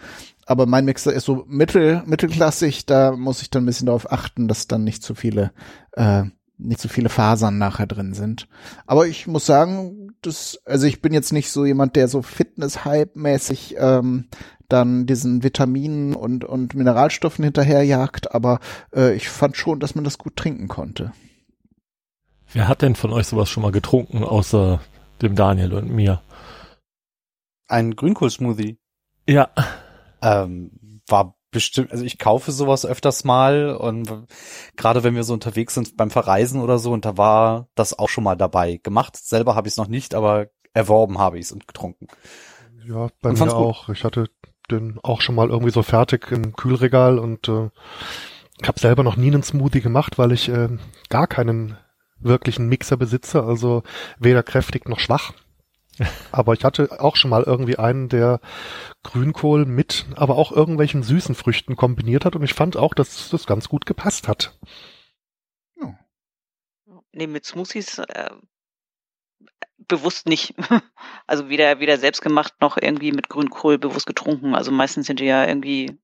Aber 0.45 0.65
mein 0.65 0.85
Mixer 0.85 1.11
ist 1.11 1.25
so 1.25 1.43
mittel, 1.49 2.03
mittelklassig, 2.05 2.85
da 2.85 3.11
muss 3.11 3.41
ich 3.41 3.49
dann 3.49 3.63
ein 3.63 3.65
bisschen 3.65 3.87
darauf 3.87 4.09
achten, 4.09 4.47
dass 4.47 4.67
dann 4.67 4.85
nicht 4.85 5.03
zu 5.03 5.13
viele, 5.13 5.51
äh, 5.91 6.23
nicht 6.59 6.79
zu 6.79 6.89
viele 6.89 7.09
Fasern 7.09 7.57
nachher 7.57 7.87
drin 7.87 8.13
sind. 8.13 8.47
Aber 8.85 9.07
ich 9.07 9.27
muss 9.27 9.45
sagen, 9.45 10.13
das, 10.21 10.59
also 10.65 10.85
ich 10.85 11.01
bin 11.01 11.13
jetzt 11.13 11.33
nicht 11.33 11.49
so 11.51 11.65
jemand, 11.65 11.95
der 11.95 12.07
so 12.07 12.21
Fitness-Hype-mäßig 12.21 13.75
ähm, 13.79 14.27
dann 14.67 15.05
diesen 15.07 15.43
Vitaminen 15.43 16.13
und, 16.13 16.45
und 16.45 16.75
Mineralstoffen 16.75 17.43
hinterherjagt, 17.43 18.33
aber 18.35 18.59
äh, 18.93 19.15
ich 19.15 19.29
fand 19.29 19.57
schon, 19.57 19.79
dass 19.79 19.95
man 19.95 20.03
das 20.03 20.17
gut 20.17 20.35
trinken 20.35 20.67
konnte. 20.67 21.11
Wer 22.53 22.67
hat 22.67 22.81
denn 22.81 22.95
von 22.95 23.11
euch 23.11 23.27
sowas 23.27 23.49
schon 23.49 23.63
mal 23.63 23.71
getrunken, 23.71 24.23
außer 24.23 24.79
dem 25.21 25.35
Daniel 25.35 25.73
und 25.73 25.89
mir? 25.89 26.21
Ein 27.67 27.95
Grünkohl-Smoothie 27.95 28.77
Ja, 29.27 29.49
ähm, 30.21 31.01
war 31.07 31.38
bestimmt, 31.51 31.91
also 31.91 32.03
ich 32.03 32.17
kaufe 32.19 32.51
sowas 32.51 32.85
öfters 32.85 33.23
mal 33.23 33.75
und 33.75 34.11
gerade 34.75 35.03
wenn 35.03 35.15
wir 35.15 35.23
so 35.23 35.33
unterwegs 35.33 35.73
sind 35.73 35.97
beim 35.97 36.11
Verreisen 36.11 36.61
oder 36.61 36.77
so 36.79 36.91
und 36.91 37.05
da 37.05 37.17
war 37.17 37.67
das 37.75 37.97
auch 37.97 38.09
schon 38.09 38.23
mal 38.23 38.35
dabei. 38.35 38.79
Gemacht 38.83 39.17
selber 39.17 39.55
habe 39.55 39.67
ich 39.67 39.73
es 39.73 39.77
noch 39.77 39.87
nicht, 39.87 40.15
aber 40.15 40.47
erworben 40.73 41.17
habe 41.19 41.39
ich 41.39 41.45
es 41.45 41.51
und 41.51 41.67
getrunken. 41.67 42.07
Ja, 42.87 43.09
bei 43.21 43.29
Und 43.29 43.33
mir 43.33 43.37
fand's 43.37 43.53
gut. 43.53 43.63
auch. 43.63 43.89
Ich 43.89 44.03
hatte 44.03 44.27
den 44.71 44.99
auch 45.03 45.21
schon 45.21 45.35
mal 45.35 45.49
irgendwie 45.49 45.71
so 45.71 45.83
fertig 45.83 46.31
im 46.31 46.55
Kühlregal 46.55 47.17
und 47.19 47.49
äh, 47.49 47.69
habe 48.65 48.79
selber 48.79 49.03
noch 49.03 49.15
nie 49.15 49.27
einen 49.27 49.43
Smoothie 49.43 49.81
gemacht, 49.81 50.17
weil 50.17 50.31
ich 50.31 50.49
äh, 50.49 50.69
gar 51.09 51.27
keinen 51.27 51.77
wirklichen 52.19 52.67
Mixer 52.67 52.97
besitze, 52.97 53.43
also 53.43 53.83
weder 54.19 54.43
kräftig 54.43 54.87
noch 54.87 54.99
schwach. 54.99 55.33
Aber 56.31 56.53
ich 56.53 56.63
hatte 56.63 57.01
auch 57.01 57.15
schon 57.15 57.29
mal 57.29 57.43
irgendwie 57.43 57.77
einen, 57.77 58.09
der 58.09 58.39
Grünkohl 59.03 59.65
mit, 59.65 60.05
aber 60.15 60.37
auch 60.37 60.51
irgendwelchen 60.51 61.03
süßen 61.03 61.35
Früchten 61.35 61.75
kombiniert 61.75 62.25
hat 62.25 62.35
und 62.35 62.43
ich 62.43 62.53
fand 62.53 62.77
auch, 62.77 62.93
dass 62.93 63.29
das 63.29 63.45
ganz 63.45 63.69
gut 63.69 63.85
gepasst 63.85 64.27
hat. 64.27 64.57
Nee, 67.11 67.27
mit 67.27 67.45
Smoothies 67.45 67.97
äh, 67.99 68.31
bewusst 69.77 70.27
nicht. 70.27 70.55
Also 71.27 71.47
weder, 71.47 71.79
weder 71.79 71.99
selbst 71.99 72.21
gemacht 72.21 72.55
noch 72.59 72.77
irgendwie 72.77 73.11
mit 73.11 73.29
Grünkohl 73.29 73.77
bewusst 73.77 74.07
getrunken. 74.07 74.55
Also 74.55 74.71
meistens 74.71 75.05
sind 75.05 75.19
die 75.19 75.25
ja 75.25 75.45
irgendwie, 75.45 75.99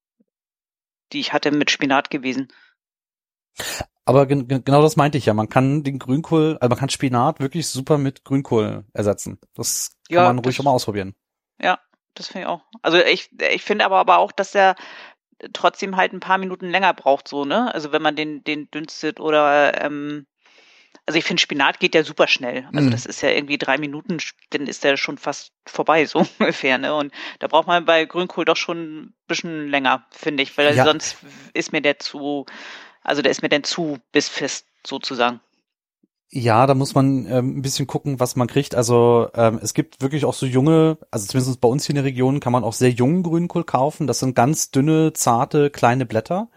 die 1.12 1.20
ich 1.20 1.34
hatte, 1.34 1.50
mit 1.50 1.72
Spinat 1.72 2.12
gewesen. 2.12 2.48
Aber 4.06 4.26
gen 4.28 4.48
gen- 4.48 4.64
genau 4.64 4.82
das 4.82 4.96
meinte 4.96 5.18
ich 5.18 5.26
ja. 5.26 5.34
Man 5.34 5.50
kann 5.50 5.84
den 5.84 6.00
Grünkohl, 6.00 6.58
also 6.60 6.70
man 6.70 6.78
kann 6.80 6.90
Spinat 6.90 7.40
wirklich 7.40 7.68
super 7.68 7.98
mit 7.98 8.24
Grünkohl 8.24 8.86
ersetzen. 8.94 9.40
Das 9.56 9.98
kann 10.12 10.24
Ja, 10.24 10.24
man 10.24 10.40
ruhig 10.40 10.60
auch 10.60 10.64
mal 10.64 10.72
ausprobieren. 10.72 11.16
Ja, 11.62 11.80
das 12.14 12.28
finde 12.28 12.42
ich 12.42 12.48
auch. 12.48 12.62
Also 12.82 12.98
ich, 13.00 13.30
ich 13.52 13.64
finde 13.64 13.86
aber, 13.86 13.98
aber 13.98 14.18
auch, 14.18 14.32
dass 14.32 14.52
der 14.52 14.76
trotzdem 15.54 15.98
halt 15.98 16.14
ein 16.14 16.20
paar 16.22 16.38
Minuten 16.38 16.70
länger 16.70 16.94
braucht, 16.94 17.28
so, 17.28 17.46
ne? 17.46 17.74
Also 17.74 17.92
wenn 17.92 18.02
man 18.02 18.16
den, 18.16 18.44
den 18.44 18.70
dünstet 18.72 19.20
oder 19.20 19.82
ähm, 19.84 20.28
also 21.08 21.20
ich 21.20 21.26
finde, 21.26 21.42
Spinat 21.42 21.80
geht 21.80 21.96
ja 21.96 22.04
super 22.04 22.28
schnell. 22.28 22.70
Also 22.74 22.90
Mhm. 22.90 22.92
das 22.92 23.06
ist 23.06 23.22
ja 23.22 23.30
irgendwie 23.32 23.58
drei 23.60 23.78
Minuten, 23.78 24.20
dann 24.52 24.68
ist 24.68 24.84
der 24.84 24.98
schon 24.98 25.18
fast 25.20 25.54
vorbei, 25.68 26.06
so 26.06 26.20
ungefähr, 26.40 26.78
ne? 26.80 26.96
Und 26.96 27.14
da 27.40 27.48
braucht 27.48 27.68
man 27.68 27.86
bei 27.86 28.06
Grünkohl 28.06 28.46
doch 28.46 28.58
schon 28.58 29.06
ein 29.08 29.16
bisschen 29.28 29.70
länger, 29.70 30.06
finde 30.12 30.44
ich, 30.44 30.58
weil 30.58 30.74
Ja. 30.76 30.84
sonst 30.84 31.18
ist 31.54 31.74
mir 31.74 31.82
der 31.82 32.00
zu, 32.00 32.46
also 33.06 33.22
der 33.22 33.32
ist 33.32 33.42
mir 33.42 33.50
dann 33.50 33.64
zu 33.64 34.00
bissfest 34.12 34.66
sozusagen. 34.86 35.40
Ja, 36.32 36.66
da 36.66 36.74
muss 36.74 36.96
man 36.96 37.28
ähm, 37.28 37.60
ein 37.60 37.62
bisschen 37.62 37.88
gucken, 37.88 38.20
was 38.20 38.36
man 38.36 38.48
kriegt. 38.48 38.76
Also 38.76 39.30
ähm, 39.36 39.60
es 39.62 39.74
gibt 39.74 40.02
wirklich 40.02 40.26
auch 40.26 40.34
so 40.34 40.46
junge, 40.46 40.98
also 41.12 41.28
zumindest 41.28 41.62
bei 41.62 41.70
uns 41.70 41.86
hier 41.86 41.92
in 41.92 41.98
der 41.98 42.04
Region 42.04 42.40
kann 42.40 42.52
man 42.52 42.64
auch 42.64 42.74
sehr 42.74 42.90
jungen 42.90 43.24
Grünkohl 43.24 43.64
kaufen. 43.64 44.08
Das 44.08 44.20
sind 44.20 44.36
ganz 44.36 44.72
dünne, 44.72 45.14
zarte, 45.14 45.70
kleine 45.70 46.06
Blätter 46.06 46.50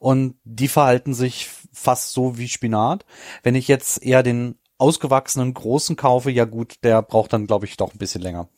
und 0.00 0.36
die 0.44 0.68
verhalten 0.68 1.14
sich 1.14 1.48
fast 1.72 2.12
so 2.12 2.38
wie 2.38 2.48
Spinat. 2.48 3.04
Wenn 3.42 3.54
ich 3.54 3.68
jetzt 3.68 4.02
eher 4.02 4.22
den 4.22 4.58
ausgewachsenen 4.78 5.52
großen 5.52 5.96
kaufe, 5.96 6.30
ja 6.30 6.46
gut, 6.46 6.76
der 6.82 7.02
braucht 7.02 7.32
dann 7.32 7.46
glaube 7.46 7.66
ich 7.66 7.76
doch 7.76 7.92
ein 7.92 7.98
bisschen 7.98 8.22
länger. 8.22 8.48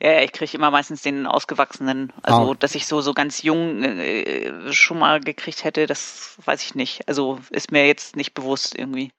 Ja, 0.00 0.20
ich 0.20 0.32
kriege 0.32 0.56
immer 0.56 0.70
meistens 0.70 1.02
den 1.02 1.26
ausgewachsenen. 1.26 2.12
Also, 2.22 2.52
Ah. 2.52 2.56
dass 2.58 2.74
ich 2.76 2.86
so 2.86 3.00
so 3.00 3.14
ganz 3.14 3.42
jung 3.42 3.82
äh, 3.82 4.72
schon 4.72 4.98
mal 5.00 5.20
gekriegt 5.20 5.64
hätte, 5.64 5.86
das 5.86 6.38
weiß 6.44 6.62
ich 6.62 6.74
nicht. 6.76 7.08
Also 7.08 7.38
ist 7.50 7.72
mir 7.72 7.86
jetzt 7.86 8.14
nicht 8.14 8.32
bewusst 8.34 8.78
irgendwie. 8.78 9.10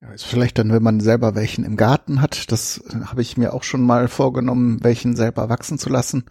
Ja, 0.00 0.12
ist 0.12 0.24
vielleicht 0.24 0.58
dann, 0.58 0.72
wenn 0.72 0.82
man 0.82 1.00
selber 1.00 1.34
welchen 1.34 1.64
im 1.64 1.76
Garten 1.76 2.20
hat, 2.20 2.50
das 2.52 2.82
habe 3.06 3.22
ich 3.22 3.36
mir 3.36 3.52
auch 3.54 3.62
schon 3.62 3.82
mal 3.82 4.08
vorgenommen, 4.08 4.78
welchen 4.82 5.16
selber 5.16 5.48
wachsen 5.48 5.78
zu 5.78 5.88
lassen. 5.90 6.24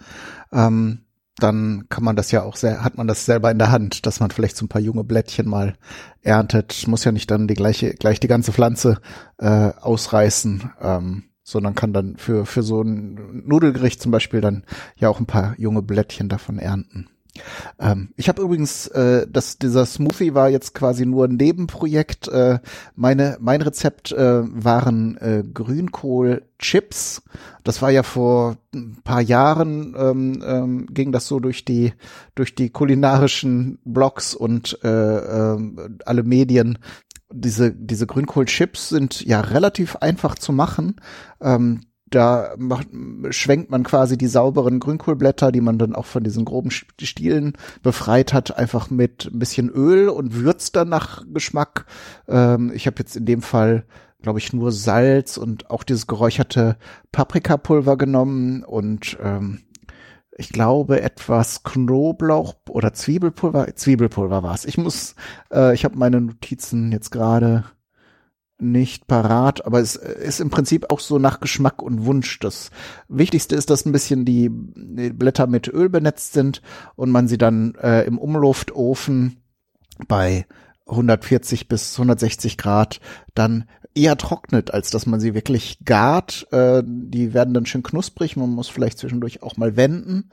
Ähm, 0.51 1.01
dann 1.37 1.85
kann 1.89 2.03
man 2.03 2.15
das 2.15 2.31
ja 2.31 2.43
auch 2.43 2.55
sehr, 2.55 2.83
hat 2.83 2.95
man 2.97 3.07
das 3.07 3.25
selber 3.25 3.51
in 3.51 3.57
der 3.59 3.71
Hand, 3.71 4.05
dass 4.05 4.19
man 4.19 4.31
vielleicht 4.31 4.55
so 4.55 4.65
ein 4.65 4.69
paar 4.69 4.81
junge 4.81 5.03
Blättchen 5.03 5.47
mal 5.49 5.75
erntet. 6.21 6.87
Muss 6.87 7.03
ja 7.03 7.11
nicht 7.11 7.29
dann 7.29 7.47
die 7.47 7.55
gleiche, 7.55 7.93
gleich 7.93 8.19
die 8.19 8.27
ganze 8.29 8.53
Pflanze 8.53 8.99
äh, 9.37 9.71
ausreißen, 9.81 10.71
ähm, 10.81 11.23
sondern 11.45 11.75
kann 11.75 11.93
dann 11.93 12.17
für, 12.17 12.45
für 12.45 12.63
so 12.63 12.81
ein 12.81 13.43
Nudelgericht 13.45 14.01
zum 14.01 14.11
Beispiel 14.11 14.41
dann 14.41 14.63
ja 14.97 15.09
auch 15.09 15.19
ein 15.19 15.27
paar 15.27 15.53
junge 15.57 15.83
Blättchen 15.83 16.27
davon 16.27 16.57
ernten. 16.57 17.07
Ähm, 17.79 18.09
ich 18.15 18.29
habe 18.29 18.41
übrigens, 18.41 18.87
äh, 18.87 19.27
das, 19.29 19.57
dieser 19.57 19.85
Smoothie 19.85 20.33
war 20.33 20.49
jetzt 20.49 20.73
quasi 20.73 21.05
nur 21.05 21.25
ein 21.25 21.35
Nebenprojekt. 21.35 22.27
Äh, 22.27 22.59
meine, 22.95 23.37
mein 23.39 23.61
Rezept 23.61 24.11
äh, 24.11 24.41
waren 24.43 25.17
äh, 25.17 25.43
Grünkohl-Chips. 25.53 27.23
Das 27.63 27.81
war 27.81 27.91
ja 27.91 28.03
vor 28.03 28.57
ein 28.73 28.97
paar 29.03 29.21
Jahren 29.21 29.95
ähm, 29.97 30.43
ähm, 30.45 30.87
ging 30.87 31.11
das 31.11 31.27
so 31.27 31.39
durch 31.39 31.65
die 31.65 31.93
durch 32.35 32.55
die 32.55 32.69
kulinarischen 32.69 33.79
Blogs 33.83 34.33
und 34.33 34.79
äh, 34.83 34.87
ähm, 34.87 35.97
alle 36.05 36.23
Medien. 36.23 36.77
Diese 37.31 37.71
diese 37.71 38.07
Grünkohl-Chips 38.07 38.89
sind 38.89 39.25
ja 39.25 39.41
relativ 39.41 39.95
einfach 39.97 40.35
zu 40.35 40.53
machen. 40.53 40.95
Ähm, 41.41 41.81
da 42.15 42.53
macht, 42.57 42.87
schwenkt 43.31 43.71
man 43.71 43.83
quasi 43.83 44.17
die 44.17 44.27
sauberen 44.27 44.79
Grünkohlblätter, 44.79 45.51
die 45.51 45.61
man 45.61 45.77
dann 45.77 45.95
auch 45.95 46.05
von 46.05 46.23
diesen 46.23 46.45
groben 46.45 46.69
Stielen 46.71 47.53
befreit 47.81 48.31
hat, 48.31 48.57
einfach 48.57 48.89
mit 48.89 49.29
ein 49.33 49.39
bisschen 49.39 49.69
Öl 49.69 50.07
und 50.09 50.35
würzt 50.35 50.75
dann 50.75 50.89
nach 50.89 51.23
Geschmack. 51.33 51.85
Ähm, 52.27 52.71
ich 52.73 52.85
habe 52.85 52.97
jetzt 52.99 53.15
in 53.15 53.25
dem 53.25 53.41
Fall, 53.41 53.85
glaube 54.21 54.39
ich, 54.39 54.53
nur 54.53 54.71
Salz 54.71 55.37
und 55.37 55.71
auch 55.71 55.83
dieses 55.83 56.05
geräucherte 56.05 56.77
Paprikapulver 57.11 57.97
genommen 57.97 58.63
und 58.63 59.17
ähm, 59.21 59.63
ich 60.37 60.49
glaube 60.49 61.01
etwas 61.01 61.63
Knoblauch 61.63 62.55
oder 62.69 62.93
Zwiebelpulver. 62.93 63.75
Zwiebelpulver 63.75 64.43
war 64.43 64.53
es. 64.53 64.65
Ich 64.65 64.77
muss, 64.77 65.15
äh, 65.51 65.73
ich 65.73 65.85
habe 65.85 65.97
meine 65.97 66.19
Notizen 66.19 66.91
jetzt 66.91 67.09
gerade 67.11 67.63
nicht 68.57 69.07
parat, 69.07 69.65
aber 69.65 69.79
es 69.79 69.95
ist 69.95 70.39
im 70.39 70.49
Prinzip 70.49 70.89
auch 70.89 70.99
so 70.99 71.19
nach 71.19 71.39
Geschmack 71.39 71.81
und 71.81 72.05
Wunsch. 72.05 72.39
Das 72.39 72.69
Wichtigste 73.07 73.55
ist, 73.55 73.69
dass 73.69 73.85
ein 73.85 73.91
bisschen 73.91 74.23
die, 74.25 74.49
die 74.49 75.09
Blätter 75.09 75.47
mit 75.47 75.67
Öl 75.67 75.89
benetzt 75.89 76.33
sind 76.33 76.61
und 76.95 77.11
man 77.11 77.27
sie 77.27 77.37
dann 77.37 77.75
äh, 77.75 78.03
im 78.03 78.17
Umluftofen 78.17 79.37
bei 80.07 80.45
140 80.87 81.67
bis 81.67 81.93
160 81.93 82.57
Grad 82.57 82.99
dann 83.33 83.65
eher 83.95 84.17
trocknet, 84.17 84.71
als 84.71 84.91
dass 84.91 85.05
man 85.05 85.19
sie 85.19 85.33
wirklich 85.33 85.79
gart. 85.85 86.47
Äh, 86.51 86.83
die 86.85 87.33
werden 87.33 87.53
dann 87.53 87.65
schön 87.65 87.83
knusprig. 87.83 88.35
Man 88.35 88.49
muss 88.49 88.67
vielleicht 88.67 88.99
zwischendurch 88.99 89.41
auch 89.41 89.57
mal 89.57 89.77
wenden. 89.77 90.29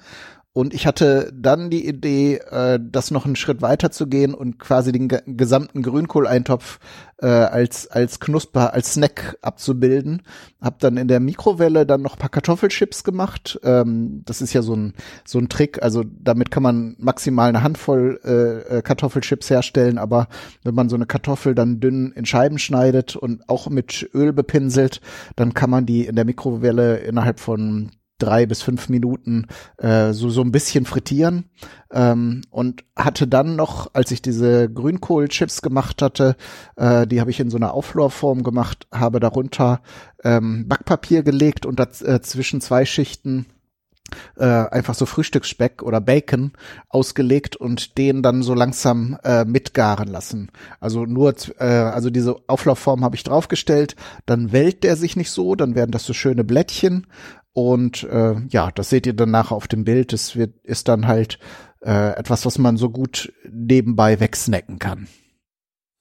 Und 0.55 0.75
ich 0.75 0.87
hatte 0.87 1.33
dann 1.35 1.71
die 1.71 1.89
Idee, 1.89 2.37
äh, 2.37 2.79
das 2.79 3.11
noch 3.11 3.25
einen 3.25 3.37
Schritt 3.37 3.63
weiter 3.63 3.91
zu 3.91 4.07
gehen 4.07 4.35
und 4.35 4.59
quasi 4.59 4.93
den 4.93 5.09
gesamten 5.09 5.83
Grünkohleintopf 5.83 6.79
äh, 7.23 7.27
als 7.27 7.87
als 7.87 8.21
Knusper, 8.21 8.75
als 8.75 8.93
Snack 8.93 9.39
abzubilden. 9.41 10.23
Hab 10.61 10.79
dann 10.81 10.99
in 10.99 11.09
der 11.09 11.21
Mikrowelle 11.21 11.87
dann 11.87 12.03
noch 12.03 12.19
paar 12.19 12.29
Kartoffelchips 12.29 13.03
gemacht. 13.03 13.59
Ähm, 13.65 14.23
das 14.27 14.43
ist 14.43 14.53
ja 14.53 14.61
so 14.61 14.77
ein 14.77 14.93
so 15.25 15.39
ein 15.39 15.49
Trick. 15.49 15.83
Also 15.83 16.05
damit 16.05 16.51
kann 16.51 16.63
man 16.63 16.97
maximal 16.99 17.49
eine 17.49 17.63
Handvoll 17.63 18.21
äh, 18.23 18.79
äh 18.79 18.83
Kartoffelchips 18.83 19.49
herstellen. 19.49 19.97
Aber 19.97 20.29
wenn 20.65 20.75
man 20.75 20.91
so 20.91 20.97
eine 20.97 21.07
Kartoffel 21.07 21.55
dann 21.55 21.81
dünn 21.81 22.13
in 22.13 22.27
Scheiben 22.27 22.59
schneidet 22.59 23.17
und 23.17 23.49
auch 23.49 23.71
mit 23.71 24.11
Öl 24.13 24.35
bepinselt, 24.35 25.01
dann 25.35 25.55
kann 25.55 25.71
man 25.71 25.87
die 25.87 26.05
in 26.05 26.17
der 26.17 26.27
Mikrowelle 26.27 26.99
innerhalb 26.99 27.41
von 27.41 27.93
drei 28.23 28.47
bis 28.47 28.63
fünf 28.63 28.89
Minuten 28.89 29.47
äh, 29.79 30.13
so, 30.13 30.31
so 30.31 30.43
ein 30.43 30.53
bisschen 30.53 30.87
frittieren 30.87 31.51
ähm, 31.93 32.43
und 32.51 32.85
hatte 32.97 33.27
dann 33.27 33.57
noch, 33.57 33.91
als 33.95 34.11
ich 34.11 34.23
diese 34.23 34.71
Grünkohlchips 34.71 35.63
gemacht 35.63 36.03
hatte, 36.03 36.37
äh, 36.77 37.07
die 37.07 37.21
habe 37.21 37.31
ich 37.31 37.41
in 37.41 37.51
so 37.51 37.57
einer 37.57 37.75
Auflaufform 37.75 38.43
gemacht, 38.43 38.87
habe 38.93 39.21
darunter 39.21 39.81
ähm, 40.25 40.69
Backpapier 40.69 41.23
gelegt 41.23 41.67
und 41.67 41.81
dazwischen 41.81 42.59
äh, 42.59 42.63
zwei 42.63 42.85
Schichten 42.85 43.47
äh, 44.37 44.45
einfach 44.45 44.95
so 44.95 45.07
Frühstücksspeck 45.07 45.83
oder 45.83 46.01
Bacon 46.01 46.53
ausgelegt 46.89 47.57
und 47.57 47.99
den 47.99 48.23
dann 48.23 48.43
so 48.43 48.55
langsam 48.55 49.19
äh, 49.25 49.45
mitgaren 49.45 50.09
lassen. 50.09 50.51
Also 50.81 51.07
nur, 51.07 51.35
äh, 51.59 51.65
also 51.65 52.11
diese 52.11 52.37
Auflaufform 52.47 53.05
habe 53.05 53.17
ich 53.17 53.25
draufgestellt, 53.25 53.97
dann 54.27 54.53
wellt 54.53 54.85
der 54.85 54.97
sich 54.97 55.17
nicht 55.17 55.31
so, 55.31 55.55
dann 55.55 55.75
werden 55.75 55.93
das 55.93 56.05
so 56.05 56.13
schöne 56.13 56.45
Blättchen 56.45 57.07
und 57.53 58.05
äh, 58.05 58.37
ja, 58.49 58.71
das 58.71 58.91
seht 58.91 59.07
ihr 59.07 59.13
dann 59.13 59.31
nachher 59.31 59.57
auf 59.57 59.69
dem 59.69 59.85
Bild. 59.85 60.13
Das 60.13 60.37
wird, 60.37 60.55
ist 60.65 60.89
dann 60.89 61.07
halt 61.07 61.39
äh, 61.83 62.17
etwas, 62.17 62.47
was 62.47 62.59
man 62.59 62.77
so 62.77 62.91
gut 62.91 63.33
nebenbei 63.51 64.21
wegsnacken 64.21 64.79
kann. 64.79 65.09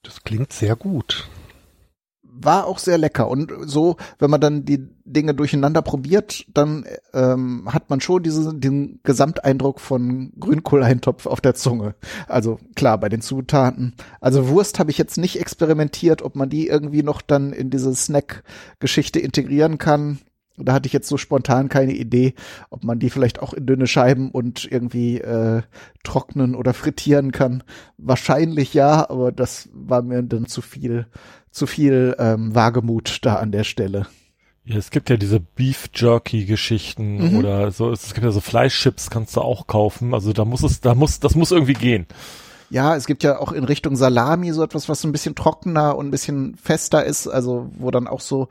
Das 0.03 0.23
klingt 0.23 0.53
sehr 0.53 0.75
gut. 0.75 1.27
War 2.23 2.65
auch 2.65 2.79
sehr 2.79 2.97
lecker. 2.97 3.27
Und 3.27 3.51
so, 3.65 3.97
wenn 4.17 4.31
man 4.31 4.39
dann 4.39 4.63
die 4.63 4.87
Dinge 5.03 5.35
durcheinander 5.35 5.81
probiert, 5.81 6.45
dann 6.53 6.85
ähm, 7.13 7.67
hat 7.71 7.89
man 7.89 7.99
schon 7.99 8.23
diesen, 8.23 8.61
den 8.61 8.99
Gesamteindruck 9.03 9.81
von 9.81 10.31
Grünkohleintopf 10.39 11.25
auf 11.25 11.41
der 11.41 11.53
Zunge. 11.53 11.95
Also 12.27 12.57
klar, 12.75 12.97
bei 12.97 13.09
den 13.09 13.21
Zutaten. 13.21 13.93
Also 14.21 14.47
Wurst 14.47 14.79
habe 14.79 14.89
ich 14.89 14.97
jetzt 14.97 15.17
nicht 15.17 15.39
experimentiert, 15.39 16.21
ob 16.21 16.35
man 16.35 16.49
die 16.49 16.67
irgendwie 16.67 17.03
noch 17.03 17.21
dann 17.21 17.51
in 17.51 17.69
diese 17.69 17.93
Snack-Geschichte 17.93 19.19
integrieren 19.19 19.77
kann 19.77 20.19
da 20.65 20.73
hatte 20.73 20.87
ich 20.87 20.93
jetzt 20.93 21.07
so 21.07 21.17
spontan 21.17 21.69
keine 21.69 21.93
Idee, 21.93 22.33
ob 22.69 22.83
man 22.83 22.99
die 22.99 23.09
vielleicht 23.09 23.41
auch 23.41 23.53
in 23.53 23.65
dünne 23.65 23.87
Scheiben 23.87 24.31
und 24.31 24.69
irgendwie 24.69 25.19
äh, 25.19 25.61
trocknen 26.03 26.55
oder 26.55 26.73
frittieren 26.73 27.31
kann. 27.31 27.63
Wahrscheinlich 27.97 28.73
ja, 28.73 29.09
aber 29.09 29.31
das 29.31 29.69
war 29.73 30.01
mir 30.01 30.21
dann 30.23 30.47
zu 30.47 30.61
viel, 30.61 31.07
zu 31.51 31.67
viel 31.67 32.15
ähm, 32.19 32.55
Wagemut 32.55 33.19
da 33.23 33.35
an 33.35 33.51
der 33.51 33.63
Stelle. 33.63 34.07
Ja, 34.63 34.77
es 34.77 34.91
gibt 34.91 35.09
ja 35.09 35.17
diese 35.17 35.39
Beef 35.39 35.89
Jerky 35.93 36.45
Geschichten 36.45 37.31
mhm. 37.31 37.37
oder 37.37 37.71
so. 37.71 37.91
Es 37.91 38.13
gibt 38.13 38.23
ja 38.23 38.31
so 38.31 38.41
Fleischchips, 38.41 39.09
kannst 39.09 39.35
du 39.35 39.41
auch 39.41 39.65
kaufen. 39.65 40.13
Also 40.13 40.33
da 40.33 40.45
muss 40.45 40.61
es, 40.63 40.81
da 40.81 40.93
muss, 40.93 41.19
das 41.19 41.35
muss 41.35 41.51
irgendwie 41.51 41.73
gehen. 41.73 42.05
Ja, 42.69 42.95
es 42.95 43.05
gibt 43.05 43.23
ja 43.23 43.37
auch 43.37 43.51
in 43.51 43.65
Richtung 43.65 43.97
Salami 43.97 44.53
so 44.53 44.63
etwas, 44.63 44.87
was 44.87 45.01
so 45.01 45.07
ein 45.07 45.11
bisschen 45.11 45.35
trockener 45.35 45.97
und 45.97 46.07
ein 46.07 46.11
bisschen 46.11 46.55
fester 46.55 47.03
ist, 47.03 47.27
also 47.27 47.69
wo 47.77 47.91
dann 47.91 48.07
auch 48.07 48.21
so 48.21 48.47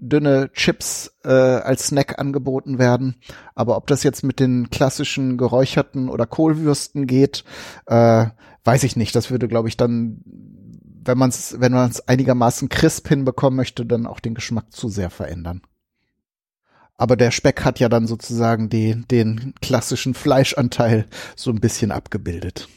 dünne 0.00 0.50
Chips 0.52 1.12
äh, 1.24 1.28
als 1.28 1.88
Snack 1.88 2.18
angeboten 2.18 2.78
werden. 2.78 3.16
Aber 3.54 3.76
ob 3.76 3.86
das 3.86 4.02
jetzt 4.02 4.24
mit 4.24 4.40
den 4.40 4.70
klassischen 4.70 5.36
geräucherten 5.36 6.08
oder 6.08 6.26
Kohlwürsten 6.26 7.06
geht, 7.06 7.44
äh, 7.86 8.26
weiß 8.64 8.84
ich 8.84 8.96
nicht. 8.96 9.14
Das 9.14 9.30
würde, 9.30 9.48
glaube 9.48 9.68
ich, 9.68 9.76
dann, 9.76 10.22
wenn 11.04 11.18
man 11.18 11.30
es, 11.30 11.60
wenn 11.60 11.72
man 11.72 11.90
es 11.90 12.08
einigermaßen 12.08 12.68
crisp 12.68 13.08
hinbekommen 13.08 13.56
möchte, 13.56 13.86
dann 13.86 14.06
auch 14.06 14.20
den 14.20 14.34
Geschmack 14.34 14.72
zu 14.72 14.88
sehr 14.88 15.10
verändern. 15.10 15.62
Aber 16.96 17.16
der 17.16 17.30
Speck 17.30 17.64
hat 17.64 17.80
ja 17.80 17.88
dann 17.88 18.06
sozusagen 18.06 18.68
die, 18.68 19.02
den 19.10 19.54
klassischen 19.62 20.12
Fleischanteil 20.12 21.06
so 21.34 21.50
ein 21.50 21.60
bisschen 21.60 21.92
abgebildet. 21.92 22.68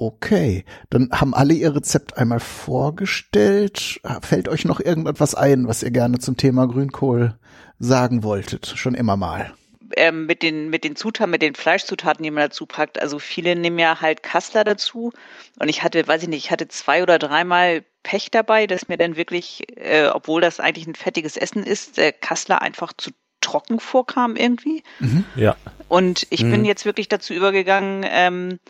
Okay, 0.00 0.64
dann 0.90 1.10
haben 1.10 1.34
alle 1.34 1.54
ihr 1.54 1.74
Rezept 1.74 2.16
einmal 2.16 2.38
vorgestellt. 2.38 4.00
Fällt 4.22 4.48
euch 4.48 4.64
noch 4.64 4.78
irgendetwas 4.78 5.34
ein, 5.34 5.66
was 5.66 5.82
ihr 5.82 5.90
gerne 5.90 6.20
zum 6.20 6.36
Thema 6.36 6.68
Grünkohl 6.68 7.36
sagen 7.80 8.22
wolltet? 8.22 8.72
Schon 8.76 8.94
immer 8.94 9.16
mal. 9.16 9.52
Ähm, 9.96 10.26
mit 10.26 10.44
den 10.44 10.70
mit 10.70 10.84
den 10.84 10.94
Zutaten, 10.94 11.32
mit 11.32 11.42
den 11.42 11.56
Fleischzutaten, 11.56 12.22
die 12.22 12.30
man 12.30 12.44
dazu 12.44 12.64
packt. 12.64 13.02
Also 13.02 13.18
viele 13.18 13.56
nehmen 13.56 13.80
ja 13.80 14.00
halt 14.00 14.22
Kassler 14.22 14.62
dazu. 14.62 15.12
Und 15.58 15.68
ich 15.68 15.82
hatte, 15.82 16.06
weiß 16.06 16.22
ich 16.22 16.28
nicht, 16.28 16.44
ich 16.44 16.50
hatte 16.52 16.68
zwei 16.68 17.02
oder 17.02 17.18
dreimal 17.18 17.84
Pech 18.04 18.30
dabei, 18.30 18.68
dass 18.68 18.86
mir 18.86 18.98
dann 18.98 19.16
wirklich, 19.16 19.64
äh, 19.76 20.06
obwohl 20.06 20.40
das 20.40 20.60
eigentlich 20.60 20.86
ein 20.86 20.94
fettiges 20.94 21.36
Essen 21.36 21.64
ist, 21.64 21.96
der 21.96 22.12
Kassler 22.12 22.62
einfach 22.62 22.92
zu 22.96 23.10
trocken 23.40 23.80
vorkam 23.80 24.36
irgendwie. 24.36 24.84
Mhm. 25.00 25.24
Ja. 25.34 25.56
Und 25.88 26.26
ich 26.30 26.44
mhm. 26.44 26.50
bin 26.52 26.64
jetzt 26.64 26.84
wirklich 26.84 27.08
dazu 27.08 27.34
übergegangen, 27.34 28.06
ähm, 28.08 28.60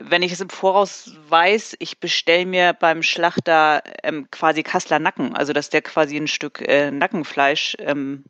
wenn 0.00 0.22
ich 0.22 0.32
es 0.32 0.40
im 0.40 0.50
Voraus 0.50 1.12
weiß, 1.28 1.76
ich 1.78 1.98
bestelle 1.98 2.46
mir 2.46 2.72
beim 2.72 3.02
Schlachter 3.02 3.82
ähm, 4.02 4.28
quasi 4.30 4.62
Kassler 4.62 4.98
Nacken, 4.98 5.34
also 5.34 5.52
dass 5.52 5.70
der 5.70 5.82
quasi 5.82 6.16
ein 6.16 6.28
Stück 6.28 6.60
äh, 6.66 6.90
Nackenfleisch 6.90 7.76
ähm, 7.80 8.24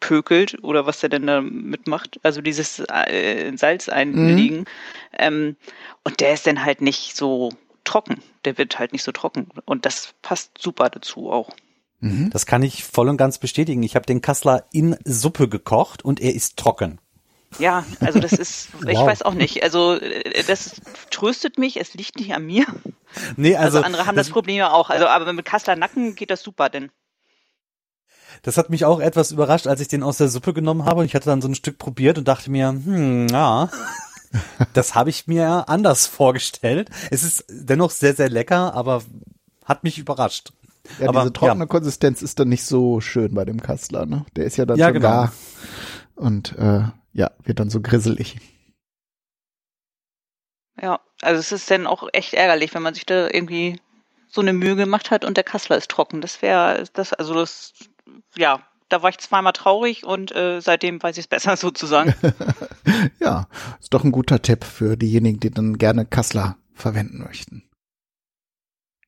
pökelt 0.00 0.62
oder 0.62 0.86
was 0.86 1.00
der 1.00 1.08
denn 1.08 1.26
da 1.26 1.40
mitmacht, 1.40 2.20
also 2.22 2.40
dieses 2.40 2.80
äh, 2.80 3.52
Salz 3.56 3.88
einlegen. 3.88 4.58
Mhm. 4.58 4.64
Ähm, 5.18 5.56
und 6.04 6.20
der 6.20 6.34
ist 6.34 6.46
dann 6.46 6.64
halt 6.64 6.80
nicht 6.80 7.16
so 7.16 7.50
trocken. 7.84 8.22
Der 8.44 8.58
wird 8.58 8.78
halt 8.78 8.92
nicht 8.92 9.04
so 9.04 9.12
trocken. 9.12 9.48
Und 9.64 9.86
das 9.86 10.14
passt 10.22 10.58
super 10.58 10.90
dazu 10.90 11.30
auch. 11.30 11.50
Mhm. 12.00 12.30
Das 12.30 12.46
kann 12.46 12.62
ich 12.62 12.84
voll 12.84 13.08
und 13.08 13.16
ganz 13.16 13.38
bestätigen. 13.38 13.82
Ich 13.82 13.94
habe 13.94 14.06
den 14.06 14.20
Kassler 14.20 14.66
in 14.72 14.96
Suppe 15.04 15.48
gekocht 15.48 16.04
und 16.04 16.20
er 16.20 16.34
ist 16.34 16.56
trocken. 16.56 16.98
Ja, 17.58 17.84
also 18.00 18.18
das 18.18 18.32
ist, 18.32 18.68
ich 18.88 18.96
wow. 18.98 19.06
weiß 19.06 19.22
auch 19.22 19.34
nicht. 19.34 19.62
Also 19.62 19.94
äh, 19.94 20.42
das 20.46 20.80
tröstet 21.10 21.58
mich, 21.58 21.80
es 21.80 21.94
liegt 21.94 22.18
nicht 22.18 22.34
an 22.34 22.46
mir. 22.46 22.66
Nee, 23.36 23.56
also, 23.56 23.78
also 23.78 23.86
andere 23.86 24.06
haben 24.06 24.16
das, 24.16 24.26
das 24.26 24.32
Problem 24.32 24.56
ja 24.56 24.72
auch. 24.72 24.90
Also 24.90 25.06
aber 25.06 25.32
mit 25.32 25.44
Kassler 25.44 25.76
Nacken 25.76 26.14
geht 26.14 26.30
das 26.30 26.42
super 26.42 26.68
denn. 26.68 26.90
Das 28.42 28.56
hat 28.56 28.70
mich 28.70 28.84
auch 28.84 29.00
etwas 29.00 29.30
überrascht, 29.30 29.66
als 29.66 29.80
ich 29.80 29.88
den 29.88 30.02
aus 30.02 30.16
der 30.16 30.28
Suppe 30.28 30.52
genommen 30.52 30.84
habe. 30.84 31.00
Und 31.00 31.06
ich 31.06 31.14
hatte 31.14 31.26
dann 31.26 31.42
so 31.42 31.48
ein 31.48 31.54
Stück 31.54 31.78
probiert 31.78 32.18
und 32.18 32.26
dachte 32.26 32.50
mir, 32.50 32.68
hm, 32.68 33.28
ja, 33.28 33.70
das 34.72 34.94
habe 34.94 35.10
ich 35.10 35.26
mir 35.26 35.68
anders 35.68 36.06
vorgestellt. 36.06 36.90
Es 37.10 37.22
ist 37.22 37.44
dennoch 37.48 37.90
sehr, 37.90 38.14
sehr 38.14 38.30
lecker, 38.30 38.74
aber 38.74 39.02
hat 39.64 39.84
mich 39.84 39.98
überrascht. 39.98 40.52
Ja, 40.98 41.08
aber, 41.08 41.20
diese 41.20 41.32
trockene 41.32 41.64
ja. 41.64 41.66
Konsistenz 41.66 42.22
ist 42.22 42.40
dann 42.40 42.48
nicht 42.48 42.64
so 42.64 43.00
schön 43.00 43.34
bei 43.34 43.44
dem 43.44 43.62
Kassler, 43.62 44.06
ne? 44.06 44.24
Der 44.34 44.46
ist 44.46 44.56
ja 44.56 44.66
dann 44.66 44.78
ja, 44.78 44.88
so 44.88 44.94
genau. 44.94 45.08
gar. 45.08 45.32
Und 46.16 46.58
äh, 46.58 46.84
ja, 47.12 47.30
wird 47.44 47.60
dann 47.60 47.70
so 47.70 47.80
grisselig. 47.80 48.36
Ja, 50.80 51.00
also 51.20 51.38
es 51.38 51.52
ist 51.52 51.70
dann 51.70 51.86
auch 51.86 52.08
echt 52.12 52.34
ärgerlich, 52.34 52.74
wenn 52.74 52.82
man 52.82 52.94
sich 52.94 53.06
da 53.06 53.28
irgendwie 53.28 53.80
so 54.28 54.40
eine 54.40 54.52
Mühe 54.52 54.76
gemacht 54.76 55.10
hat 55.10 55.24
und 55.24 55.36
der 55.36 55.44
Kassler 55.44 55.76
ist 55.76 55.90
trocken. 55.90 56.20
Das 56.20 56.40
wäre, 56.40 56.84
das, 56.94 57.12
also 57.12 57.34
das, 57.34 57.74
ja, 58.36 58.60
da 58.88 59.02
war 59.02 59.10
ich 59.10 59.18
zweimal 59.18 59.52
traurig 59.52 60.04
und 60.04 60.34
äh, 60.34 60.60
seitdem 60.60 61.02
weiß 61.02 61.16
ich 61.18 61.24
es 61.24 61.28
besser 61.28 61.56
sozusagen. 61.58 62.14
ja, 63.20 63.46
ist 63.80 63.92
doch 63.92 64.04
ein 64.04 64.12
guter 64.12 64.40
Tipp 64.40 64.64
für 64.64 64.96
diejenigen, 64.96 65.40
die 65.40 65.50
dann 65.50 65.78
gerne 65.78 66.06
Kassler 66.06 66.56
verwenden 66.74 67.22
möchten. 67.22 67.64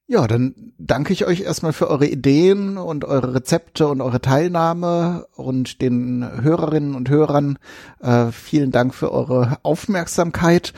Ja, 0.07 0.27
dann 0.27 0.75
danke 0.77 1.15
ich 1.15 1.27
euch 1.27 1.41
erstmal 1.41 1.73
für 1.73 1.89
eure 1.89 2.07
Ideen 2.07 2.77
und 2.77 3.07
eure 3.07 3.35
Rezepte 3.35 3.89
und 3.89 4.03
eure 4.03 4.21
Teilnahme 4.21 5.27
und 5.35 5.81
den 5.81 6.43
Hörerinnen 6.43 6.95
und 6.95 7.09
Hörern 7.09 7.59
äh, 8.01 8.27
vielen 8.31 8.71
Dank 8.71 8.95
für 8.95 9.11
eure 9.11 9.59
Aufmerksamkeit. 9.63 10.75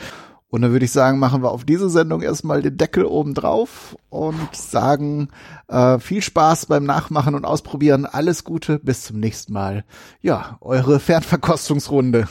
Und 0.49 0.61
dann 0.61 0.71
würde 0.71 0.85
ich 0.85 0.93
sagen, 0.93 1.19
machen 1.19 1.43
wir 1.43 1.51
auf 1.51 1.65
diese 1.65 1.89
Sendung 1.89 2.21
erstmal 2.21 2.61
den 2.61 2.77
Deckel 2.77 3.03
oben 3.03 3.33
drauf 3.33 3.97
und 4.09 4.55
sagen 4.55 5.27
äh, 5.67 5.99
viel 5.99 6.21
Spaß 6.21 6.67
beim 6.67 6.85
Nachmachen 6.85 7.35
und 7.35 7.43
Ausprobieren. 7.43 8.05
Alles 8.05 8.45
Gute, 8.45 8.79
bis 8.79 9.03
zum 9.03 9.19
nächsten 9.19 9.51
Mal. 9.51 9.83
Ja, 10.21 10.57
eure 10.61 11.01
Fernverkostungsrunde. 11.01 12.29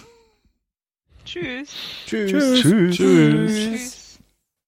Tschüss. 1.27 1.69
Tschüss. 2.07 2.31
Tschüss. 2.31 2.61
Tschüss. 2.63 2.97
Tschüss. 2.97 3.96